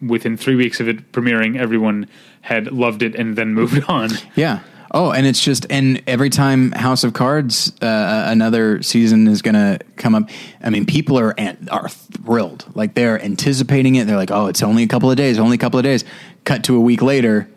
within 0.01 0.35
three 0.35 0.55
weeks 0.55 0.79
of 0.79 0.87
it 0.87 1.11
premiering, 1.11 1.57
everyone 1.57 2.07
had 2.41 2.71
loved 2.71 3.03
it 3.03 3.13
and 3.15 3.35
then 3.35 3.53
moved 3.53 3.83
on. 3.87 4.09
Yeah. 4.35 4.59
Oh, 4.93 5.11
and 5.11 5.25
it's 5.25 5.41
just 5.41 5.65
and 5.69 6.03
every 6.05 6.29
time 6.29 6.73
House 6.73 7.05
of 7.05 7.13
Cards 7.13 7.71
uh, 7.81 8.25
another 8.27 8.83
season 8.83 9.27
is 9.27 9.41
going 9.41 9.53
to 9.55 9.79
come 9.95 10.15
up. 10.15 10.29
I 10.61 10.69
mean, 10.69 10.85
people 10.85 11.17
are 11.17 11.33
are 11.71 11.87
thrilled. 11.87 12.65
Like 12.75 12.93
they're 12.93 13.21
anticipating 13.23 13.95
it. 13.95 14.05
They're 14.05 14.17
like, 14.17 14.31
"Oh, 14.31 14.47
it's 14.47 14.61
only 14.61 14.83
a 14.83 14.87
couple 14.87 15.09
of 15.09 15.15
days. 15.15 15.39
Only 15.39 15.55
a 15.55 15.59
couple 15.59 15.79
of 15.79 15.83
days." 15.83 16.03
Cut 16.43 16.65
to 16.65 16.75
a 16.75 16.79
week 16.79 17.01
later, 17.01 17.47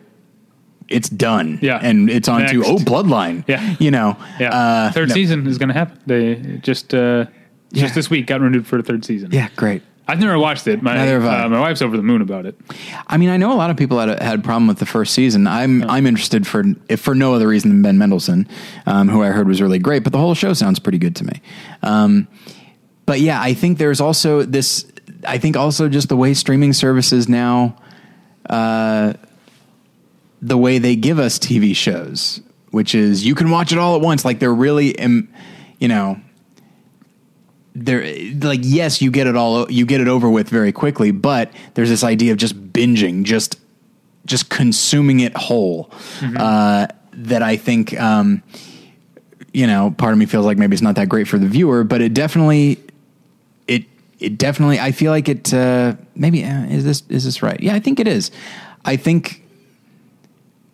it's 0.87 1.09
done. 1.09 1.59
Yeah. 1.61 1.79
and 1.81 2.09
it's 2.09 2.29
on 2.29 2.47
to 2.47 2.63
oh, 2.63 2.77
Bloodline. 2.77 3.43
Yeah. 3.47 3.75
you 3.79 3.91
know. 3.91 4.15
Yeah, 4.39 4.49
Uh, 4.55 4.91
third 4.91 5.09
no. 5.09 5.13
season 5.15 5.45
is 5.47 5.57
going 5.57 5.69
to 5.69 5.73
happen. 5.73 5.99
They 6.05 6.35
just 6.61 6.93
uh, 6.93 7.25
Yeah. 7.71 7.81
just 7.83 7.95
this 7.95 8.09
week 8.09 8.27
got 8.27 8.41
renewed 8.41 8.65
for 8.67 8.77
a 8.79 8.83
third 8.83 9.03
season. 9.03 9.31
Yeah, 9.31 9.49
great. 9.55 9.81
I've 10.07 10.19
never 10.19 10.37
watched 10.37 10.67
it. 10.67 10.83
My 10.83 10.93
Neither 10.95 11.19
have 11.19 11.25
I. 11.25 11.43
uh, 11.45 11.49
my 11.49 11.59
wife's 11.59 11.81
over 11.81 11.97
the 11.97 12.03
moon 12.03 12.21
about 12.21 12.45
it. 12.45 12.55
I 13.07 13.17
mean, 13.17 13.29
I 13.29 13.37
know 13.37 13.51
a 13.51 13.57
lot 13.57 13.71
of 13.71 13.77
people 13.77 13.99
had 13.99 14.09
a, 14.09 14.23
had 14.23 14.39
a 14.39 14.41
problem 14.41 14.67
with 14.67 14.77
the 14.77 14.85
first 14.85 15.13
season. 15.13 15.47
I'm 15.47 15.83
I'm 15.89 16.05
interested 16.05 16.45
for 16.45 16.63
if 16.89 17.01
for 17.01 17.15
no 17.15 17.33
other 17.33 17.47
reason 17.47 17.71
than 17.71 17.81
Ben 17.81 17.97
Mendelsohn, 17.97 18.47
um, 18.85 19.09
who 19.09 19.23
I 19.23 19.29
heard 19.29 19.47
was 19.47 19.61
really 19.61 19.79
great. 19.79 20.03
But 20.03 20.13
the 20.13 20.19
whole 20.19 20.35
show 20.35 20.53
sounds 20.53 20.77
pretty 20.77 20.99
good 20.99 21.15
to 21.17 21.23
me. 21.25 21.41
Um, 21.81 22.27
but 23.05 23.19
yeah, 23.19 23.41
I 23.41 23.53
think 23.53 23.77
there's 23.77 23.99
also 23.99 24.43
this. 24.43 24.85
I 25.27 25.39
think 25.39 25.57
also 25.57 25.89
just 25.89 26.09
the 26.09 26.17
way 26.17 26.35
streaming 26.35 26.73
services 26.73 27.27
now, 27.27 27.75
uh, 28.47 29.13
the 30.41 30.57
way 30.57 30.77
they 30.77 30.95
give 30.95 31.17
us 31.17 31.39
TV 31.39 31.75
shows, 31.75 32.41
which 32.69 32.93
is 32.93 33.25
you 33.25 33.33
can 33.33 33.49
watch 33.49 33.71
it 33.71 33.79
all 33.79 33.95
at 33.95 34.01
once. 34.01 34.23
Like 34.23 34.37
they're 34.39 34.53
really, 34.53 34.97
um, 34.99 35.29
you 35.79 35.87
know, 35.87 36.19
they're 37.75 38.03
like 38.39 38.61
yes 38.63 39.01
you 39.01 39.11
get 39.11 39.27
it 39.27 39.35
all 39.35 39.69
you 39.69 39.85
get 39.85 40.01
it 40.01 40.07
over 40.07 40.29
with 40.29 40.49
very 40.49 40.71
quickly 40.71 41.11
but 41.11 41.51
there's 41.73 41.89
this 41.89 42.03
idea 42.03 42.31
of 42.31 42.37
just 42.37 42.71
binging 42.71 43.23
just 43.23 43.59
just 44.25 44.49
consuming 44.49 45.19
it 45.19 45.35
whole 45.35 45.91
uh, 46.37 46.87
that 47.13 47.43
i 47.43 47.57
think 47.57 47.99
um, 47.99 48.41
you 49.55 49.67
know, 49.67 49.95
part 49.97 50.11
of 50.11 50.19
me 50.19 50.25
feels 50.25 50.45
like 50.45 50.57
maybe 50.57 50.73
it's 50.73 50.81
not 50.81 50.95
that 50.95 51.07
great 51.07 51.29
for 51.29 51.37
the 51.37 51.47
viewer, 51.47 51.85
but 51.85 52.01
it 52.01 52.13
definitely, 52.13 52.77
it 53.69 53.85
it 54.19 54.37
definitely. 54.37 54.81
I 54.81 54.91
feel 54.91 55.11
like 55.13 55.29
it. 55.29 55.53
Uh, 55.53 55.95
maybe 56.13 56.43
uh, 56.43 56.65
is 56.65 56.83
this 56.83 57.03
is 57.07 57.23
this 57.23 57.41
right? 57.41 57.57
Yeah, 57.61 57.73
I 57.73 57.79
think 57.79 58.01
it 58.01 58.07
is. 58.07 58.31
I 58.83 58.97
think 58.97 59.44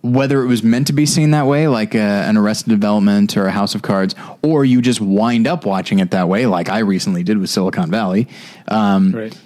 whether 0.01 0.41
it 0.41 0.47
was 0.47 0.63
meant 0.63 0.87
to 0.87 0.93
be 0.93 1.05
seen 1.05 1.31
that 1.31 1.45
way, 1.45 1.67
like 1.67 1.93
uh 1.95 1.99
an 1.99 2.37
Arrested 2.37 2.69
Development 2.69 3.35
or 3.37 3.45
a 3.45 3.51
House 3.51 3.75
of 3.75 3.81
Cards, 3.81 4.15
or 4.41 4.65
you 4.65 4.81
just 4.81 4.99
wind 5.01 5.47
up 5.47 5.65
watching 5.65 5.99
it 5.99 6.11
that 6.11 6.27
way, 6.27 6.45
like 6.47 6.69
I 6.69 6.79
recently 6.79 7.23
did 7.23 7.37
with 7.37 7.49
Silicon 7.49 7.89
Valley. 7.91 8.27
Um, 8.67 9.11
Right. 9.11 9.37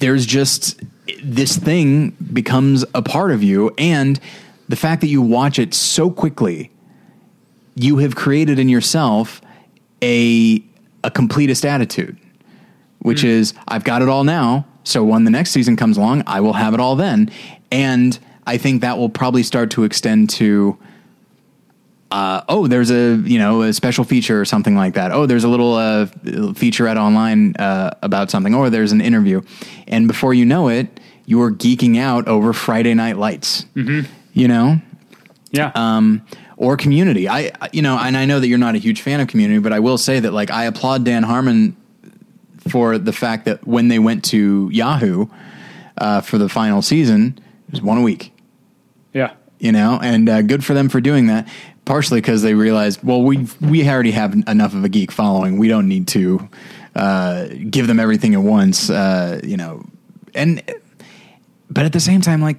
there's 0.00 0.26
just 0.26 0.80
this 1.22 1.56
thing 1.56 2.10
becomes 2.32 2.84
a 2.94 3.02
part 3.02 3.30
of 3.30 3.42
you 3.42 3.72
and 3.78 4.20
the 4.68 4.76
fact 4.76 5.00
that 5.00 5.06
you 5.06 5.22
watch 5.22 5.58
it 5.58 5.72
so 5.72 6.10
quickly 6.10 6.70
you 7.74 7.96
have 7.98 8.14
created 8.14 8.58
in 8.58 8.68
yourself 8.68 9.40
a 10.02 10.62
a 11.04 11.10
completist 11.10 11.64
attitude 11.64 12.18
which 12.98 13.24
is 13.24 13.54
I've 13.68 13.84
got 13.84 14.02
it 14.02 14.08
all 14.08 14.24
now 14.24 14.66
so 14.84 15.02
when 15.04 15.24
the 15.24 15.30
next 15.30 15.52
season 15.52 15.76
comes 15.76 15.96
along 15.96 16.24
I 16.26 16.40
will 16.40 16.52
have 16.54 16.74
it 16.74 16.80
all 16.80 16.96
then 16.96 17.30
and 17.72 18.18
I 18.48 18.58
think 18.58 18.80
that 18.82 18.98
will 18.98 19.08
probably 19.10 19.42
start 19.42 19.70
to 19.72 19.84
extend 19.84 20.30
to 20.30 20.78
uh, 22.10 22.40
oh, 22.48 22.66
there's 22.66 22.90
a 22.90 23.16
you 23.24 23.38
know 23.38 23.62
a 23.62 23.72
special 23.72 24.02
feature 24.04 24.40
or 24.40 24.44
something 24.46 24.74
like 24.74 24.94
that. 24.94 25.12
Oh, 25.12 25.26
there's 25.26 25.44
a 25.44 25.48
little 25.48 25.74
uh, 25.74 26.06
featurette 26.06 26.96
online 26.96 27.54
uh, 27.56 27.90
about 28.02 28.30
something, 28.30 28.54
or 28.54 28.70
there's 28.70 28.92
an 28.92 29.00
interview, 29.02 29.42
and 29.86 30.08
before 30.08 30.32
you 30.32 30.46
know 30.46 30.68
it, 30.68 31.00
you're 31.26 31.50
geeking 31.50 31.98
out 31.98 32.26
over 32.26 32.52
Friday 32.54 32.94
Night 32.94 33.18
Lights. 33.18 33.66
Mm-hmm. 33.76 34.10
You 34.32 34.48
know, 34.48 34.80
Yeah. 35.50 35.70
um, 35.74 36.22
or 36.56 36.76
Community. 36.78 37.28
I 37.28 37.52
you 37.72 37.82
know, 37.82 37.98
and 37.98 38.16
I 38.16 38.24
know 38.24 38.40
that 38.40 38.48
you're 38.48 38.56
not 38.56 38.74
a 38.74 38.78
huge 38.78 39.02
fan 39.02 39.20
of 39.20 39.28
Community, 39.28 39.60
but 39.60 39.74
I 39.74 39.80
will 39.80 39.98
say 39.98 40.18
that 40.18 40.32
like 40.32 40.50
I 40.50 40.64
applaud 40.64 41.04
Dan 41.04 41.24
Harmon 41.24 41.76
for 42.68 42.96
the 42.96 43.12
fact 43.12 43.44
that 43.44 43.66
when 43.66 43.88
they 43.88 43.98
went 43.98 44.24
to 44.26 44.70
Yahoo 44.72 45.26
uh, 45.98 46.22
for 46.22 46.38
the 46.38 46.48
final 46.48 46.80
season, 46.80 47.38
it 47.68 47.72
was 47.72 47.82
one 47.82 47.98
a 47.98 48.02
week. 48.02 48.32
You 49.58 49.72
know, 49.72 49.98
and 50.02 50.28
uh, 50.28 50.42
good 50.42 50.64
for 50.64 50.74
them 50.74 50.88
for 50.88 51.00
doing 51.00 51.26
that. 51.28 51.48
Partially 51.84 52.20
because 52.20 52.42
they 52.42 52.52
realized, 52.54 53.02
well, 53.02 53.22
we 53.22 53.46
we 53.60 53.88
already 53.88 54.10
have 54.10 54.34
enough 54.46 54.74
of 54.74 54.84
a 54.84 54.88
geek 54.90 55.10
following. 55.10 55.56
We 55.58 55.68
don't 55.68 55.88
need 55.88 56.06
to 56.08 56.48
uh, 56.94 57.46
give 57.70 57.86
them 57.86 57.98
everything 57.98 58.34
at 58.34 58.42
once, 58.42 58.90
uh, 58.90 59.40
you 59.42 59.56
know. 59.56 59.84
And 60.34 60.62
but 61.70 61.86
at 61.86 61.92
the 61.94 62.00
same 62.00 62.20
time, 62.20 62.42
like 62.42 62.58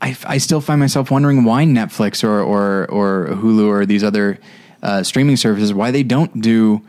I, 0.00 0.16
I 0.24 0.38
still 0.38 0.60
find 0.60 0.80
myself 0.80 1.10
wondering 1.10 1.44
why 1.44 1.64
Netflix 1.64 2.24
or 2.24 2.40
or 2.40 2.86
or 2.90 3.28
Hulu 3.34 3.66
or 3.66 3.84
these 3.86 4.02
other 4.04 4.38
uh, 4.82 5.02
streaming 5.02 5.36
services 5.36 5.74
why 5.74 5.90
they 5.90 6.02
don't 6.02 6.40
do 6.40 6.80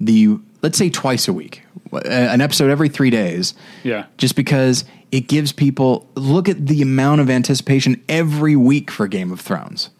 the 0.00 0.38
let's 0.60 0.76
say 0.76 0.90
twice 0.90 1.28
a 1.28 1.32
week, 1.32 1.62
an 1.92 2.40
episode 2.40 2.68
every 2.70 2.88
three 2.88 3.10
days 3.10 3.54
Yeah. 3.84 4.06
just 4.18 4.34
because 4.36 4.84
it 5.10 5.28
gives 5.28 5.52
people 5.52 6.08
look 6.14 6.48
at 6.48 6.66
the 6.66 6.82
amount 6.82 7.20
of 7.20 7.30
anticipation 7.30 8.02
every 8.08 8.56
week 8.56 8.90
for 8.90 9.08
Game 9.08 9.32
of 9.32 9.40
Thrones. 9.40 9.90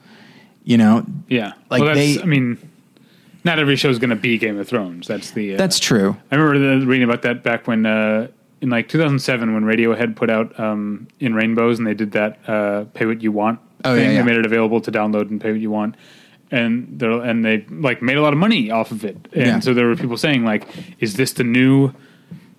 You 0.65 0.77
know, 0.77 1.07
Yeah. 1.29 1.53
Like 1.71 1.83
well, 1.83 1.95
they- 1.95 2.21
I 2.21 2.25
mean, 2.27 2.59
not 3.45 3.59
every 3.59 3.77
show 3.77 3.89
is 3.89 3.99
going 3.99 4.11
to 4.11 4.17
be 4.17 4.37
Game 4.37 4.59
of 4.59 4.69
Thrones. 4.69 5.07
That's 5.07 5.31
the. 5.31 5.55
Uh, 5.55 5.57
that's 5.57 5.79
true. 5.79 6.17
I 6.31 6.37
remember 6.37 6.81
the, 6.81 6.87
reading 6.87 7.09
about 7.09 7.23
that 7.23 7.43
back 7.43 7.67
when 7.67 7.87
uh, 7.87 8.29
in 8.61 8.69
like 8.69 8.89
2007 8.89 9.55
when 9.55 9.63
Radiohead 9.65 10.17
put 10.17 10.29
out 10.29 10.59
um, 10.61 11.09
in 11.21 11.35
Rainbows 11.35 11.79
and 11.79 11.87
they 11.87 11.95
did 11.95 12.13
that 12.13 12.39
uh, 12.49 12.85
pay 12.93 13.07
what 13.07 13.23
you 13.23 13.33
want 13.33 13.61
Oh, 13.85 13.95
thing. 13.95 14.05
yeah, 14.05 14.11
yeah. 14.11 14.19
They 14.23 14.27
made 14.27 14.37
it 14.39 14.45
available 14.45 14.81
to 14.83 14.91
download 14.93 15.31
and 15.31 15.41
pay 15.41 15.53
what 15.53 15.61
you 15.61 15.71
want. 15.71 15.95
And 16.51 16.99
they 16.99 17.07
and 17.07 17.45
they 17.45 17.65
like 17.71 18.03
made 18.03 18.17
a 18.17 18.23
lot 18.23 18.33
of 18.33 18.39
money 18.39 18.71
off 18.71 18.91
of 18.91 19.05
it. 19.05 19.17
And 19.33 19.47
Yeah. 19.47 19.61
so 19.61 19.73
there 19.73 19.87
were 19.87 19.97
people 19.97 20.17
saying 20.17 20.45
like, 20.45 20.67
"Is 20.99 21.15
this 21.15 21.33
the 21.35 21.45
new 21.45 21.93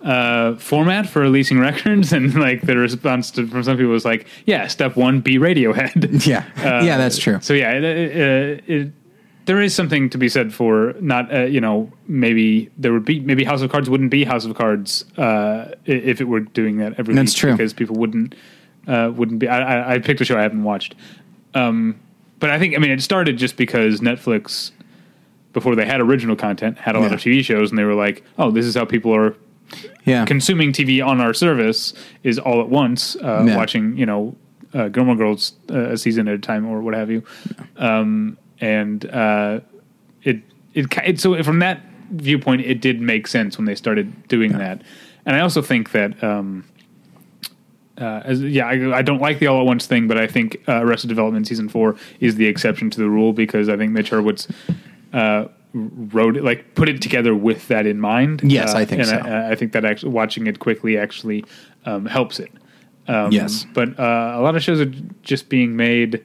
uh, 0.02 0.54
format 0.56 1.08
for 1.08 1.20
releasing 1.20 1.58
records?" 1.68 2.12
And 2.12 2.34
like 2.34 2.62
the 2.62 2.76
response 2.76 3.30
to, 3.32 3.46
from 3.46 3.62
some 3.62 3.76
people 3.76 3.92
was 3.92 4.04
like, 4.04 4.26
"Yeah, 4.46 4.66
step 4.66 4.96
one, 4.96 5.20
be 5.20 5.38
Radiohead." 5.38 6.24
Yeah, 6.26 6.44
Uh, 6.56 6.82
yeah, 6.84 6.96
that's 6.98 7.18
true. 7.18 7.38
So 7.40 7.54
yeah, 7.54 7.72
it, 7.72 7.84
it, 7.84 8.64
it, 8.68 8.92
there 9.46 9.60
is 9.60 9.74
something 9.74 10.08
to 10.10 10.18
be 10.18 10.28
said 10.28 10.52
for 10.54 10.94
not 11.00 11.32
uh, 11.34 11.40
you 11.40 11.60
know 11.60 11.90
maybe 12.06 12.70
there 12.78 12.92
would 12.92 13.04
be 13.04 13.20
maybe 13.20 13.44
House 13.44 13.62
of 13.62 13.70
Cards 13.70 13.90
wouldn't 13.90 14.10
be 14.10 14.24
House 14.24 14.44
of 14.44 14.54
Cards 14.54 15.04
uh, 15.18 15.72
if 15.86 16.20
it 16.20 16.24
were 16.28 16.40
doing 16.40 16.76
that 16.78 16.94
every 16.98 17.14
That's 17.14 17.34
week 17.34 17.40
true. 17.40 17.52
because 17.52 17.72
people 17.72 17.96
wouldn't 17.96 18.34
uh, 18.86 19.10
wouldn't 19.14 19.38
be. 19.40 19.48
I, 19.48 19.58
I, 19.60 19.94
I 19.94 19.98
picked 19.98 20.20
a 20.20 20.24
show 20.24 20.38
I 20.38 20.42
haven't 20.42 20.62
watched, 20.62 20.94
um, 21.54 21.98
but 22.38 22.50
I 22.50 22.58
think 22.58 22.74
I 22.76 22.78
mean 22.78 22.90
it 22.90 23.02
started 23.02 23.38
just 23.38 23.56
because 23.56 24.00
Netflix 24.00 24.70
before 25.52 25.74
they 25.74 25.84
had 25.84 26.00
original 26.00 26.36
content 26.36 26.78
had 26.78 26.94
a 26.94 27.00
lot 27.00 27.12
of 27.12 27.18
TV 27.18 27.44
shows 27.44 27.70
and 27.70 27.78
they 27.78 27.82
were 27.82 27.94
like 27.94 28.22
oh 28.38 28.52
this 28.52 28.64
is 28.64 28.76
how 28.76 28.84
people 28.84 29.12
are 29.12 29.34
Yeah, 30.04 30.24
consuming 30.24 30.72
TV 30.72 31.04
on 31.04 31.20
our 31.20 31.34
service 31.34 31.94
is 32.22 32.38
all 32.38 32.60
at 32.60 32.68
once, 32.68 33.16
uh, 33.16 33.44
Yeah. 33.46 33.56
watching 33.56 33.96
you 33.96 34.06
know 34.06 34.36
uh, 34.74 34.88
Gilmore 34.88 35.16
Girls 35.16 35.52
uh, 35.70 35.90
a 35.90 35.96
season 35.96 36.28
at 36.28 36.34
a 36.34 36.38
time 36.38 36.66
or 36.66 36.80
what 36.80 36.94
have 36.94 37.10
you, 37.10 37.22
um, 37.76 38.36
and 38.60 39.04
uh, 39.10 39.60
it 40.22 40.40
it 40.74 40.86
it 41.04 41.20
so 41.20 41.42
from 41.42 41.58
that 41.60 41.80
viewpoint 42.12 42.62
it 42.62 42.80
did 42.80 43.00
make 43.00 43.26
sense 43.26 43.56
when 43.58 43.66
they 43.66 43.74
started 43.74 44.26
doing 44.28 44.52
that, 44.52 44.82
and 45.26 45.36
I 45.36 45.40
also 45.40 45.62
think 45.62 45.92
that. 45.92 46.22
Um, 46.22 46.64
uh, 47.98 48.22
as, 48.24 48.40
yeah, 48.42 48.64
I, 48.66 48.98
I 48.98 49.02
don't 49.02 49.20
like 49.20 49.40
the 49.40 49.46
all 49.48 49.60
at 49.60 49.66
once 49.66 49.86
thing, 49.86 50.08
but 50.08 50.16
I 50.16 50.26
think 50.26 50.56
uh, 50.66 50.80
Arrested 50.82 51.08
Development 51.08 51.46
season 51.46 51.68
four 51.68 51.96
is 52.18 52.36
the 52.36 52.46
exception 52.46 52.88
to 52.88 52.98
the 52.98 53.10
rule 53.10 53.34
because 53.34 53.68
I 53.68 53.76
think 53.76 53.92
Mitch 53.92 54.10
Hurwitz 54.10 54.50
uh, 55.12 55.48
wrote 55.72 56.36
it, 56.36 56.44
like 56.44 56.74
put 56.74 56.88
it 56.88 57.00
together 57.00 57.34
with 57.34 57.68
that 57.68 57.86
in 57.86 58.00
mind. 58.00 58.40
Yes, 58.44 58.74
Uh, 58.74 58.78
I 58.78 58.84
think 58.84 59.00
and 59.02 59.08
so. 59.08 59.16
I, 59.18 59.50
I 59.52 59.54
think 59.54 59.72
that 59.72 59.84
actually 59.84 60.12
watching 60.12 60.46
it 60.46 60.58
quickly 60.58 60.98
actually 60.98 61.44
um, 61.84 62.06
helps 62.06 62.40
it. 62.40 62.50
Um, 63.08 63.32
Yes. 63.32 63.66
but 63.74 63.98
uh, 63.98 64.34
a 64.36 64.40
lot 64.40 64.56
of 64.56 64.62
shows 64.62 64.80
are 64.80 64.92
just 65.22 65.48
being 65.48 65.76
made. 65.76 66.24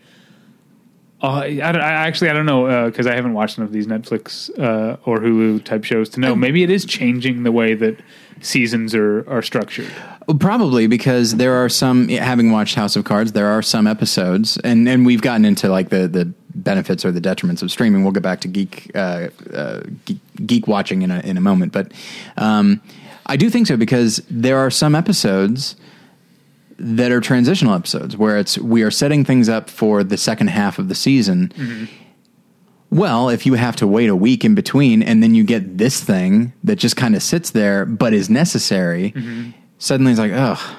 Uh, 1.22 1.28
I, 1.44 1.72
don't, 1.72 1.82
I 1.82 1.92
actually 2.08 2.30
I 2.30 2.34
don't 2.34 2.46
know 2.46 2.86
because 2.86 3.08
I 3.08 3.16
haven't 3.16 3.34
watched 3.34 3.58
enough 3.58 3.70
of 3.70 3.74
these 3.74 3.88
Netflix 3.88 4.50
uh, 4.60 4.98
or 5.06 5.20
Hulu 5.20 5.64
type 5.64 5.84
shows 5.84 6.10
to 6.10 6.20
know. 6.20 6.36
Maybe 6.36 6.62
it 6.62 6.70
is 6.70 6.86
changing 6.86 7.44
the 7.44 7.52
way 7.52 7.74
that 7.74 8.00
seasons 8.42 8.94
are 8.94 9.28
are 9.30 9.42
structured. 9.42 9.92
Probably 10.40 10.88
because 10.88 11.36
there 11.36 11.54
are 11.54 11.70
some, 11.70 12.10
having 12.10 12.52
watched 12.52 12.74
House 12.76 12.96
of 12.96 13.06
Cards, 13.06 13.32
there 13.34 13.48
are 13.48 13.62
some 13.62 13.86
episodes, 13.88 14.58
and, 14.64 14.90
and 14.90 15.06
we've 15.06 15.22
gotten 15.22 15.46
into 15.46 15.70
like 15.70 15.90
the, 15.90 16.08
the 16.08 16.34
benefits 16.56 17.06
or 17.06 17.12
the 17.12 17.22
detriments 17.22 17.62
of 17.62 17.70
streaming. 17.72 18.04
We'll 18.04 18.12
get 18.14 18.24
back 18.24 18.42
to 18.42 18.48
geek 18.48 18.92
uh, 18.96 19.30
uh, 19.54 19.82
geek, 20.06 20.18
geek 20.46 20.68
watching 20.68 21.02
in 21.02 21.12
a 21.12 21.20
in 21.20 21.38
a 21.38 21.42
moment, 21.42 21.72
but 21.74 21.92
um, 22.38 22.82
I 23.26 23.36
do 23.38 23.50
think 23.50 23.68
so 23.68 23.78
because 23.78 24.22
there 24.30 24.58
are 24.58 24.70
some 24.72 24.96
episodes 24.96 25.76
that 26.78 27.12
are 27.12 27.22
transitional 27.22 27.74
episodes 27.74 28.18
where 28.18 28.38
it's 28.38 28.58
we 28.58 28.84
are 28.84 28.92
setting 28.92 29.24
things 29.24 29.48
up 29.50 29.70
for 29.70 30.04
the 30.04 30.18
second 30.18 30.48
half 30.50 30.78
of 30.80 30.88
the 30.90 30.96
season. 30.96 31.52
Well, 32.92 33.30
if 33.30 33.46
you 33.46 33.56
have 33.56 33.76
to 33.78 33.88
wait 33.88 34.10
a 34.10 34.16
week 34.16 34.46
in 34.46 34.56
between 34.56 35.02
and 35.04 35.22
then 35.22 35.36
you 35.36 35.44
get 35.44 35.78
this 35.78 36.02
thing 36.02 36.54
that 36.64 36.78
just 36.78 36.96
kind 36.96 37.16
of 37.16 37.24
sits 37.24 37.50
there 37.52 37.86
but 37.86 38.14
is 38.14 38.30
necessary, 38.30 39.14
suddenly 39.80 40.12
it's 40.12 40.20
like, 40.20 40.32
oh, 40.34 40.78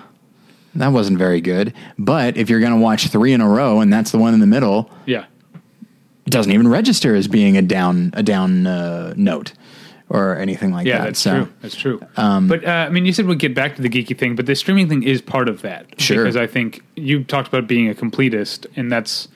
that 0.76 0.88
wasn't 0.88 1.18
very 1.18 1.40
good. 1.40 1.74
But 1.98 2.36
if 2.36 2.48
you're 2.48 2.60
going 2.60 2.72
to 2.72 2.78
watch 2.78 3.08
three 3.08 3.32
in 3.32 3.40
a 3.40 3.48
row 3.48 3.80
and 3.80 3.92
that's 3.92 4.12
the 4.12 4.18
one 4.18 4.32
in 4.34 4.40
the 4.40 4.46
middle, 4.46 4.90
Yeah, 5.04 5.24
doesn't 6.30 6.52
even 6.52 6.68
register 6.68 7.14
as 7.14 7.28
being 7.28 7.56
a 7.56 7.62
down 7.62 8.10
a 8.14 8.22
down 8.22 8.66
uh, 8.66 9.14
note 9.16 9.52
or 10.08 10.36
anything 10.36 10.70
like 10.72 10.86
yeah, 10.86 10.98
that. 10.98 11.04
that's 11.04 11.18
So, 11.20 11.44
true. 11.44 11.52
That's 11.62 11.74
true. 11.74 12.00
but 12.16 12.64
uh, 12.64 12.70
I 12.70 12.88
mean, 12.90 13.06
you 13.06 13.12
said 13.12 13.26
we'd 13.26 13.40
get 13.40 13.54
back 13.54 13.74
to 13.76 13.82
the 13.82 13.88
geeky 13.88 14.16
thing, 14.16 14.36
but 14.36 14.46
the 14.46 14.54
streaming 14.54 14.88
thing 14.88 15.02
is 15.02 15.20
part 15.20 15.48
of 15.48 15.62
that. 15.62 16.00
Sure. 16.00 16.18
because 16.22 16.36
I 16.36 16.46
think 16.46 16.82
you 16.94 17.24
talked 17.24 17.48
about 17.48 17.66
being 17.66 17.88
a 17.90 17.94
completist, 17.94 18.66
and 18.76 18.90
that's, 18.90 19.26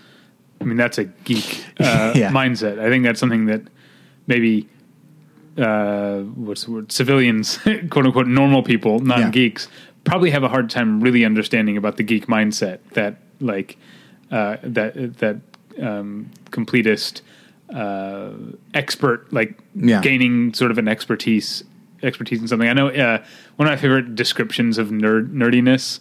I 0.60 0.64
mean, 0.64 0.76
that's 0.76 0.96
a 0.98 1.04
geek 1.04 1.64
uh, 1.80 2.12
Yeah. 2.14 2.30
mindset. 2.30 2.78
I 2.78 2.88
think 2.88 3.02
that's 3.04 3.18
something 3.18 3.46
that 3.46 3.62
maybe. 4.26 4.68
Uh, 5.58 6.20
what's 6.20 6.64
the 6.64 6.70
word? 6.70 6.92
Civilians, 6.92 7.58
quote 7.90 8.06
unquote, 8.06 8.28
normal 8.28 8.62
people, 8.62 9.00
non 9.00 9.30
geeks, 9.32 9.68
probably 10.04 10.30
have 10.30 10.44
a 10.44 10.48
hard 10.48 10.70
time 10.70 11.00
really 11.00 11.24
understanding 11.24 11.76
about 11.76 11.96
the 11.96 12.02
geek 12.04 12.26
mindset. 12.28 12.78
That 12.92 13.16
like 13.40 13.76
uh, 14.30 14.56
that 14.62 15.18
that 15.18 15.49
um, 15.80 16.30
completist 16.50 17.22
uh, 17.74 18.30
expert, 18.74 19.32
like 19.32 19.58
Yeah. 19.74 20.00
gaining 20.00 20.52
sort 20.54 20.70
of 20.70 20.78
an 20.78 20.88
expertise 20.88 21.64
expertise 22.02 22.40
in 22.40 22.48
something. 22.48 22.68
I 22.68 22.72
know 22.72 22.88
uh, 22.88 23.22
one 23.56 23.68
of 23.68 23.72
my 23.72 23.76
favorite 23.76 24.14
descriptions 24.14 24.78
of 24.78 24.88
nerd 24.88 25.28
nerdiness, 25.34 26.00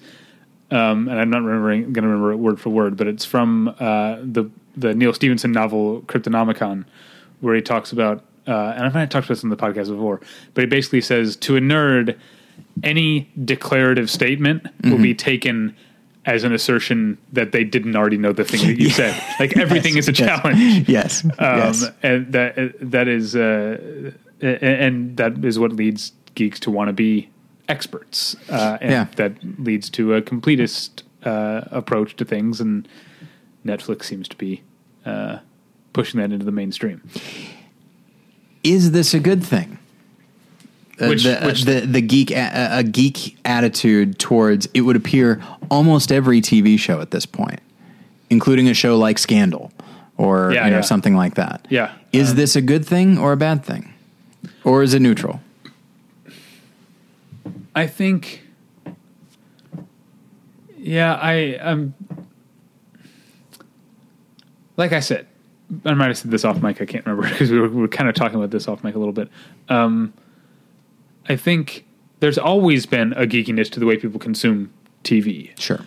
um, 0.71 1.07
and 1.09 1.19
I'm 1.19 1.29
not 1.29 1.43
remembering 1.43 1.83
going 1.93 2.03
to 2.03 2.07
remember 2.07 2.31
it 2.31 2.37
word 2.37 2.59
for 2.59 2.69
word, 2.69 2.95
but 2.97 3.07
it's 3.07 3.25
from 3.25 3.67
uh, 3.79 4.17
the 4.23 4.49
the 4.77 4.93
Neal 4.95 5.13
Stephenson 5.13 5.51
novel 5.51 6.01
Cryptonomicon, 6.03 6.85
where 7.41 7.53
he 7.53 7.61
talks 7.61 7.91
about, 7.91 8.23
uh, 8.47 8.73
and 8.77 8.85
I've 8.85 8.93
talked 9.09 9.25
about 9.25 9.27
this 9.27 9.43
on 9.43 9.49
the 9.49 9.57
podcast 9.57 9.89
before, 9.89 10.21
but 10.53 10.61
he 10.63 10.67
basically 10.67 11.01
says 11.01 11.35
to 11.37 11.57
a 11.57 11.59
nerd, 11.59 12.17
any 12.81 13.29
declarative 13.43 14.09
statement 14.09 14.65
will 14.83 14.97
be 14.99 15.13
taken 15.13 15.75
as 16.33 16.43
an 16.43 16.53
assertion 16.53 17.17
that 17.33 17.51
they 17.51 17.63
didn't 17.63 17.95
already 17.95 18.17
know 18.17 18.31
the 18.33 18.43
thing 18.43 18.65
that 18.67 18.79
you 18.79 18.89
said. 19.01 19.13
Like 19.39 19.57
everything 19.57 19.95
Yes, 19.95 20.03
is 20.07 20.09
a 20.09 20.13
challenge. 20.13 20.87
Yes. 20.97 21.23
Um, 21.25 21.31
yes. 21.39 21.85
and 22.03 22.31
that 22.33 22.73
that 22.91 23.07
is 23.07 23.35
uh, 23.35 24.11
and 24.41 25.17
that 25.17 25.43
is 25.43 25.57
what 25.59 25.71
leads 25.73 26.13
geeks 26.35 26.59
to 26.61 26.71
want 26.71 26.87
to 26.89 26.93
be 26.93 27.29
experts. 27.67 28.35
Uh, 28.49 28.77
and 28.81 28.91
Yeah. 28.91 29.07
that 29.15 29.33
leads 29.59 29.89
to 29.91 30.13
a 30.13 30.21
completist 30.21 31.03
uh, 31.23 31.61
approach 31.71 32.15
to 32.17 32.25
things, 32.25 32.61
and 32.61 32.87
Netflix 33.65 34.03
seems 34.05 34.27
to 34.29 34.37
be 34.37 34.61
uh, 35.05 35.39
pushing 35.93 36.19
that 36.21 36.31
into 36.31 36.45
the 36.45 36.51
mainstream. 36.51 37.01
Is 38.63 38.91
this 38.91 39.13
a 39.13 39.19
good 39.19 39.43
thing? 39.43 39.78
Uh, 41.01 41.07
Which- 41.07 41.23
the, 41.23 41.39
which- 41.45 41.63
the 41.63 41.81
the 41.81 42.01
geek 42.01 42.31
a, 42.31 42.79
a 42.79 42.83
geek 42.83 43.37
attitude 43.45 44.19
towards 44.19 44.67
it 44.73 44.81
would 44.81 44.95
appear 44.95 45.41
almost 45.71 46.11
every 46.11 46.41
TV 46.41 46.77
show 46.77 46.99
at 46.99 47.11
this 47.11 47.25
point, 47.25 47.61
including 48.29 48.67
a 48.67 48.73
show 48.73 48.97
like 48.97 49.17
Scandal 49.17 49.71
or 50.17 50.51
Yeah, 50.51 50.65
you 50.65 50.71
know 50.71 50.77
yeah. 50.77 50.81
something 50.81 51.15
like 51.15 51.35
that. 51.35 51.65
Yeah. 51.69 51.93
Is 52.11 52.31
Um, 52.31 52.35
this 52.37 52.55
a 52.57 52.61
good 52.61 52.85
thing 52.85 53.17
or 53.17 53.31
a 53.31 53.37
bad 53.37 53.63
thing, 53.63 53.93
or 54.65 54.83
is 54.83 54.93
it 54.93 55.01
neutral? 55.01 55.39
I 57.75 57.87
think. 57.87 58.41
Yeah, 60.77 61.13
I 61.15 61.55
um. 61.61 61.93
Like 64.77 64.93
I 64.93 65.01
said, 65.01 65.27
I 65.85 65.93
might 65.93 66.07
have 66.07 66.17
said 66.17 66.31
this 66.31 66.45
off 66.45 66.61
mic. 66.61 66.81
I 66.81 66.85
can't 66.85 67.05
remember 67.05 67.29
because 67.31 67.51
we 67.51 67.59
were, 67.59 67.69
we 67.69 67.81
were 67.81 67.87
kind 67.87 68.09
of 68.09 68.15
talking 68.15 68.37
about 68.37 68.49
this 68.51 68.67
off 68.67 68.83
mic 68.83 68.95
a 68.95 68.99
little 68.99 69.13
bit. 69.13 69.29
Um, 69.67 70.13
I 71.29 71.35
think 71.35 71.85
there's 72.19 72.37
always 72.37 72.85
been 72.85 73.13
a 73.13 73.27
geekiness 73.27 73.69
to 73.71 73.79
the 73.79 73.85
way 73.85 73.97
people 73.97 74.19
consume 74.19 74.73
TV. 75.03 75.57
Sure. 75.59 75.85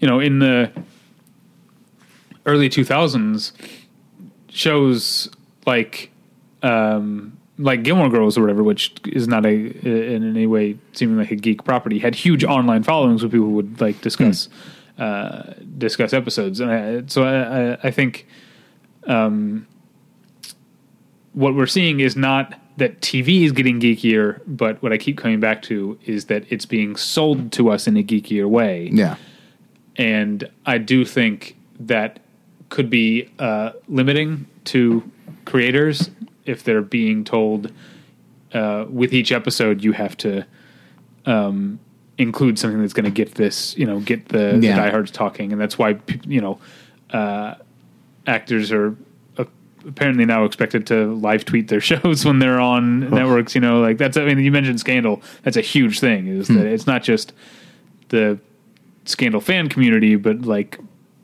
You 0.00 0.06
know, 0.06 0.20
in 0.20 0.38
the 0.38 0.70
early 2.46 2.70
2000s, 2.70 3.52
shows 4.48 5.28
like 5.66 6.10
um, 6.62 7.36
like 7.58 7.82
Gilmore 7.82 8.08
Girls 8.08 8.38
or 8.38 8.42
whatever, 8.42 8.62
which 8.62 8.94
is 9.06 9.28
not 9.28 9.44
a 9.44 9.50
in 9.50 10.28
any 10.28 10.46
way 10.46 10.78
seeming 10.92 11.18
like 11.18 11.30
a 11.30 11.36
geek 11.36 11.64
property, 11.64 11.98
had 11.98 12.14
huge 12.14 12.44
online 12.44 12.82
followings 12.82 13.22
where 13.22 13.30
people 13.30 13.48
would 13.48 13.80
like 13.80 14.00
discuss 14.00 14.48
uh, 14.98 15.54
discuss 15.76 16.12
episodes, 16.12 16.60
and 16.60 16.70
I, 16.70 17.02
so 17.06 17.24
I, 17.24 17.72
I, 17.72 17.78
I 17.84 17.90
think 17.90 18.26
um, 19.06 19.66
what 21.32 21.54
we're 21.54 21.66
seeing 21.66 22.00
is 22.00 22.16
not 22.16 22.54
that 22.78 23.00
TV 23.00 23.42
is 23.42 23.52
getting 23.52 23.80
geekier, 23.80 24.40
but 24.46 24.80
what 24.82 24.92
I 24.92 24.98
keep 24.98 25.18
coming 25.18 25.40
back 25.40 25.62
to 25.62 25.98
is 26.06 26.26
that 26.26 26.44
it's 26.48 26.64
being 26.64 26.94
sold 26.94 27.50
to 27.52 27.70
us 27.70 27.86
in 27.86 27.96
a 27.96 28.02
geekier 28.02 28.48
way. 28.48 28.88
Yeah. 28.92 29.16
and 29.96 30.48
I 30.64 30.78
do 30.78 31.04
think 31.04 31.56
that 31.80 32.20
could 32.68 32.88
be 32.88 33.30
uh, 33.38 33.72
limiting 33.88 34.46
to 34.66 35.02
creators 35.44 36.10
if 36.44 36.62
they're 36.62 36.82
being 36.82 37.24
told 37.24 37.72
uh, 38.52 38.84
with 38.88 39.12
each 39.12 39.32
episode 39.32 39.82
you 39.82 39.92
have 39.92 40.16
to 40.18 40.46
um, 41.26 41.80
include 42.16 42.58
something 42.58 42.80
that's 42.80 42.92
going 42.92 43.04
to 43.04 43.10
get 43.10 43.34
this, 43.34 43.76
you 43.76 43.86
know, 43.86 44.00
get 44.00 44.28
the, 44.28 44.58
the 44.60 44.68
diehards 44.68 45.10
talking, 45.10 45.52
and 45.52 45.60
that's 45.60 45.78
why 45.78 45.98
you 46.26 46.40
know 46.40 46.58
uh, 47.10 47.54
actors 48.26 48.70
are 48.70 48.96
apparently 49.86 50.24
now 50.24 50.44
expected 50.44 50.86
to 50.88 51.14
live 51.14 51.44
tweet 51.44 51.68
their 51.68 51.80
shows 51.90 52.24
when 52.24 52.38
they're 52.38 52.60
on 52.60 53.10
networks. 53.10 53.54
You 53.54 53.60
know, 53.60 53.80
like 53.80 53.98
that's 53.98 54.16
I 54.16 54.24
mean, 54.24 54.38
you 54.38 54.50
mentioned 54.52 54.80
Scandal. 54.80 55.22
That's 55.42 55.56
a 55.56 55.62
huge 55.62 56.00
thing. 56.00 56.26
Is 56.28 56.48
Hmm. 56.48 56.54
that 56.56 56.66
it's 56.66 56.86
not 56.86 57.02
just 57.02 57.32
the 58.08 58.38
Scandal 59.04 59.40
fan 59.40 59.68
community, 59.68 60.16
but 60.16 60.42
like 60.42 60.78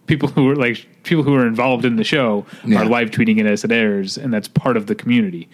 people 0.06 0.28
who 0.28 0.48
are 0.50 0.56
like 0.56 0.86
people 1.02 1.22
who 1.22 1.34
are 1.34 1.46
involved 1.46 1.84
in 1.84 1.96
the 1.96 2.04
show 2.04 2.46
Yeah. 2.64 2.80
are 2.82 2.84
live 2.86 3.10
tweeting 3.10 3.38
it 3.38 3.46
as 3.46 3.64
it 3.64 3.72
airs, 3.72 4.16
and 4.18 4.32
that's 4.32 4.48
part 4.48 4.76
of 4.76 4.86
the 4.86 4.94
community. 4.94 5.48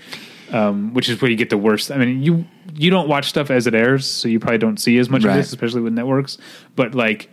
Um, 0.52 0.92
which 0.94 1.08
is 1.08 1.20
where 1.22 1.30
you 1.30 1.36
get 1.36 1.48
the 1.50 1.56
worst. 1.56 1.92
I 1.92 1.96
mean, 1.98 2.22
you 2.24 2.44
you 2.74 2.90
don't 2.90 3.08
watch 3.08 3.28
stuff 3.28 3.50
as 3.52 3.66
it 3.68 3.74
airs, 3.74 4.04
so 4.06 4.26
you 4.28 4.40
probably 4.40 4.58
don't 4.58 4.78
see 4.80 4.98
as 4.98 5.08
much 5.08 5.24
Right. 5.24 5.30
of 5.32 5.36
this, 5.36 5.48
especially 5.48 5.80
with 5.80 5.92
networks. 5.92 6.38
But 6.74 6.92
like 6.94 7.28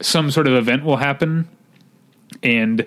some 0.00 0.30
sort 0.30 0.46
of 0.46 0.54
event 0.54 0.84
will 0.84 0.96
happen, 0.96 1.48
and 2.42 2.86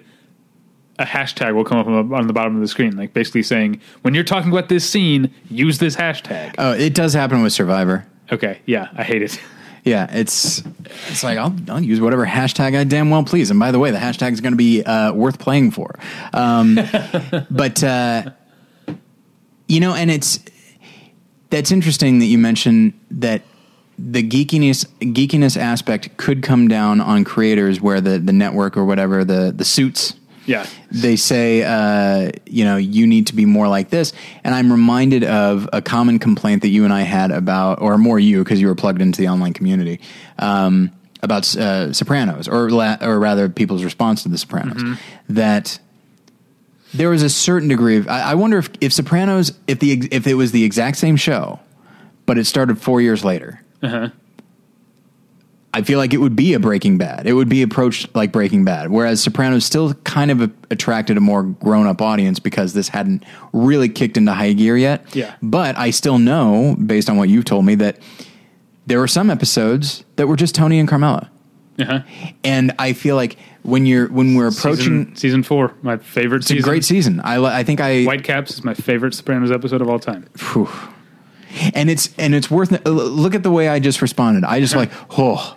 a 1.00 1.06
hashtag 1.06 1.54
will 1.56 1.64
come 1.64 1.78
up 1.78 1.88
on 1.88 2.10
the, 2.10 2.16
on 2.16 2.28
the 2.28 2.34
bottom 2.34 2.56
of 2.56 2.62
the 2.62 2.68
screen, 2.68 2.98
like 2.98 3.14
basically 3.14 3.44
saying, 3.44 3.80
"When 4.02 4.14
you're 4.14 4.24
talking 4.24 4.52
about 4.52 4.70
this 4.70 4.88
scene, 4.90 5.34
use 5.50 5.80
this 5.80 5.96
hashtag." 5.96 6.56
Oh, 6.58 6.72
it 6.74 6.94
does 6.94 7.14
happen 7.14 7.42
with 7.44 7.54
Survivor. 7.54 8.06
okay, 8.32 8.60
yeah, 8.66 8.90
I 8.96 9.04
hate 9.04 9.22
it. 9.22 9.40
Yeah, 9.84 10.08
it's 10.12 10.64
it's 11.10 11.24
like 11.24 11.38
I'll 11.38 11.56
I'll 11.70 11.82
use 11.82 12.02
whatever 12.02 12.26
hashtag 12.26 12.78
I 12.78 12.84
damn 12.84 13.10
well 13.10 13.24
please. 13.24 13.50
And 13.52 13.58
by 13.58 13.72
the 13.72 13.80
way, 13.80 13.90
the 13.92 13.98
hashtag 14.00 14.34
is 14.34 14.42
going 14.42 14.52
to 14.52 14.58
be 14.58 14.84
uh, 14.84 15.14
worth 15.14 15.40
playing 15.40 15.72
for. 15.72 15.98
Um, 16.34 16.76
but 17.50 17.82
uh, 17.86 18.32
you 19.70 19.80
know, 19.80 19.94
and 19.94 20.12
it's 20.12 20.40
that's 21.52 21.72
interesting 21.72 22.20
that 22.20 22.26
you 22.26 22.38
mentioned 22.38 23.00
that 23.12 23.44
the 23.98 24.28
geekiness 24.28 24.86
geekiness 25.00 25.56
aspect 25.56 26.18
could 26.18 26.44
come 26.44 26.68
down 26.68 27.00
on 27.00 27.24
creators 27.24 27.80
where 27.80 28.02
the 28.02 28.20
the 28.20 28.34
network 28.34 28.76
or 28.76 28.84
whatever 28.84 29.24
the 29.24 29.54
the 29.56 29.64
suits 29.64 30.16
Yeah, 30.48 30.66
they 30.90 31.18
say, 31.18 31.64
uh, 31.64 32.32
you 32.46 32.64
know, 32.64 32.78
you 32.78 33.06
need 33.06 33.28
to 33.28 33.36
be 33.36 33.46
more 33.46 33.68
like 33.68 33.90
this. 33.90 34.14
And 34.44 34.56
I'm 34.56 34.72
reminded 34.72 35.24
of 35.24 35.70
a 35.74 35.82
common 35.82 36.18
complaint 36.20 36.62
that 36.64 36.70
you 36.70 36.86
and 36.86 36.94
I 36.94 37.02
had 37.02 37.32
about, 37.32 37.82
or 37.82 37.98
more 37.98 38.18
you, 38.18 38.44
because 38.44 38.60
you 38.60 38.68
were 38.68 38.76
plugged 38.76 39.02
into 39.02 39.22
the 39.22 39.28
online 39.28 39.54
community, 39.54 40.00
um, 40.40 40.92
about 41.22 41.56
uh, 41.58 41.92
Sopranos, 41.94 42.48
or 42.48 42.70
la- 42.70 42.98
or 43.02 43.20
rather, 43.20 43.50
people's 43.50 43.84
response 43.84 44.24
to 44.24 44.30
the 44.30 44.38
Sopranos. 44.38 44.82
That 45.28 45.80
there 46.94 47.10
was 47.10 47.24
a 47.24 47.30
certain 47.30 47.68
degree 47.68 47.98
of. 47.98 48.08
I, 48.08 48.32
I 48.32 48.34
wonder 48.36 48.58
if, 48.58 48.70
if 48.80 48.94
Sopranos, 48.94 49.52
if 49.68 49.80
the 49.80 50.08
if 50.12 50.26
it 50.28 50.36
was 50.36 50.52
the 50.54 50.64
exact 50.64 50.98
same 50.98 51.18
show, 51.18 51.60
but 52.26 52.38
it 52.38 52.46
started 52.46 52.82
four 52.82 53.02
years 53.02 53.26
later. 53.26 53.62
I 55.78 55.84
feel 55.84 56.00
like 56.00 56.12
it 56.12 56.18
would 56.18 56.36
be 56.36 56.56
a 56.56 56.60
Breaking 56.60 56.98
Bad. 56.98 57.28
It 57.28 57.34
would 57.34 57.50
be 57.50 57.62
approached 57.62 58.16
like 58.16 58.32
Breaking 58.32 58.66
Bad, 58.66 58.90
whereas 58.90 59.22
Sopranos 59.22 59.64
still 59.64 59.94
kind 59.94 60.32
of 60.32 60.42
a, 60.42 60.50
attracted 60.72 61.18
a 61.18 61.20
more 61.20 61.44
grown 61.44 61.86
up 61.86 62.02
audience 62.02 62.40
because 62.40 62.74
this 62.74 62.90
hadn't 62.90 63.24
really 63.54 63.88
kicked 63.88 64.18
into 64.18 64.34
high 64.34 64.54
gear 64.54 64.76
yet. 64.76 65.16
Yeah. 65.16 65.36
But 65.44 65.78
I 65.78 65.92
still 65.92 66.18
know, 66.18 66.76
based 66.84 67.12
on 67.12 67.18
what 67.18 67.30
you've 67.30 67.46
told 67.46 67.64
me, 67.64 67.76
that 67.76 68.00
there 68.88 68.98
were 68.98 69.08
some 69.08 69.30
episodes 69.30 70.04
that 70.16 70.26
were 70.26 70.36
just 70.36 70.56
Tony 70.56 70.80
and 70.80 70.90
Carmela, 70.90 71.30
uh-huh. 71.78 72.00
and 72.44 72.74
I 72.80 72.94
feel 72.94 73.16
like 73.16 73.38
when 73.62 73.86
you're 73.86 74.08
when 74.08 74.34
we're 74.34 74.48
approaching, 74.48 75.04
season, 75.04 75.16
season 75.16 75.44
four, 75.44 75.76
my 75.84 75.98
favorite 75.98 76.38
it's 76.38 76.48
a 76.48 76.54
season. 76.56 76.68
great 76.68 76.86
season. 76.86 77.20
I 77.20 77.38
I 77.60 77.64
think 77.64 77.82
I 77.82 78.04
Whitecaps 78.04 78.50
is 78.50 78.64
my 78.64 78.74
favorite 78.74 79.14
Sopranos 79.14 79.52
episode 79.52 79.82
of 79.82 79.90
all 79.90 80.00
time. 80.00 80.28
Phew. 80.36 80.68
And 81.76 81.92
it's 81.92 82.18
and 82.18 82.34
it's 82.34 82.50
worth 82.50 82.72
look 82.88 83.36
at 83.36 83.44
the 83.44 83.52
way 83.52 83.70
I 83.70 83.78
just 83.80 84.02
responded. 84.02 84.44
I 84.44 84.60
just 84.60 84.76
like 84.76 84.92
oh. 85.20 85.57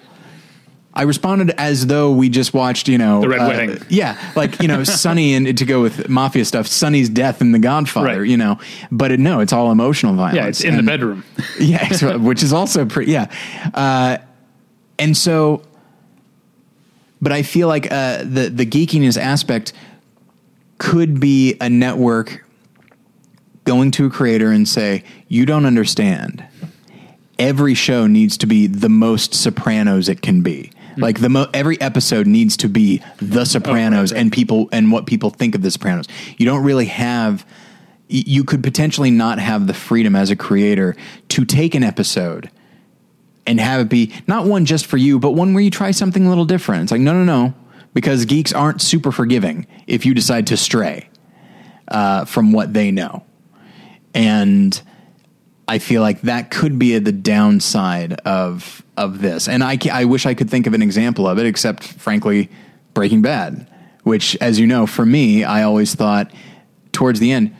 I 0.92 1.02
responded 1.02 1.50
as 1.50 1.86
though 1.86 2.10
we 2.10 2.28
just 2.28 2.52
watched, 2.52 2.88
you 2.88 2.98
know, 2.98 3.20
The 3.20 3.28
Red 3.28 3.40
uh, 3.40 3.46
Wedding. 3.48 3.86
Yeah, 3.88 4.18
like 4.34 4.60
you 4.60 4.66
know, 4.66 4.82
Sonny 4.82 5.34
and 5.34 5.56
to 5.56 5.64
go 5.64 5.80
with 5.82 6.08
mafia 6.08 6.44
stuff, 6.44 6.66
Sonny's 6.66 7.08
death 7.08 7.40
in 7.40 7.52
The 7.52 7.60
Godfather. 7.60 8.20
Right. 8.20 8.28
You 8.28 8.36
know, 8.36 8.58
but 8.90 9.12
it, 9.12 9.20
no, 9.20 9.38
it's 9.38 9.52
all 9.52 9.70
emotional 9.70 10.14
violence. 10.14 10.36
Yeah, 10.36 10.46
it's 10.46 10.60
in 10.62 10.76
the 10.76 10.82
bedroom. 10.82 11.24
yeah, 11.60 12.16
which 12.16 12.42
is 12.42 12.52
also 12.52 12.86
pretty. 12.86 13.12
Yeah, 13.12 13.30
uh, 13.72 14.18
and 14.98 15.16
so, 15.16 15.62
but 17.20 17.30
I 17.30 17.42
feel 17.42 17.68
like 17.68 17.90
uh, 17.90 18.24
the 18.24 18.50
the 18.52 18.66
geekiness 18.66 19.16
aspect 19.16 19.72
could 20.78 21.20
be 21.20 21.56
a 21.60 21.70
network 21.70 22.44
going 23.62 23.92
to 23.92 24.06
a 24.06 24.10
creator 24.10 24.50
and 24.50 24.68
say, 24.68 25.04
"You 25.28 25.46
don't 25.46 25.66
understand. 25.66 26.44
Every 27.38 27.74
show 27.74 28.08
needs 28.08 28.36
to 28.38 28.46
be 28.46 28.66
the 28.66 28.88
most 28.88 29.34
Sopranos 29.34 30.08
it 30.08 30.20
can 30.20 30.42
be." 30.42 30.72
Like 31.00 31.20
the 31.20 31.28
mo- 31.28 31.48
every 31.54 31.80
episode 31.80 32.26
needs 32.26 32.56
to 32.58 32.68
be 32.68 33.02
The 33.18 33.44
Sopranos 33.44 34.12
and 34.12 34.30
people 34.32 34.68
and 34.72 34.92
what 34.92 35.06
people 35.06 35.30
think 35.30 35.54
of 35.54 35.62
The 35.62 35.70
Sopranos. 35.70 36.06
You 36.36 36.46
don't 36.46 36.62
really 36.64 36.86
have 36.86 37.44
y- 38.10 38.24
you 38.26 38.44
could 38.44 38.62
potentially 38.62 39.10
not 39.10 39.38
have 39.38 39.66
the 39.66 39.74
freedom 39.74 40.14
as 40.16 40.30
a 40.30 40.36
creator 40.36 40.96
to 41.28 41.44
take 41.44 41.74
an 41.74 41.82
episode 41.82 42.50
and 43.46 43.58
have 43.58 43.80
it 43.80 43.88
be 43.88 44.12
not 44.26 44.46
one 44.46 44.64
just 44.66 44.86
for 44.86 44.96
you, 44.96 45.18
but 45.18 45.32
one 45.32 45.54
where 45.54 45.62
you 45.62 45.70
try 45.70 45.90
something 45.90 46.26
a 46.26 46.28
little 46.28 46.44
different. 46.44 46.82
It's 46.84 46.92
like, 46.92 47.00
no, 47.00 47.12
no, 47.12 47.24
no, 47.24 47.54
because 47.94 48.24
geeks 48.24 48.52
aren't 48.52 48.80
super 48.82 49.10
forgiving 49.10 49.66
if 49.86 50.04
you 50.06 50.14
decide 50.14 50.46
to 50.48 50.56
stray 50.56 51.08
uh, 51.88 52.24
from 52.26 52.52
what 52.52 52.74
they 52.74 52.90
know. 52.90 53.24
And 54.14 54.80
I 55.66 55.78
feel 55.78 56.02
like 56.02 56.22
that 56.22 56.50
could 56.50 56.78
be 56.78 56.98
the 56.98 57.12
downside 57.12 58.14
of 58.20 58.82
of 59.00 59.20
this. 59.20 59.48
And 59.48 59.62
I, 59.64 59.78
I 59.92 60.04
wish 60.04 60.26
I 60.26 60.34
could 60.34 60.48
think 60.50 60.66
of 60.66 60.74
an 60.74 60.82
example 60.82 61.26
of 61.26 61.38
it, 61.38 61.46
except 61.46 61.84
frankly, 61.84 62.48
Breaking 62.94 63.22
Bad, 63.22 63.66
which, 64.04 64.36
as 64.40 64.58
you 64.60 64.66
know, 64.66 64.86
for 64.86 65.04
me, 65.06 65.44
I 65.44 65.62
always 65.62 65.94
thought 65.94 66.30
towards 66.92 67.20
the 67.20 67.32
end, 67.32 67.56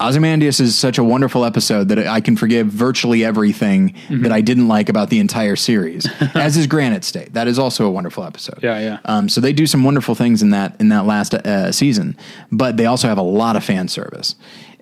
Ozymandias 0.00 0.58
is 0.60 0.76
such 0.76 0.98
a 0.98 1.04
wonderful 1.04 1.44
episode 1.44 1.88
that 1.88 1.98
I 2.06 2.20
can 2.20 2.36
forgive 2.36 2.66
virtually 2.66 3.24
everything 3.24 3.94
Mm-hmm. 4.08 4.22
that 4.22 4.32
I 4.32 4.40
didn't 4.40 4.66
like 4.68 4.88
about 4.88 5.08
the 5.08 5.18
entire 5.20 5.56
series. 5.56 6.06
as 6.34 6.56
is 6.56 6.66
Granite 6.66 7.04
State. 7.04 7.32
That 7.32 7.46
is 7.48 7.58
also 7.58 7.86
a 7.86 7.90
wonderful 7.90 8.24
episode. 8.24 8.58
Yeah, 8.62 8.78
yeah. 8.80 8.98
Um, 9.04 9.28
so 9.28 9.40
they 9.40 9.52
do 9.52 9.66
some 9.66 9.84
wonderful 9.84 10.14
things 10.14 10.42
in 10.42 10.50
that 10.50 10.78
in 10.80 10.88
that 10.88 11.06
last 11.06 11.32
uh, 11.32 11.70
season, 11.72 12.16
but 12.50 12.76
they 12.76 12.86
also 12.86 13.08
have 13.08 13.18
a 13.18 13.22
lot 13.22 13.54
of 13.56 13.64
fan 13.64 13.86
service, 13.88 14.34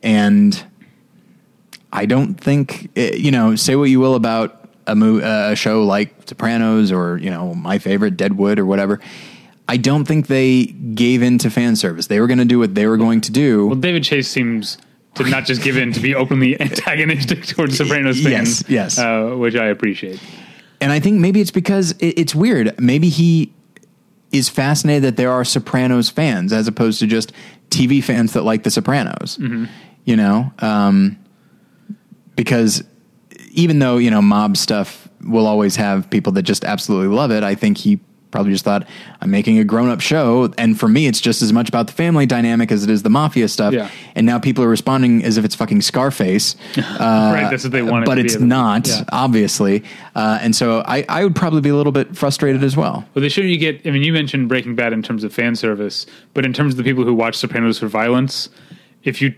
and 0.02 0.64
I 1.92 2.06
don't 2.06 2.34
think 2.34 2.88
eh, 2.96 3.14
you 3.14 3.30
know. 3.30 3.54
Say 3.54 3.76
what 3.76 3.90
you 3.90 4.00
will 4.00 4.14
about 4.14 4.61
a 4.86 4.94
mo- 4.94 5.20
uh, 5.20 5.50
a 5.52 5.56
show 5.56 5.84
like 5.84 6.14
Sopranos 6.28 6.92
or 6.92 7.18
you 7.18 7.30
know 7.30 7.54
my 7.54 7.78
favorite 7.78 8.16
Deadwood 8.16 8.58
or 8.58 8.66
whatever. 8.66 9.00
I 9.68 9.76
don't 9.76 10.04
think 10.04 10.26
they 10.26 10.64
gave 10.66 11.22
in 11.22 11.38
to 11.38 11.50
fan 11.50 11.76
service. 11.76 12.08
They 12.08 12.20
were 12.20 12.26
going 12.26 12.40
to 12.40 12.44
do 12.44 12.58
what 12.58 12.74
they 12.74 12.86
were 12.86 12.96
going 12.96 13.20
to 13.22 13.32
do. 13.32 13.68
Well, 13.68 13.76
David 13.76 14.04
Chase 14.04 14.28
seems 14.28 14.76
to 15.14 15.24
not 15.28 15.44
just 15.44 15.62
give 15.62 15.76
in 15.76 15.92
to 15.92 16.00
be 16.00 16.14
openly 16.14 16.60
antagonistic 16.60 17.46
towards 17.46 17.76
Sopranos 17.76 18.20
fans. 18.22 18.62
Yes, 18.68 18.96
yes. 18.96 18.98
uh, 18.98 19.34
which 19.36 19.54
I 19.54 19.66
appreciate. 19.66 20.20
And 20.80 20.90
I 20.90 20.98
think 21.00 21.20
maybe 21.20 21.40
it's 21.40 21.52
because 21.52 21.92
it, 21.92 22.18
it's 22.18 22.34
weird. 22.34 22.78
Maybe 22.80 23.08
he 23.08 23.52
is 24.32 24.48
fascinated 24.48 25.04
that 25.04 25.16
there 25.16 25.30
are 25.30 25.44
Sopranos 25.44 26.10
fans 26.10 26.52
as 26.52 26.66
opposed 26.66 26.98
to 27.00 27.06
just 27.06 27.32
TV 27.70 28.02
fans 28.02 28.32
that 28.32 28.42
like 28.42 28.64
The 28.64 28.70
Sopranos. 28.70 29.38
You 30.04 30.16
know, 30.16 30.52
um, 30.58 31.18
because 32.34 32.82
even 33.52 33.78
though 33.78 33.96
you 33.98 34.10
know 34.10 34.22
mob 34.22 34.56
stuff 34.56 35.08
will 35.24 35.46
always 35.46 35.76
have 35.76 36.08
people 36.10 36.32
that 36.32 36.42
just 36.42 36.64
absolutely 36.64 37.14
love 37.14 37.30
it, 37.30 37.42
I 37.44 37.54
think 37.54 37.78
he 37.78 38.00
probably 38.32 38.50
just 38.50 38.64
thought 38.64 38.88
I'm 39.20 39.30
making 39.30 39.58
a 39.58 39.64
grown 39.64 39.90
up 39.90 40.00
show, 40.00 40.50
and 40.56 40.80
for 40.80 40.88
me, 40.88 41.06
it's 41.06 41.20
just 41.20 41.42
as 41.42 41.52
much 41.52 41.68
about 41.68 41.86
the 41.86 41.92
family 41.92 42.24
dynamic 42.24 42.72
as 42.72 42.82
it 42.82 42.88
is 42.88 43.02
the 43.02 43.10
mafia 43.10 43.46
stuff. 43.46 43.74
Yeah. 43.74 43.90
And 44.14 44.24
now 44.24 44.38
people 44.38 44.64
are 44.64 44.68
responding 44.68 45.22
as 45.22 45.36
if 45.36 45.44
it's 45.44 45.54
fucking 45.54 45.82
Scarface. 45.82 46.56
right, 46.78 47.48
that's 47.50 47.62
what 47.64 47.72
they 47.72 47.82
want, 47.82 48.06
but 48.06 48.14
to 48.14 48.22
it's 48.22 48.38
not 48.38 48.88
Yeah. 48.88 49.04
obviously 49.12 49.84
uh, 50.14 50.38
and 50.40 50.56
so 50.56 50.82
I, 50.86 51.04
I 51.10 51.24
would 51.24 51.36
probably 51.36 51.60
be 51.60 51.68
a 51.68 51.76
little 51.76 51.92
bit 51.92 52.16
frustrated 52.16 52.64
as 52.64 52.74
well 52.74 53.04
Well, 53.14 53.20
they 53.20 53.28
show 53.28 53.42
you 53.42 53.58
get. 53.58 53.86
I 53.86 53.90
mean, 53.90 54.02
you 54.02 54.14
mentioned 54.14 54.48
Breaking 54.48 54.74
Bad 54.74 54.94
in 54.94 55.02
terms 55.02 55.24
of 55.24 55.32
fan 55.34 55.54
service, 55.54 56.06
but 56.32 56.46
in 56.46 56.54
terms 56.54 56.72
of 56.72 56.78
the 56.78 56.84
people 56.84 57.04
who 57.04 57.12
watch 57.14 57.36
Sopranos 57.36 57.78
for 57.78 57.86
violence, 57.86 58.48
if 59.04 59.20
you 59.20 59.34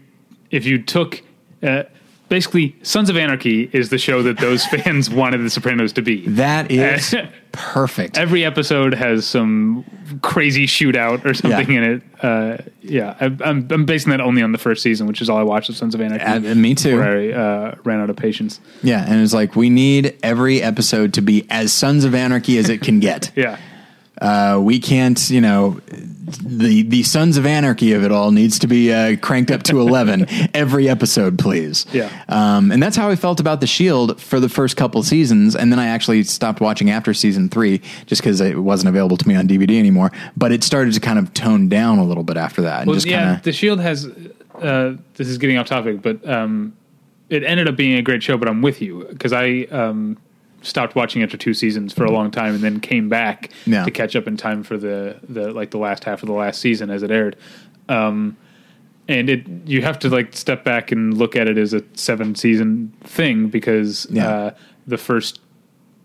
if 0.53 0.65
you 0.67 0.81
took 0.81 1.21
uh, 1.65 1.83
basically 2.29 2.77
Sons 2.83 3.11
of 3.11 3.17
Anarchy 3.17 3.69
is 3.73 3.91
the 3.91 3.99
show 3.99 4.23
that 4.23 4.39
those 4.39 4.65
fans 4.67 5.09
wanted 5.11 5.39
the 5.39 5.51
Sopranos 5.51 5.93
to 5.95 6.03
be. 6.03 6.27
that 6.29 6.71
is 6.71 7.15
perfect 7.53 8.19
Every 8.19 8.45
episode 8.45 8.95
has 8.95 9.27
some 9.27 9.85
crazy 10.23 10.67
shootout 10.67 11.25
or 11.25 11.35
something 11.35 11.71
Yeah. 11.71 11.83
in 11.83 11.85
it. 11.85 12.03
Uh, 12.23 12.57
yeah, 12.83 13.17
I, 13.21 13.27
I'm, 13.45 13.67
I'm 13.71 13.85
basing 13.85 14.11
that 14.11 14.21
only 14.21 14.43
on 14.43 14.53
the 14.53 14.59
first 14.59 14.83
season, 14.83 15.07
which 15.07 15.21
is 15.21 15.29
all 15.31 15.37
I 15.39 15.43
watched 15.43 15.69
of 15.69 15.77
Sons 15.77 15.95
of 15.95 16.01
Anarchy. 16.01 16.25
Uh, 16.25 16.55
me 16.55 16.75
too. 16.75 17.01
I 17.01 17.31
uh, 17.33 17.75
ran 17.85 18.01
out 18.01 18.11
of 18.11 18.17
patience. 18.17 18.61
yeah 18.83 19.05
and 19.09 19.21
it's 19.23 19.35
like 19.35 19.55
we 19.57 19.71
need 19.71 20.17
every 20.23 20.63
episode 20.63 21.13
to 21.15 21.21
be 21.23 21.47
as 21.51 21.73
sons 21.73 22.05
of 22.05 22.15
anarchy 22.15 22.59
as 22.59 22.69
it 22.69 22.81
can 22.81 22.99
get 23.01 23.31
Yeah, 23.37 23.59
uh, 24.25 24.59
we 24.61 24.79
can't 24.81 25.29
you 25.31 25.41
know 25.41 25.81
the 26.43 26.83
the 26.83 27.03
sons 27.03 27.37
of 27.37 27.45
anarchy 27.45 27.93
of 27.93 28.03
it 28.03 28.11
all 28.11 28.31
needs 28.31 28.59
to 28.59 28.67
be 28.67 28.93
uh, 28.93 29.17
cranked 29.19 29.51
up 29.51 29.63
to 29.63 29.79
11 29.89 30.27
every 30.55 30.89
episode 30.89 31.39
please 31.39 31.85
Yeah. 31.93 32.09
um, 32.29 32.73
and 32.73 32.83
that's 32.83 32.97
how 32.97 33.11
i 33.11 33.17
felt 33.17 33.41
about 33.41 33.61
the 33.61 33.67
shield 33.67 34.21
for 34.21 34.41
the 34.41 34.49
first 34.49 34.77
couple 34.77 35.03
seasons 35.03 35.55
and 35.55 35.71
then 35.71 35.79
i 35.79 35.87
actually 35.87 36.23
stopped 36.25 36.61
watching 36.61 36.91
after 36.91 37.13
season 37.13 37.49
three 37.51 37.81
just 38.07 38.23
because 38.23 38.41
it 38.41 38.59
wasn't 38.59 38.89
available 38.89 39.17
to 39.19 39.29
me 39.29 39.35
on 39.35 39.47
dvd 39.47 39.79
anymore 39.79 40.11
but 40.37 40.51
it 40.53 40.65
started 40.65 40.95
to 40.95 41.01
kind 41.01 41.19
of 41.19 41.33
tone 41.35 41.69
down 41.69 41.99
a 41.99 42.05
little 42.05 42.25
bit 42.25 42.37
after 42.39 42.63
that 42.63 42.81
and 42.81 42.87
well, 42.89 42.95
just 42.95 43.07
yeah. 43.07 43.25
kind 43.25 43.37
of 43.37 43.43
The 43.43 43.53
Shield 43.53 43.81
has. 43.81 44.07
Uh, 44.55 44.95
this 45.15 45.27
is 45.29 45.37
getting 45.39 45.59
off 45.59 45.67
topic, 45.67 46.01
but 46.01 46.27
um, 46.29 46.73
it 47.29 47.43
ended 47.43 47.67
up 47.69 47.75
being 47.77 47.99
a 47.99 48.03
great 48.03 48.23
show. 48.23 48.37
But 48.39 48.49
I'm 48.49 48.63
with 48.63 48.81
you 48.81 49.05
because 49.11 49.33
I 49.33 49.67
um, 49.73 50.17
stopped 50.65 50.97
watching 50.97 51.23
after 51.23 51.37
two 51.37 51.55
seasons 51.55 51.93
for 51.93 52.05
a 52.05 52.11
long 52.11 52.31
time, 52.33 52.55
and 52.55 52.63
then 52.65 52.81
came 52.81 53.09
back 53.09 53.51
Yeah. 53.67 53.85
to 53.85 53.91
catch 53.93 54.17
up 54.17 54.27
in 54.27 54.37
time 54.37 54.63
for 54.65 54.77
the 54.77 55.17
the 55.29 55.53
like 55.53 55.71
the 55.71 55.79
last 55.79 56.05
half 56.05 56.23
of 56.23 56.27
the 56.27 56.33
last 56.35 56.61
season 56.61 56.91
as 56.91 57.03
it 57.05 57.11
aired. 57.13 57.37
Um, 57.89 58.37
and 59.07 59.29
it 59.29 59.47
you 59.67 59.83
have 59.83 59.99
to 60.01 60.09
like 60.09 60.35
step 60.35 60.65
back 60.65 60.91
and 60.91 61.17
look 61.17 61.37
at 61.37 61.47
it 61.47 61.59
as 61.59 61.73
a 61.75 61.83
seven 61.95 62.35
season 62.35 62.93
thing 63.05 63.49
because 63.49 64.07
Yeah. 64.11 64.29
uh, 64.29 64.51
the 64.87 64.99
first 64.99 65.41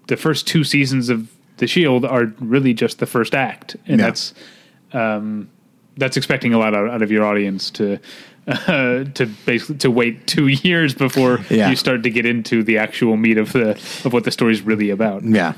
the 0.07 0.17
first 0.17 0.45
two 0.47 0.63
seasons 0.63 1.09
of 1.09 1.29
the 1.57 1.67
Shield 1.67 2.03
are 2.05 2.33
really 2.39 2.73
just 2.73 2.99
the 2.99 3.05
first 3.05 3.33
act, 3.35 3.75
and 3.87 3.99
Yeah. 3.99 4.05
that's 4.07 4.33
um, 4.93 5.49
that's 5.97 6.17
expecting 6.17 6.53
a 6.53 6.57
lot 6.57 6.73
out, 6.73 6.89
out 6.89 7.01
of 7.01 7.11
your 7.11 7.23
audience 7.25 7.69
to 7.71 7.99
uh, 8.49 9.03
to 9.13 9.25
basically 9.45 9.75
to 9.77 9.91
wait 9.91 10.25
two 10.27 10.47
years 10.67 10.93
before 10.93 11.39
Yeah. 11.49 11.69
you 11.69 11.75
start 11.75 12.03
to 12.03 12.09
get 12.09 12.25
into 12.25 12.63
the 12.63 12.77
actual 12.77 13.15
meat 13.17 13.37
of 13.37 13.51
the 13.53 13.71
of 14.05 14.13
what 14.13 14.23
the 14.23 14.31
story's 14.31 14.61
really 14.61 14.89
about. 14.89 15.23
yeah 15.23 15.53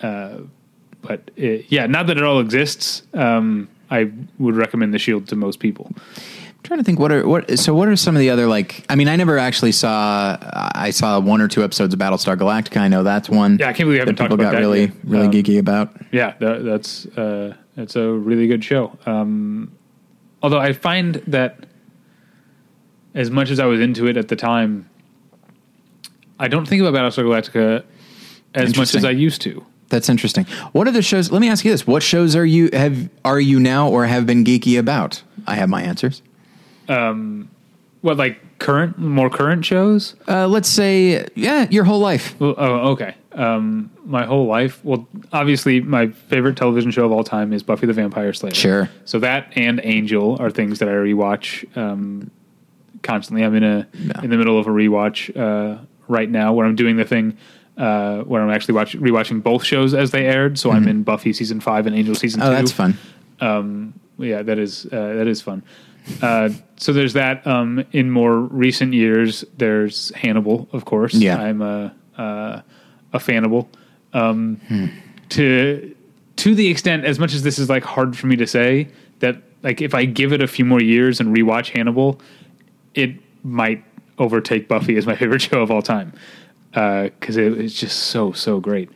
But 0.00 1.30
uh 1.38 1.42
yeah, 1.68 1.86
now 1.86 2.02
that 2.02 2.16
it 2.16 2.22
all 2.22 2.40
exists, 2.40 3.02
um, 3.12 3.68
I 3.90 4.10
would 4.38 4.56
recommend 4.56 4.94
the 4.94 4.98
Shield 4.98 5.28
to 5.28 5.36
most 5.36 5.60
people. 5.60 5.90
I'm 5.96 6.62
trying 6.62 6.80
to 6.80 6.84
think 6.84 6.98
what 6.98 7.12
are 7.12 7.28
what 7.28 7.58
so 7.58 7.74
what 7.74 7.88
are 7.88 7.96
some 7.96 8.16
of 8.16 8.20
the 8.20 8.30
other 8.30 8.46
like 8.46 8.86
I 8.88 8.94
mean 8.96 9.06
I 9.08 9.16
never 9.16 9.36
actually 9.38 9.72
saw 9.72 10.38
I 10.74 10.90
saw 10.90 11.20
one 11.20 11.42
or 11.42 11.48
two 11.48 11.62
episodes 11.62 11.92
of 11.92 12.00
Battlestar 12.00 12.36
Galactica 12.36 12.78
I 12.80 12.88
know 12.88 13.02
that's 13.02 13.28
one 13.28 13.58
Yeah, 13.60 13.68
I 13.68 13.72
can't 13.74 13.80
believe 13.86 13.96
we 13.96 13.98
haven't 13.98 14.16
talked 14.16 14.32
about 14.32 14.44
got 14.44 14.52
that 14.52 14.60
really 14.60 14.80
yet. 14.86 14.92
really 15.04 15.26
Um, 15.26 15.32
geeky 15.32 15.58
about 15.58 15.94
Yeah, 16.10 16.32
that, 16.40 16.64
that's 16.64 17.04
uh, 17.18 17.54
that's 17.76 17.96
a 17.96 18.08
really 18.10 18.46
good 18.46 18.64
show. 18.64 18.96
Um, 19.04 19.72
although 20.44 20.60
I 20.60 20.74
find 20.74 21.14
that 21.26 21.64
as 23.14 23.30
much 23.30 23.48
as 23.50 23.58
I 23.58 23.64
was 23.66 23.80
into 23.80 24.06
it 24.06 24.16
at 24.18 24.28
the 24.28 24.36
time, 24.36 24.88
I 26.38 26.48
don't 26.48 26.66
think 26.68 26.82
about 26.82 26.92
Battlestar 26.94 27.24
Galactica 27.24 27.82
as 28.54 28.76
much 28.76 28.94
as 28.94 29.04
I 29.06 29.10
used 29.10 29.40
to. 29.42 29.64
that's 29.88 30.08
interesting 30.08 30.44
what 30.72 30.86
are 30.88 30.90
the 30.92 31.02
shows 31.02 31.30
let 31.32 31.40
me 31.40 31.48
ask 31.48 31.64
you 31.64 31.70
this 31.70 31.86
what 31.86 32.02
shows 32.02 32.34
are 32.36 32.44
you 32.46 32.68
have 32.72 33.08
are 33.24 33.38
you 33.40 33.58
now 33.60 33.88
or 33.88 34.06
have 34.06 34.26
been 34.26 34.42
geeky 34.44 34.78
about 34.78 35.22
I 35.46 35.54
have 35.56 35.68
my 35.68 35.82
answers 35.82 36.22
Um, 36.88 37.48
What 38.02 38.16
like 38.16 38.36
current, 38.58 38.98
more 38.98 39.30
current 39.30 39.64
shows? 39.64 40.14
uh, 40.28 40.46
let's 40.48 40.68
say 40.68 41.26
yeah 41.34 41.66
your 41.70 41.84
whole 41.84 42.00
life 42.00 42.34
Well, 42.40 42.54
oh, 42.56 42.92
okay. 42.92 43.14
Um, 43.34 43.90
my 44.04 44.24
whole 44.24 44.46
life. 44.46 44.84
Well, 44.84 45.08
obviously, 45.32 45.80
my 45.80 46.08
favorite 46.08 46.56
television 46.56 46.90
show 46.92 47.04
of 47.04 47.12
all 47.12 47.24
time 47.24 47.52
is 47.52 47.62
Buffy 47.62 47.86
the 47.86 47.92
Vampire 47.92 48.32
Slayer. 48.32 48.54
Sure. 48.54 48.90
So 49.04 49.18
that 49.18 49.52
and 49.56 49.80
Angel 49.82 50.36
are 50.40 50.50
things 50.50 50.78
that 50.78 50.88
I 50.88 50.92
rewatch 50.92 51.76
um, 51.76 52.30
constantly. 53.02 53.44
I'm 53.44 53.54
in 53.54 53.64
a 53.64 53.86
Yeah. 53.94 54.22
in 54.22 54.30
the 54.30 54.36
middle 54.36 54.58
of 54.58 54.66
a 54.66 54.70
rewatch 54.70 55.34
uh, 55.36 55.78
right 56.08 56.30
now 56.30 56.52
where 56.52 56.66
I'm 56.66 56.76
doing 56.76 56.96
the 56.96 57.04
thing 57.04 57.36
uh, 57.76 58.18
where 58.20 58.40
I'm 58.40 58.50
actually 58.50 58.74
watch, 58.74 58.96
rewatching 58.96 59.42
both 59.42 59.64
shows 59.64 59.94
as 59.94 60.12
they 60.12 60.26
aired. 60.26 60.58
So 60.58 60.70
I'm 60.70 60.86
in 60.86 61.02
Buffy 61.02 61.32
season 61.32 61.58
five 61.60 61.86
and 61.88 61.96
Angel 61.96 62.14
season 62.14 62.40
Mm-hmm. 62.40 62.48
oh 62.48 62.52
two. 62.52 62.56
that's 62.62 62.72
fun 62.72 62.98
Um, 63.40 63.94
yeah, 64.18 64.42
that 64.42 64.58
is 64.60 64.86
uh, 64.86 65.14
that 65.14 65.26
is 65.26 65.42
fun. 65.42 65.64
Uh, 66.22 66.50
so 66.76 66.92
there's 66.92 67.14
that. 67.14 67.44
Um, 67.46 67.84
in 67.90 68.10
more 68.12 68.38
recent 68.38 68.92
years, 68.92 69.44
there's 69.56 70.12
Hannibal, 70.14 70.68
of 70.72 70.84
course. 70.84 71.14
Yeah. 71.14 71.38
I'm 71.38 71.60
a 71.62 71.92
uh, 72.16 72.22
a 72.22 72.64
Fannibal. 73.20 73.68
Um, 74.12 74.60
To 75.30 75.94
to 76.36 76.54
the 76.54 76.68
extent, 76.68 77.04
as 77.04 77.18
much 77.18 77.32
as 77.34 77.42
this 77.42 77.58
is 77.58 77.68
like 77.70 77.84
hard 77.84 78.16
for 78.16 78.26
me 78.26 78.36
to 78.36 78.46
say, 78.46 78.88
that 79.20 79.36
like 79.62 79.80
if 79.80 79.94
I 79.94 80.04
give 80.04 80.32
it 80.32 80.42
a 80.42 80.46
few 80.46 80.64
more 80.64 80.82
years 80.82 81.20
and 81.20 81.34
rewatch 81.34 81.70
Hannibal, 81.70 82.20
it 82.94 83.14
might 83.42 83.82
overtake 84.18 84.68
Buffy 84.68 84.96
as 84.96 85.06
my 85.06 85.16
favorite 85.22 85.42
show 85.42 85.62
of 85.62 85.70
all 85.70 85.82
time 85.82 86.12
because 86.72 87.36
it, 87.36 87.52
it's 87.60 87.74
just 87.74 87.98
so 87.98 88.32
so 88.32 88.58
great 88.60 88.90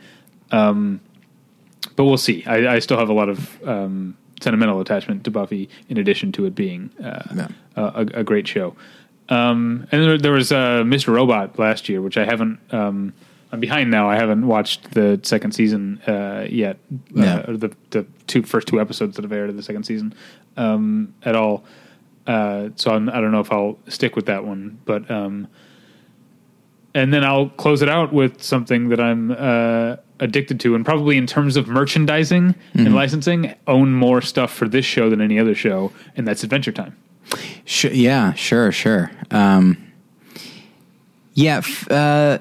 but 1.96 2.04
we'll 2.04 2.16
see. 2.16 2.44
I, 2.46 2.74
I 2.74 2.78
still 2.80 2.98
have 2.98 3.08
a 3.08 3.12
lot 3.12 3.28
of 3.28 3.62
um, 3.66 4.16
sentimental 4.40 4.80
attachment 4.80 5.24
to 5.24 5.30
Buffy, 5.30 5.68
in 5.88 5.96
addition 5.96 6.30
to 6.32 6.44
it 6.46 6.54
being 6.54 6.90
uh, 7.02 7.22
Yeah. 7.34 7.48
a, 7.76 8.06
a 8.14 8.24
great 8.24 8.46
show. 8.46 8.76
Um, 9.28 9.86
and 9.92 10.02
there, 10.04 10.18
there 10.18 10.32
was 10.32 10.52
uh, 10.52 10.82
Mr. 10.84 11.12
Robot 11.12 11.58
last 11.58 11.88
year, 11.88 12.00
which 12.00 12.16
I 12.16 12.24
haven't. 12.24 12.58
I'm 13.50 13.60
behind 13.60 13.90
now. 13.90 14.08
I 14.10 14.16
haven't 14.16 14.46
watched 14.46 14.90
the 14.92 15.18
second 15.22 15.52
season 15.52 16.00
uh, 16.06 16.46
yet, 16.48 16.78
uh, 17.16 17.22
Yeah. 17.22 17.50
or 17.50 17.56
the 17.56 17.74
the 17.90 18.06
two 18.26 18.42
first 18.42 18.68
two 18.68 18.80
episodes 18.80 19.16
that 19.16 19.22
have 19.22 19.32
aired 19.32 19.50
of 19.50 19.56
the 19.56 19.62
second 19.62 19.84
season 19.84 20.14
um, 20.56 21.14
at 21.24 21.34
all. 21.34 21.64
Uh, 22.26 22.68
so 22.76 22.90
I'm, 22.90 23.08
I 23.08 23.20
don't 23.22 23.32
know 23.32 23.40
if 23.40 23.50
I'll 23.50 23.78
stick 23.88 24.14
with 24.14 24.26
that 24.26 24.44
one, 24.44 24.78
but 24.84 25.10
um, 25.10 25.48
and 26.94 27.12
then 27.12 27.24
I'll 27.24 27.48
close 27.48 27.80
it 27.80 27.88
out 27.88 28.12
with 28.12 28.42
something 28.42 28.90
that 28.90 29.00
I'm 29.00 29.30
uh, 29.30 29.96
addicted 30.20 30.60
to, 30.60 30.74
and 30.74 30.84
probably 30.84 31.16
in 31.16 31.26
terms 31.26 31.56
of 31.56 31.68
merchandising 31.68 32.54
and 32.74 32.94
licensing, 32.94 33.54
own 33.66 33.94
more 33.94 34.20
stuff 34.20 34.52
for 34.52 34.68
this 34.68 34.84
show 34.84 35.08
than 35.08 35.20
any 35.22 35.38
other 35.38 35.54
show, 35.54 35.90
and 36.16 36.26
that's 36.28 36.42
Adventure 36.44 36.72
Time. 36.72 36.96
Yeah, 37.92 38.34
sure, 38.34 38.72
sure. 38.72 39.10
Um, 39.30 39.76
yeah, 41.34 41.58
f- 41.58 41.90
uh, 41.90 42.38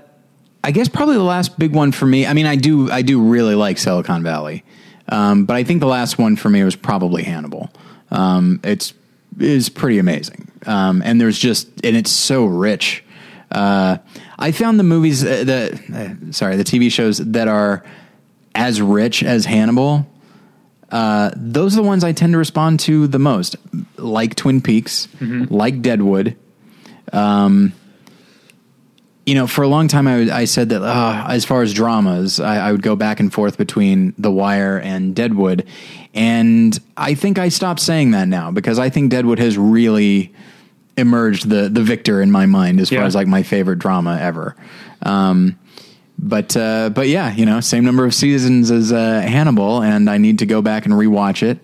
I 0.67 0.71
guess 0.71 0.89
probably 0.89 1.15
the 1.15 1.23
last 1.23 1.57
big 1.57 1.71
one 1.71 1.93
for 1.93 2.05
me. 2.05 2.25
I 2.25 2.33
mean, 2.33 2.45
I 2.45 2.57
do, 2.57 2.91
I 2.91 3.01
do 3.01 3.21
really 3.21 3.55
like 3.55 3.77
Silicon 3.77 4.21
Valley, 4.21 4.65
um, 5.07 5.45
but 5.45 5.55
I 5.55 5.63
think 5.63 5.79
the 5.79 5.87
last 5.87 6.17
one 6.17 6.35
for 6.35 6.49
me 6.49 6.61
was 6.61 6.75
probably 6.75 7.23
Hannibal. 7.23 7.71
Um, 8.11 8.59
it's 8.65 8.93
is 9.39 9.69
pretty 9.69 9.97
amazing. 9.97 10.51
Um, 10.65 11.01
and 11.05 11.21
there's 11.21 11.39
just 11.39 11.69
and 11.85 11.95
it's 11.95 12.11
so 12.11 12.45
rich. 12.45 13.01
Uh, 13.49 13.99
I 14.37 14.51
found 14.51 14.77
the 14.77 14.83
movies 14.83 15.23
uh, 15.23 15.45
the 15.45 16.19
uh, 16.29 16.33
sorry 16.33 16.57
the 16.57 16.65
TV 16.65 16.91
shows 16.91 17.19
that 17.19 17.47
are 17.47 17.85
as 18.53 18.81
rich 18.81 19.23
as 19.23 19.45
Hannibal. 19.45 20.05
Uh, 20.91 21.31
those 21.37 21.75
are 21.75 21.81
the 21.81 21.87
ones 21.87 22.03
I 22.03 22.11
tend 22.11 22.33
to 22.33 22.37
respond 22.37 22.81
to 22.81 23.07
the 23.07 23.19
most, 23.19 23.55
like 23.95 24.35
Twin 24.35 24.59
Peaks, 24.59 25.07
like 25.21 25.81
Deadwood. 25.81 26.35
Um, 27.13 27.71
you 29.27 29.35
know, 29.35 29.45
for 29.45 29.61
a 29.61 29.67
long 29.67 29.87
time, 29.89 30.07
I, 30.07 30.17
would- 30.17 30.29
I 30.29 30.45
said 30.45 30.69
that 30.69 30.81
uh, 30.81 31.25
as 31.29 31.43
far 31.45 31.61
as 31.61 31.73
dramas, 31.73 32.39
I, 32.39 32.69
I 32.69 32.71
would 32.71 32.81
go 32.81 32.95
back 32.95 33.19
and 33.19 33.31
forth 33.31 33.57
between 33.57 34.13
The 34.17 34.31
Wire 34.31 34.79
and 34.79 35.13
Deadwood. 35.13 35.67
And 36.13 36.79
I 36.95 37.13
think 37.13 37.37
I 37.37 37.49
stopped 37.49 37.81
saying 37.81 38.11
that 38.11 38.27
now 38.29 38.51
because 38.51 38.79
I 38.79 38.89
think 38.89 39.11
Deadwood 39.11 39.37
has 39.39 39.57
really 39.57 40.33
emerged 40.97 41.49
the, 41.49 41.67
the 41.69 41.83
victor 41.83 42.21
in 42.21 42.31
my 42.31 42.45
mind 42.45 42.79
as 42.79 42.89
Yeah. 42.89 42.99
far 42.99 43.05
as 43.07 43.13
like 43.15 43.27
my 43.27 43.43
favorite 43.43 43.79
drama 43.79 44.17
ever. 44.19 44.55
Um, 45.03 45.59
but 46.17 46.57
uh, 46.57 46.89
but 46.89 47.07
yeah, 47.09 47.31
you 47.35 47.45
know, 47.45 47.59
same 47.59 47.83
number 47.85 48.03
of 48.05 48.15
seasons 48.15 48.71
as 48.71 48.91
uh, 48.91 49.21
Hannibal, 49.21 49.83
and 49.83 50.09
I 50.09 50.17
need 50.17 50.39
to 50.39 50.47
go 50.47 50.63
back 50.63 50.85
and 50.85 50.93
rewatch 50.95 51.43
it. 51.43 51.63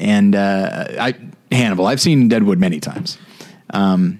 And 0.00 0.34
uh, 0.34 0.86
I 0.98 1.14
Hannibal, 1.52 1.86
I've 1.86 2.00
seen 2.00 2.28
Deadwood 2.28 2.58
many 2.58 2.80
times. 2.80 3.16
Um, 3.70 4.18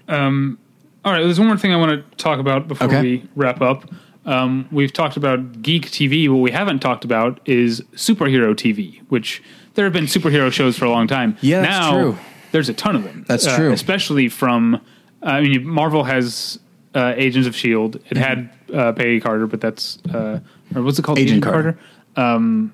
All 1.04 1.12
right, 1.12 1.22
there's 1.22 1.38
one 1.38 1.48
more 1.48 1.58
thing 1.58 1.72
I 1.72 1.76
want 1.76 1.90
to 2.10 2.16
talk 2.16 2.38
about 2.38 2.66
before 2.68 2.86
Okay. 2.88 3.00
we 3.02 3.28
wrap 3.36 3.60
up. 3.60 3.84
Um, 4.24 4.66
we've 4.72 4.92
talked 4.92 5.18
about 5.18 5.60
geek 5.60 5.90
TV. 5.90 6.28
What 6.30 6.38
we 6.40 6.50
haven't 6.50 6.78
talked 6.80 7.04
about 7.04 7.40
is 7.44 7.82
superhero 7.94 8.54
TV, 8.54 9.00
which 9.10 9.42
there 9.74 9.84
have 9.84 9.92
been 9.92 10.04
superhero 10.06 10.50
shows 10.50 10.78
for 10.78 10.86
a 10.86 10.90
long 10.90 11.06
time. 11.06 11.36
Yeah, 11.42 11.60
that's 11.60 11.70
now, 11.78 11.92
true. 11.92 12.18
There's 12.52 12.68
a 12.70 12.74
ton 12.74 12.96
of 12.96 13.04
them. 13.04 13.24
That's 13.28 13.46
Uh, 13.46 13.56
true. 13.56 13.72
especially 13.72 14.28
from. 14.30 14.80
I 15.22 15.40
mean, 15.42 15.66
Marvel 15.66 16.04
has 16.04 16.58
uh, 16.94 17.12
Agents 17.16 17.46
of 17.46 17.54
Shield. 17.56 17.96
It 18.08 18.16
had 18.16 18.50
uh, 18.72 18.92
Peggy 18.92 19.20
Carter, 19.20 19.46
but 19.46 19.60
that's 19.60 19.98
uh, 20.12 20.40
or 20.74 20.82
what's 20.82 20.98
it 20.98 21.02
called? 21.02 21.18
Mm-hmm. 21.18 21.26
Agent 21.28 21.42
Carter. 21.42 21.78
Um, 22.16 22.72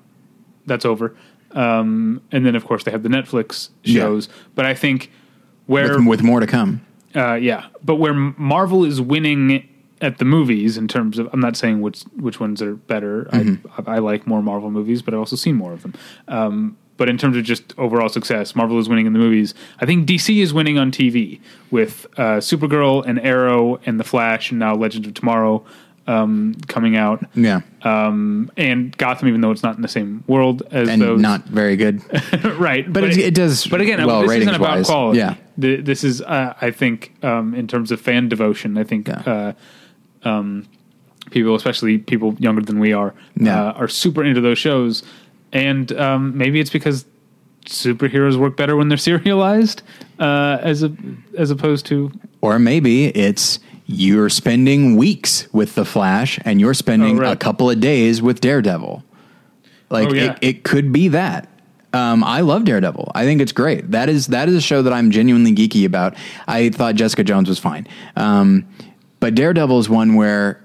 that's 0.67 0.85
over. 0.85 1.15
Um, 1.51 2.21
and 2.31 2.45
then, 2.45 2.55
of 2.55 2.63
course, 2.65 2.85
they 2.85 2.91
have 2.91 3.03
the 3.03 3.09
Netflix 3.09 3.69
Yeah. 3.83 4.01
shows. 4.03 4.29
But 4.55 4.65
I 4.65 4.73
think 4.73 5.11
where 5.65 5.97
with, 5.97 6.07
with 6.07 6.23
more 6.23 6.39
to 6.39 6.47
come. 6.47 6.81
Uh, 7.15 7.33
yeah, 7.33 7.67
but 7.83 7.95
where 7.95 8.13
Marvel 8.13 8.85
is 8.85 9.01
winning 9.01 9.67
at 10.01 10.17
the 10.17 10.25
movies 10.25 10.77
in 10.77 10.87
terms 10.87 11.19
of, 11.19 11.29
I'm 11.31 11.39
not 11.39 11.55
saying 11.55 11.81
which 11.81 12.03
which 12.15 12.39
ones 12.39 12.61
are 12.61 12.75
better. 12.75 13.27
I, 13.31 13.95
I 13.95 13.99
like 13.99 14.25
more 14.25 14.41
Marvel 14.41 14.71
movies, 14.71 15.01
but 15.01 15.13
I've 15.13 15.19
also 15.19 15.35
seen 15.35 15.55
more 15.55 15.73
of 15.73 15.83
them. 15.83 15.93
Um, 16.27 16.77
but 16.97 17.09
in 17.09 17.17
terms 17.17 17.35
of 17.35 17.43
just 17.43 17.73
overall 17.79 18.09
success, 18.09 18.55
Marvel 18.55 18.77
is 18.77 18.87
winning 18.87 19.07
in 19.07 19.13
the 19.13 19.19
movies. 19.19 19.55
I 19.79 19.85
think 19.85 20.07
DC 20.07 20.37
is 20.41 20.53
winning 20.53 20.77
on 20.77 20.91
TV 20.91 21.39
with 21.71 22.05
uh, 22.17 22.37
Supergirl 22.37 23.03
and 23.05 23.19
Arrow 23.19 23.79
and 23.85 23.99
The 23.99 24.03
Flash 24.03 24.51
and 24.51 24.59
now 24.59 24.75
Legends 24.75 25.07
of 25.07 25.15
Tomorrow 25.15 25.65
um, 26.07 26.55
coming 26.67 26.95
out, 26.97 27.23
Yeah, 27.35 27.61
um, 27.83 28.51
and 28.57 28.95
Gotham, 28.97 29.27
even 29.27 29.41
though 29.41 29.51
it's 29.51 29.63
not 29.63 29.75
in 29.75 29.81
the 29.81 29.87
same 29.87 30.23
world 30.27 30.63
as 30.71 30.89
and 30.89 31.01
those, 31.01 31.21
not 31.21 31.45
very 31.45 31.75
good. 31.77 32.01
right? 32.59 32.91
But 32.91 33.03
it- 33.05 33.17
it 33.17 33.33
does 33.35 33.67
But 33.67 33.81
again, 33.81 34.05
well 34.05 34.21
this 34.23 34.31
isn't 34.31 34.49
about 34.55 34.61
ratings-wise. 34.69 34.87
quality. 34.87 35.19
Yeah. 35.19 35.35
Th- 35.59 35.83
this 35.85 36.03
is, 36.03 36.21
uh, 36.21 36.53
I 36.59 36.71
think, 36.71 37.13
um, 37.23 37.53
in 37.53 37.67
terms 37.67 37.91
of 37.91 38.01
fan 38.01 38.29
devotion, 38.29 38.77
I 38.77 38.83
think 38.83 39.07
Yeah. 39.07 39.53
uh, 40.23 40.27
um, 40.27 40.65
people, 41.29 41.55
especially 41.55 41.97
people 41.99 42.35
younger 42.39 42.61
than 42.61 42.79
we 42.79 42.93
are, 42.93 43.13
Yeah. 43.37 43.69
uh, 43.69 43.71
are 43.73 43.87
super 43.87 44.23
into 44.23 44.41
those 44.41 44.57
shows. 44.57 45.03
And 45.53 45.91
um, 45.93 46.37
maybe 46.37 46.59
it's 46.59 46.69
because 46.71 47.05
superheroes 47.65 48.37
work 48.37 48.57
better 48.57 48.75
when 48.75 48.87
they're 48.89 48.97
serialized, 49.11 49.83
uh, 50.19 50.57
as 50.61 50.83
a 50.83 50.91
as 51.37 51.51
opposed 51.51 51.85
to 51.87 52.11
Or 52.41 52.57
maybe 52.59 53.07
it's 53.07 53.59
you're 53.85 54.29
spending 54.29 54.95
weeks 54.95 55.47
with 55.53 55.75
the 55.75 55.83
Flash 55.85 56.39
and 56.45 56.59
you're 56.61 56.73
spending 56.73 57.17
Oh, 57.17 57.21
right. 57.23 57.33
a 57.33 57.35
couple 57.35 57.69
of 57.69 57.79
days 57.79 58.21
with 58.21 58.39
Daredevil. 58.41 59.03
Like 59.89 60.09
Oh, 60.09 60.13
yeah. 60.13 60.31
it, 60.33 60.37
it 60.41 60.63
could 60.63 60.91
be 60.93 61.09
that. 61.09 61.49
Um, 61.93 62.23
I 62.23 62.39
love 62.39 62.63
Daredevil. 62.63 63.11
I 63.13 63.25
think 63.25 63.41
it's 63.41 63.51
great. 63.51 63.91
That 63.91 64.07
is 64.07 64.27
that 64.27 64.47
is 64.47 64.55
a 64.55 64.61
show 64.61 64.81
that 64.83 64.93
I'm 64.93 65.11
genuinely 65.11 65.53
geeky 65.53 65.85
about. 65.85 66.15
I 66.47 66.69
thought 66.69 66.95
Jessica 66.95 67.21
Jones 67.25 67.49
was 67.49 67.59
fine, 67.59 67.85
um, 68.15 68.65
but 69.19 69.35
Daredevil 69.35 69.77
is 69.77 69.89
one 69.89 70.15
where 70.15 70.63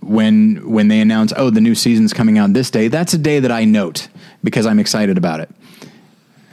when 0.00 0.70
when 0.70 0.86
they 0.86 1.00
announce, 1.00 1.32
oh, 1.36 1.50
the 1.50 1.60
new 1.60 1.74
season's 1.74 2.12
coming 2.12 2.38
out 2.38 2.52
this 2.52 2.70
day, 2.70 2.86
that's 2.86 3.14
a 3.14 3.18
day 3.18 3.40
that 3.40 3.50
I 3.50 3.64
note 3.64 4.06
because 4.44 4.64
I'm 4.66 4.78
excited 4.78 5.18
about 5.18 5.40
it. 5.40 5.50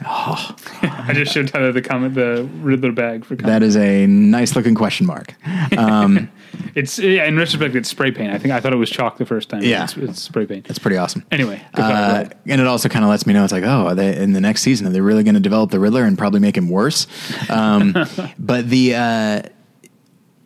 I 0.82 1.12
just 1.14 1.32
showed 1.32 1.48
Tyler 1.48 1.72
the 1.72 1.82
comment, 1.82 2.14
the 2.14 2.48
Riddler 2.60 2.92
bag 2.92 3.24
for 3.24 3.36
comment. 3.36 3.46
That 3.46 3.62
is 3.62 3.76
a 3.76 4.06
nice 4.06 4.54
looking 4.54 4.74
question 4.74 5.06
mark. 5.06 5.34
Um, 5.76 6.30
It's 6.74 6.98
yeah, 6.98 7.24
in 7.24 7.36
retrospect, 7.36 7.74
it's 7.74 7.88
spray 7.88 8.10
paint. 8.10 8.32
I 8.32 8.38
think 8.38 8.52
I 8.52 8.60
thought 8.60 8.72
it 8.72 8.76
was 8.76 8.90
chalk 8.90 9.18
the 9.18 9.26
first 9.26 9.48
time. 9.48 9.62
Yeah. 9.62 9.84
it's, 9.84 9.96
it's 9.96 10.22
spray 10.22 10.46
paint. 10.46 10.66
That's 10.66 10.78
pretty 10.78 10.96
awesome. 10.96 11.24
Anyway, 11.30 11.62
Uh, 11.74 12.26
and 12.46 12.60
it 12.60 12.66
also 12.66 12.88
kind 12.88 13.04
of 13.04 13.10
lets 13.10 13.26
me 13.26 13.32
know 13.32 13.44
it's 13.44 13.52
like, 13.52 13.64
oh, 13.64 13.86
are 13.88 13.94
they 13.94 14.16
in 14.16 14.32
the 14.32 14.40
next 14.40 14.62
season? 14.62 14.86
Are 14.86 14.90
they 14.90 15.00
really 15.00 15.22
going 15.22 15.34
to 15.34 15.40
develop 15.40 15.70
the 15.70 15.80
Riddler 15.80 16.04
and 16.04 16.18
probably 16.18 16.40
make 16.40 16.56
him 16.56 16.68
worse? 16.68 17.06
Um, 17.48 17.94
but 18.38 18.68
the 18.68 18.94
uh, 18.94 19.42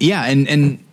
yeah, 0.01 0.25
and 0.25 0.49
and 0.49 0.85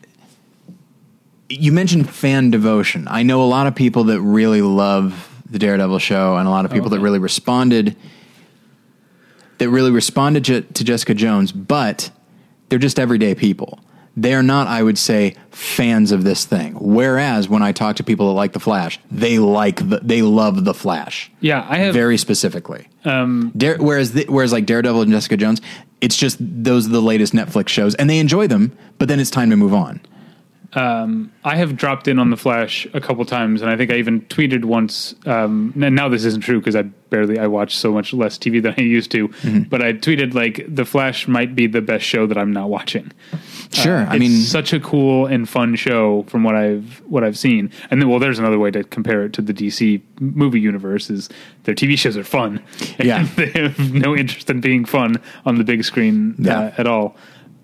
you 1.50 1.72
mentioned 1.72 2.10
fan 2.10 2.52
devotion. 2.52 3.08
I 3.10 3.24
know 3.24 3.44
a 3.44 3.46
lot 3.48 3.68
of 3.68 3.76
people 3.76 4.06
that 4.06 4.22
really 4.22 4.62
love 4.62 5.30
the 5.50 5.60
Daredevil 5.60 6.00
show, 6.00 6.38
and 6.38 6.48
a 6.48 6.52
lot 6.52 6.66
of 6.66 6.72
people 6.72 6.90
that 6.90 7.00
really 7.00 7.20
responded 7.20 7.96
that 9.58 9.70
really 9.70 9.92
responded 9.92 10.46
to, 10.46 10.62
to 10.62 10.84
Jessica 10.84 11.14
Jones, 11.14 11.52
but 11.52 12.12
they're 12.70 12.80
just 12.80 13.00
everyday 13.00 13.36
people. 13.36 13.80
They're 14.18 14.44
not, 14.44 14.68
I 14.68 14.82
would 14.82 14.98
say, 14.98 15.36
fans 15.52 16.14
of 16.14 16.24
this 16.24 16.46
thing. 16.46 16.76
Whereas 16.80 17.50
when 17.50 17.62
I 17.62 17.74
talk 17.74 17.98
to 17.98 18.04
people 18.04 18.28
that 18.28 18.34
like 18.34 18.54
the 18.54 18.62
Flash, 18.62 18.98
they 19.12 19.40
like 19.40 19.90
the, 19.90 20.00
they 20.02 20.22
love 20.22 20.64
the 20.64 20.74
Flash 20.74 21.32
yeah, 21.42 21.66
I 21.70 21.78
have 21.80 21.94
very 21.94 22.18
specifically. 22.18 22.88
um, 23.04 23.52
Dare, 23.58 23.78
whereas 23.78 24.14
the, 24.14 24.26
whereas 24.30 24.54
like 24.54 24.66
Daredevil 24.66 25.02
and 25.02 25.12
Jessica 25.12 25.36
Jones, 25.36 25.62
it's 26.00 26.16
just 26.16 26.38
those 26.40 26.88
are 26.88 26.92
the 26.92 27.02
latest 27.02 27.34
Netflix 27.34 27.68
shows, 27.70 27.94
and 27.96 28.10
they 28.10 28.20
enjoy 28.20 28.48
them. 28.48 28.78
But 29.00 29.10
then 29.10 29.20
it's 29.20 29.30
time 29.30 29.50
to 29.50 29.58
move 29.58 29.74
on. 29.74 30.00
I 30.76 31.56
have 31.56 31.78
dropped 31.78 32.08
in 32.08 32.20
on 32.20 32.30
the 32.32 32.38
Flash 32.38 32.86
a 32.94 33.00
couple 33.00 33.24
times, 33.26 33.62
and 33.62 33.72
I 33.72 33.78
think 33.78 33.92
I 33.92 33.96
even 33.96 34.22
tweeted 34.24 34.66
once. 34.66 35.16
Um, 35.26 35.74
and 35.82 35.96
now 35.96 36.10
this 36.10 36.26
isn't 36.26 36.42
true 36.42 36.60
because 36.60 36.76
I 36.76 36.82
barely 36.84 37.40
I 37.40 37.48
watch 37.48 37.76
so 37.76 37.94
much 37.94 38.14
less 38.14 38.38
TV 38.38 38.62
than 38.62 38.76
I 38.78 38.82
used 38.82 39.10
to. 39.12 39.30
Mm-hmm. 39.30 39.64
But 39.70 39.82
I 39.82 39.94
tweeted 39.94 40.34
like 40.34 40.66
the 40.68 40.84
Flash 40.86 41.28
might 41.28 41.56
be 41.56 41.68
the 41.68 41.82
best 41.82 42.04
show 42.06 42.28
that 42.28 42.38
I'm 42.38 42.52
not 42.52 42.70
watching. 42.70 43.12
Sure, 43.72 44.00
I 44.08 44.16
it's 44.16 44.20
mean, 44.20 44.32
such 44.42 44.74
a 44.74 44.80
cool 44.80 45.26
and 45.26 45.48
fun 45.48 45.76
show 45.76 46.24
from 46.24 46.44
what 46.44 46.56
I've 46.56 47.02
what 47.08 47.24
I've 47.24 47.38
seen. 47.38 47.72
And 47.90 48.02
then, 48.02 48.10
well, 48.10 48.20
there's 48.20 48.40
another 48.40 48.60
way 48.60 48.72
to 48.72 48.84
compare 48.84 49.24
it 49.26 49.34
to 49.34 49.42
the 49.42 49.54
DC 49.54 50.02
movie 50.20 50.60
universe: 50.60 51.10
is 51.10 51.30
their 51.64 51.76
TV 51.76 51.98
shows 51.98 52.18
are 52.18 52.24
fun. 52.24 52.62
And 53.00 53.08
Yeah. 53.08 53.24
they 53.36 53.48
have 53.52 53.94
no 53.94 54.16
interest 54.16 54.50
in 54.50 54.60
being 54.62 54.84
fun 54.86 55.22
on 55.46 55.56
the 55.56 55.64
big 55.64 55.84
screen 55.86 56.36
Yeah. 56.38 56.60
uh, 56.60 56.72
at 56.78 56.88
all. 56.88 57.16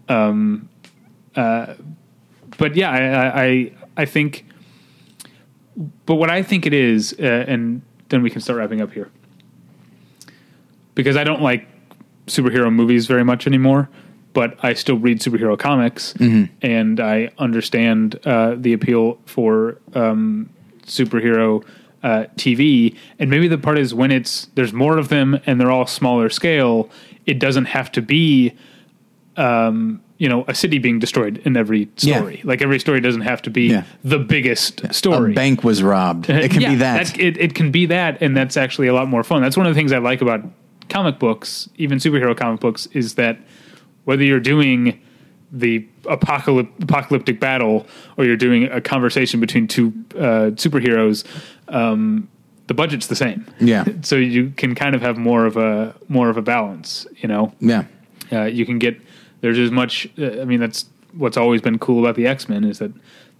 Um, 0.10 0.70
uh, 1.36 1.76
but 2.62 2.76
yeah, 2.76 2.92
I, 2.92 3.44
I 3.44 3.72
I 3.98 4.06
think. 4.06 4.46
But 6.06 6.16
what 6.16 6.30
I 6.30 6.44
think 6.44 6.66
it 6.66 6.74
is, 6.74 7.16
uh, 7.20 7.24
and 7.24 7.82
then 8.10 8.22
we 8.22 8.30
can 8.30 8.40
start 8.42 8.60
wrapping 8.60 8.82
up 8.82 8.92
here, 8.92 9.10
because 10.96 11.18
I 11.18 11.24
don't 11.24 11.42
like 11.42 11.68
superhero 12.28 12.72
movies 12.72 13.08
very 13.08 13.24
much 13.24 13.48
anymore, 13.48 13.90
but 14.34 14.64
I 14.64 14.74
still 14.74 14.98
read 14.98 15.20
superhero 15.22 15.58
comics, 15.58 16.14
and 16.62 17.00
I 17.00 17.32
understand 17.40 18.20
uh, 18.26 18.56
the 18.58 18.74
appeal 18.74 19.18
for 19.26 19.80
um, 19.96 20.50
superhero 20.86 21.64
uh, 22.04 22.26
TV. 22.36 22.96
And 23.18 23.30
maybe 23.30 23.48
the 23.48 23.58
part 23.58 23.80
is 23.80 23.94
when 23.94 24.12
it's 24.12 24.48
there's 24.56 24.74
more 24.74 24.98
of 24.98 25.08
them 25.10 25.40
and 25.46 25.60
they're 25.60 25.72
all 25.72 25.88
smaller 25.88 26.30
scale. 26.30 26.90
It 27.26 27.40
doesn't 27.40 27.66
have 27.66 27.92
to 27.94 28.02
be, 28.02 28.54
um, 29.38 30.02
you 30.22 30.30
know, 30.30 30.46
a 30.48 30.54
city 30.54 30.78
being 30.78 31.00
destroyed 31.00 31.42
in 31.46 31.58
every 31.58 31.90
Yeah. 31.98 32.18
story. 32.18 32.42
Like 32.44 32.62
every 32.62 32.80
story 32.80 33.02
doesn't 33.02 33.22
have 33.22 33.42
to 33.42 33.50
be 33.50 33.64
Yeah. 33.70 33.84
the 34.04 34.20
biggest 34.20 34.94
story. 34.94 35.32
a 35.32 35.36
bank 35.36 35.64
was 35.64 35.82
robbed. 35.82 36.30
It 36.30 36.52
can 36.52 36.62
Yeah, 36.62 36.70
be 36.70 36.76
that. 36.76 37.20
it, 37.20 37.38
it 37.38 37.56
can 37.56 37.72
be 37.72 37.88
that, 37.88 38.22
and 38.22 38.38
that's 38.38 38.56
actually 38.56 38.88
a 38.88 38.94
lot 38.94 39.08
more 39.08 39.24
fun. 39.24 39.42
That's 39.42 39.58
one 39.58 39.66
of 39.66 39.74
the 39.74 39.80
things 39.80 39.92
I 39.92 39.98
like 39.98 40.22
about 40.22 40.42
comic 40.90 41.18
books, 41.18 41.70
even 41.78 41.98
superhero 41.98 42.38
comic 42.38 42.60
books, 42.60 42.88
is 42.94 43.16
that 43.16 43.40
whether 44.04 44.24
you're 44.24 44.40
doing 44.40 45.00
the 45.52 45.86
apocalyp- 46.06 46.70
apocalyptic 46.84 47.40
battle 47.40 47.88
or 48.16 48.24
you're 48.24 48.38
doing 48.38 48.66
a 48.66 48.80
conversation 48.80 49.40
between 49.40 49.68
two 49.68 49.92
uh, 50.16 50.52
superheroes, 50.56 51.24
um, 51.70 52.28
the 52.68 52.76
budget's 52.76 53.08
the 53.08 53.16
same. 53.16 53.46
Yeah. 53.60 53.86
so 54.04 54.18
you 54.18 54.54
can 54.56 54.76
kind 54.76 54.94
of 54.94 55.02
have 55.02 55.18
more 55.18 55.48
of 55.48 55.58
a 55.58 55.96
more 56.10 56.30
of 56.30 56.38
a 56.38 56.42
balance. 56.44 57.08
You 57.22 57.28
know, 57.28 57.54
yeah, 57.60 57.86
uh, 58.32 58.44
you 58.44 58.68
can 58.68 58.78
get 58.78 59.02
there's 59.42 59.60
as 59.60 59.72
much. 59.72 60.08
Uh, 60.18 60.42
I 60.42 60.46
mean, 60.46 60.60
that's 60.60 60.86
what's 61.14 61.38
always 61.38 61.62
been 61.62 61.78
cool 61.80 62.00
about 62.04 62.16
the 62.16 62.28
X 62.28 62.48
Men 62.48 62.64
is 62.64 62.80
that 62.80 62.92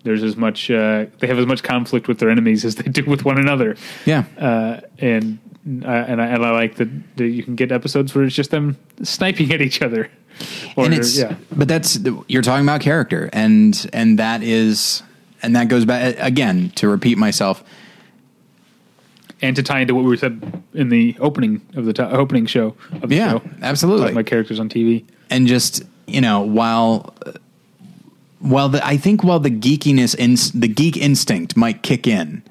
there's 0.04 0.24
as 0.24 0.36
much 0.36 0.70
uh, 0.72 1.06
they 1.20 1.28
have 1.28 1.38
as 1.40 1.46
much 1.46 1.64
conflict 1.64 2.08
with 2.08 2.20
their 2.20 2.30
enemies 2.30 2.66
as 2.66 2.76
they 2.76 2.90
do 2.92 3.06
with 3.06 3.24
one 3.26 3.38
another. 3.38 3.76
Yeah. 4.06 4.24
Uh, 4.38 4.82
and 5.00 5.38
uh, 5.86 5.88
and 5.88 6.20
I, 6.22 6.26
and 6.26 6.44
I 6.46 6.50
like 6.52 6.76
that, 6.78 6.90
that 7.18 7.28
you 7.28 7.44
can 7.44 7.56
get 7.56 7.72
episodes 7.72 8.16
where 8.16 8.24
it's 8.26 8.36
just 8.36 8.50
them 8.52 8.78
sniping 9.04 9.52
at 9.54 9.62
each 9.62 9.82
other. 9.82 10.10
Or, 10.76 10.86
and 10.86 10.94
it's 10.94 11.20
yeah, 11.20 11.36
but 11.52 11.68
that's 11.68 12.00
you're 12.28 12.42
talking 12.42 12.66
about 12.66 12.82
character 12.82 13.30
and 13.32 13.88
and 13.94 14.18
that 14.18 14.42
is 14.42 15.04
and 15.44 15.56
that 15.56 15.68
goes 15.68 15.86
back 15.86 16.16
again 16.18 16.72
to 16.78 16.88
repeat 16.88 17.18
myself 17.20 17.64
and 19.42 19.56
to 19.56 19.64
tie 19.64 19.80
into 19.82 19.94
what 19.96 20.06
we 20.06 20.16
said 20.18 20.64
in 20.74 20.90
the 20.90 21.16
opening 21.20 21.62
of 21.76 21.86
the 21.86 21.94
to- 21.94 22.10
opening 22.12 22.46
show 22.46 22.76
of 23.02 23.10
the 23.10 23.16
Yeah, 23.16 23.32
show. 23.34 23.42
absolutely. 23.62 24.12
About 24.12 24.26
characters 24.26 24.60
on 24.60 24.70
TV. 24.70 25.04
and 25.30 25.48
just 25.48 25.84
you 26.08 26.22
know 26.22 26.42
while 26.42 27.14
while 28.40 28.70
the 28.70 28.86
I 28.86 28.98
think 28.98 29.24
while 29.24 29.40
the 29.40 29.52
geekiness 29.52 30.52
the 30.60 30.68
geek 30.68 30.98
instinct 30.98 31.56
might 31.56 31.84
kick 31.84 32.08
in 32.08 32.44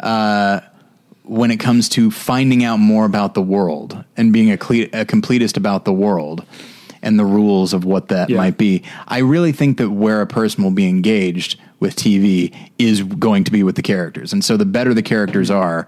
uh, 0.00 0.60
when 1.24 1.50
it 1.50 1.58
comes 1.58 1.88
to 1.90 2.10
finding 2.10 2.64
out 2.64 2.78
more 2.78 3.04
about 3.04 3.34
the 3.34 3.42
world 3.42 4.02
and 4.16 4.32
being 4.32 4.50
a, 4.50 4.56
cle- 4.56 4.82
a 4.92 5.04
completist 5.04 5.56
about 5.56 5.84
the 5.84 5.92
world 5.92 6.44
and 7.02 7.18
the 7.18 7.24
rules 7.24 7.72
of 7.72 7.84
what 7.84 8.08
that 8.08 8.30
Yeah. 8.30 8.36
might 8.38 8.56
be. 8.58 8.82
I 9.08 9.18
really 9.18 9.52
think 9.52 9.78
that 9.78 9.90
where 9.90 10.20
a 10.22 10.26
person 10.26 10.64
will 10.64 10.70
be 10.70 10.88
engaged 10.88 11.60
with 11.80 11.94
TV 11.96 12.54
is 12.78 13.02
going 13.02 13.44
to 13.44 13.50
be 13.52 13.62
with 13.62 13.76
the 13.76 13.82
characters, 13.82 14.32
and 14.32 14.42
so 14.44 14.56
the 14.56 14.64
better 14.64 14.94
the 14.94 15.02
characters 15.02 15.50
are, 15.50 15.86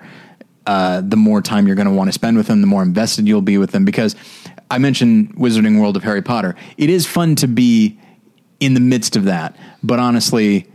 uh, 0.66 1.00
the 1.00 1.16
more 1.16 1.40
time 1.40 1.66
you're 1.66 1.76
going 1.76 1.88
to 1.88 1.94
want 1.94 2.08
to 2.08 2.12
spend 2.12 2.36
with 2.36 2.46
them, 2.46 2.60
the 2.60 2.66
more 2.66 2.82
invested 2.82 3.26
you'll 3.26 3.40
be 3.40 3.56
with 3.56 3.70
them. 3.70 3.84
Because 3.86 4.14
I 4.70 4.78
mentioned 4.78 5.34
Wizarding 5.36 5.80
World 5.80 5.96
of 5.96 6.04
Harry 6.04 6.22
Potter. 6.22 6.54
It 6.76 6.90
is 6.90 7.06
fun 7.06 7.34
to 7.36 7.48
be 7.48 7.98
in 8.60 8.74
the 8.74 8.80
midst 8.80 9.16
of 9.16 9.24
that, 9.24 9.56
but 9.82 9.98
honestly, 9.98 10.66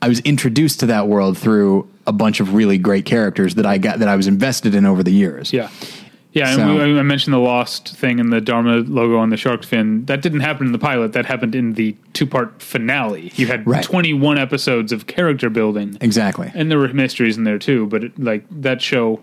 I 0.00 0.08
was 0.08 0.20
introduced 0.20 0.80
to 0.80 0.86
that 0.86 1.08
world 1.08 1.36
through 1.36 1.88
a 2.06 2.12
bunch 2.12 2.40
of 2.40 2.54
really 2.54 2.78
great 2.78 3.04
characters 3.04 3.56
that 3.56 3.66
I 3.66 3.78
got 3.78 3.98
that 3.98 4.08
I 4.08 4.16
was 4.16 4.26
invested 4.26 4.74
in 4.74 4.86
over 4.86 5.02
the 5.02 5.10
years. 5.12 5.52
Yeah. 5.52 5.70
Yeah, 6.32 6.48
and 6.50 6.56
So- 6.56 6.74
we, 6.92 6.98
I 6.98 7.02
mentioned 7.02 7.32
the 7.34 7.38
Lost 7.38 7.96
thing 7.96 8.20
and 8.20 8.30
the 8.32 8.40
Dharma 8.40 8.76
logo 8.86 9.16
on 9.16 9.30
the 9.30 9.36
shark 9.36 9.64
fin. 9.64 10.04
That 10.04 10.20
didn't 10.22 10.40
happen 10.40 10.66
in 10.66 10.72
the 10.72 10.78
pilot. 10.78 11.14
That 11.14 11.24
happened 11.26 11.54
in 11.54 11.72
the 11.72 11.96
two 12.12 12.26
part 12.26 12.62
finale. 12.62 13.32
You 13.34 13.46
had 13.46 13.66
Right. 13.66 13.82
21 13.82 14.38
episodes 14.38 14.92
of 14.92 15.06
character 15.06 15.48
building. 15.50 15.96
Exactly. 16.00 16.52
and 16.54 16.70
there 16.70 16.78
were 16.78 16.88
mysteries 16.92 17.36
in 17.38 17.44
there 17.44 17.58
too. 17.58 17.86
But 17.86 18.04
it, 18.04 18.18
like 18.22 18.44
that 18.50 18.80
show, 18.82 19.20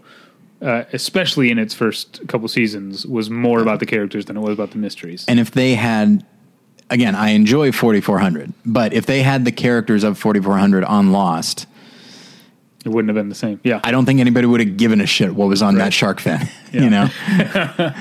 uh, 0.65 0.83
especially 0.93 1.51
in 1.51 1.59
its 1.59 1.73
first 1.75 2.27
couple 2.27 2.47
seasons, 2.47 3.05
was 3.05 3.29
more 3.29 3.61
about 3.61 3.79
the 3.79 3.85
characters 3.85 4.25
than 4.25 4.35
it 4.35 4.39
was 4.39 4.53
about 4.53 4.71
the 4.71 4.77
mysteries. 4.77 5.23
And 5.27 5.39
if 5.39 5.51
they 5.51 5.75
had, 5.75 6.25
again, 6.89 7.13
I 7.13 7.29
enjoy 7.29 7.71
4400, 7.71 8.51
but 8.65 8.91
if 8.91 9.05
they 9.05 9.21
had 9.21 9.45
the 9.45 9.51
characters 9.51 10.03
of 10.03 10.17
4400 10.17 10.83
on 10.83 11.11
Lost, 11.11 11.67
it 12.83 12.89
wouldn't 12.89 13.09
have 13.09 13.15
been 13.15 13.29
the 13.29 13.35
same. 13.35 13.59
Yeah. 13.63 13.79
I 13.83 13.91
don't 13.91 14.05
think 14.05 14.19
anybody 14.19 14.47
would 14.47 14.59
have 14.59 14.75
given 14.75 15.01
a 15.01 15.05
shit 15.05 15.35
what 15.35 15.47
was 15.47 15.61
on 15.61 15.75
that 15.75 15.93
shark 15.93 16.19
fin. 16.19 16.41
You 16.71 16.89
know, 16.89 17.09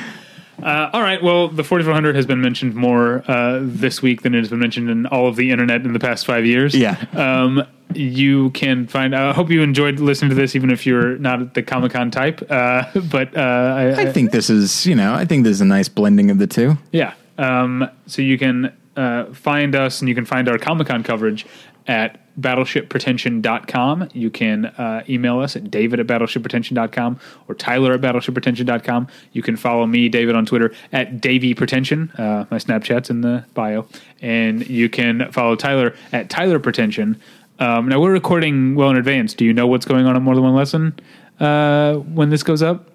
Uh, 0.63 0.91
all 0.93 1.03
right. 1.03 1.23
Well, 1.23 1.49
the 1.49 1.65
4400 1.65 2.15
has 2.17 2.27
been 2.27 2.41
mentioned 2.41 2.75
more 2.75 3.23
uh, 3.31 3.61
this 3.63 4.03
week 4.03 4.23
than 4.23 4.35
it 4.35 4.39
has 4.39 4.49
been 4.49 4.61
mentioned 4.61 4.91
in 4.91 5.07
all 5.07 5.27
of 5.27 5.37
the 5.37 5.51
internet 5.51 5.85
in 5.85 5.93
the 5.93 5.99
past 5.99 6.27
five 6.27 6.47
years. 6.47 6.75
Yeah. 6.75 7.05
Um, 7.13 7.67
you 7.95 8.51
can 8.51 8.87
find. 8.87 9.15
I 9.15 9.33
hope 9.33 9.51
you 9.51 9.63
enjoyed 9.63 10.01
listening 10.01 10.31
to 10.31 10.35
this, 10.35 10.57
even 10.57 10.71
if 10.71 10.87
you're 10.87 11.17
not 11.19 11.55
the 11.55 11.63
Comic 11.63 11.93
Con 11.93 12.11
type. 12.11 12.43
Uh, 12.51 12.85
but 13.11 13.37
uh, 13.37 13.41
I, 13.41 14.03
I 14.03 14.13
think 14.13 14.31
this 14.31 14.51
is, 14.51 14.87
you 14.87 14.95
know, 14.95 15.15
I 15.15 15.25
think 15.25 15.45
this 15.45 15.53
is 15.53 15.61
a 15.61 15.67
nice 15.67 15.89
blending 15.89 16.31
of 16.31 16.39
the 16.39 16.47
two. 16.47 16.77
Yeah. 16.93 17.15
Um, 17.39 17.89
so 18.07 18.23
you 18.23 18.39
can 18.39 18.73
uh, 18.97 19.27
find 19.33 19.75
us 19.75 20.01
and 20.01 20.09
you 20.09 20.15
can 20.15 20.25
find 20.25 20.49
our 20.49 20.59
Comic 20.59 20.89
Con 20.89 21.03
coverage 21.03 21.47
at 21.87 22.21
battleshippretension.com. 22.41 24.09
You 24.13 24.31
can 24.31 24.67
uh, 24.67 25.05
email 25.09 25.41
us 25.41 25.57
at 25.57 25.71
david 25.71 26.01
at 26.01 26.07
battleshippretension.com 26.07 27.21
or 27.49 27.55
tyler 27.55 27.93
at 27.93 28.01
battleshippretension.com. 28.01 29.09
You 29.33 29.43
can 29.43 29.57
follow 29.57 29.87
me, 29.87 30.09
David, 30.09 30.35
on 30.35 30.47
Twitter 30.47 30.75
at 30.93 31.21
davypretension. 31.21 32.19
Uh, 32.19 32.47
my 32.51 32.59
Snapchat's 32.59 33.11
in 33.11 33.21
the 33.21 33.45
bio. 33.55 33.87
And 34.21 34.69
you 34.69 34.89
can 34.89 35.31
follow 35.31 35.55
Tyler 35.57 35.95
at 36.13 36.29
tylerpretension. 36.29 37.21
Um, 37.59 37.89
now, 37.89 38.01
we're 38.01 38.13
recording 38.13 38.75
well 38.75 38.91
in 38.91 38.97
advance. 38.97 39.35
Do 39.35 39.45
you 39.45 39.53
know 39.53 39.67
what's 39.67 39.87
going 39.87 40.07
on 40.07 40.17
at 40.17 40.23
More 40.23 40.35
Than 40.35 40.43
One 40.43 40.55
Lesson 40.55 40.99
uh, 41.39 41.95
when 41.95 42.31
this 42.31 42.43
goes 42.43 42.63
up? 42.63 42.91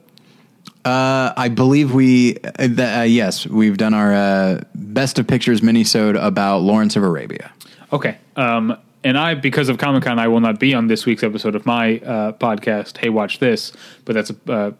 Uh, 0.83 1.33
I 1.35 1.49
believe 1.49 1.93
we, 1.93 2.37
uh, 2.37 2.67
th- 2.67 2.79
uh, 2.79 3.01
yes, 3.01 3.45
we've 3.45 3.77
done 3.77 3.93
our 3.93 4.13
uh, 4.13 4.61
best 4.75 5.19
of 5.19 5.27
pictures 5.27 5.61
minisode 5.61 6.21
about 6.21 6.59
Lawrence 6.59 6.95
of 6.95 7.03
Arabia. 7.03 7.51
Okay. 7.91 8.17
Um, 8.35 8.77
and 9.03 9.17
I, 9.17 9.33
because 9.33 9.69
of 9.69 9.77
Comic 9.77 10.03
Con, 10.03 10.19
I 10.19 10.27
will 10.27 10.41
not 10.41 10.59
be 10.59 10.73
on 10.73 10.87
this 10.87 11.05
week's 11.05 11.23
episode 11.23 11.55
of 11.55 11.65
my 11.65 11.99
uh, 11.99 12.31
podcast. 12.33 12.97
Hey, 12.97 13.09
watch 13.09 13.39
this! 13.39 13.71
But 14.05 14.13
that's 14.13 14.29
a 14.29 14.35
uh, 14.51 14.71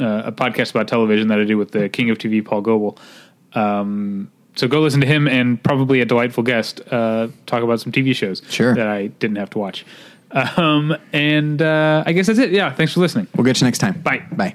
uh, 0.00 0.22
a 0.26 0.32
podcast 0.32 0.70
about 0.70 0.88
television 0.88 1.28
that 1.28 1.38
I 1.38 1.44
do 1.44 1.58
with 1.58 1.72
the 1.72 1.88
King 1.88 2.08
of 2.10 2.18
TV, 2.18 2.44
Paul 2.44 2.62
Goebel. 2.62 2.98
Um, 3.54 4.30
so 4.56 4.68
go 4.68 4.80
listen 4.80 5.00
to 5.00 5.06
him 5.06 5.26
and 5.28 5.62
probably 5.62 6.00
a 6.00 6.04
delightful 6.04 6.42
guest 6.42 6.80
uh, 6.90 7.28
talk 7.46 7.62
about 7.62 7.80
some 7.80 7.92
TV 7.92 8.14
shows 8.14 8.42
Sure. 8.48 8.74
that 8.74 8.86
I 8.86 9.06
didn't 9.08 9.36
have 9.36 9.50
to 9.50 9.58
watch. 9.58 9.84
Um, 10.56 10.96
and 11.12 11.62
uh, 11.62 12.02
I 12.06 12.12
guess 12.12 12.26
that's 12.26 12.38
it. 12.38 12.50
Yeah. 12.52 12.72
Thanks 12.72 12.92
for 12.92 13.00
listening. 13.00 13.28
We'll 13.36 13.44
get 13.44 13.60
you 13.60 13.66
next 13.66 13.78
time. 13.78 14.00
Bye. 14.02 14.24
Bye. 14.32 14.54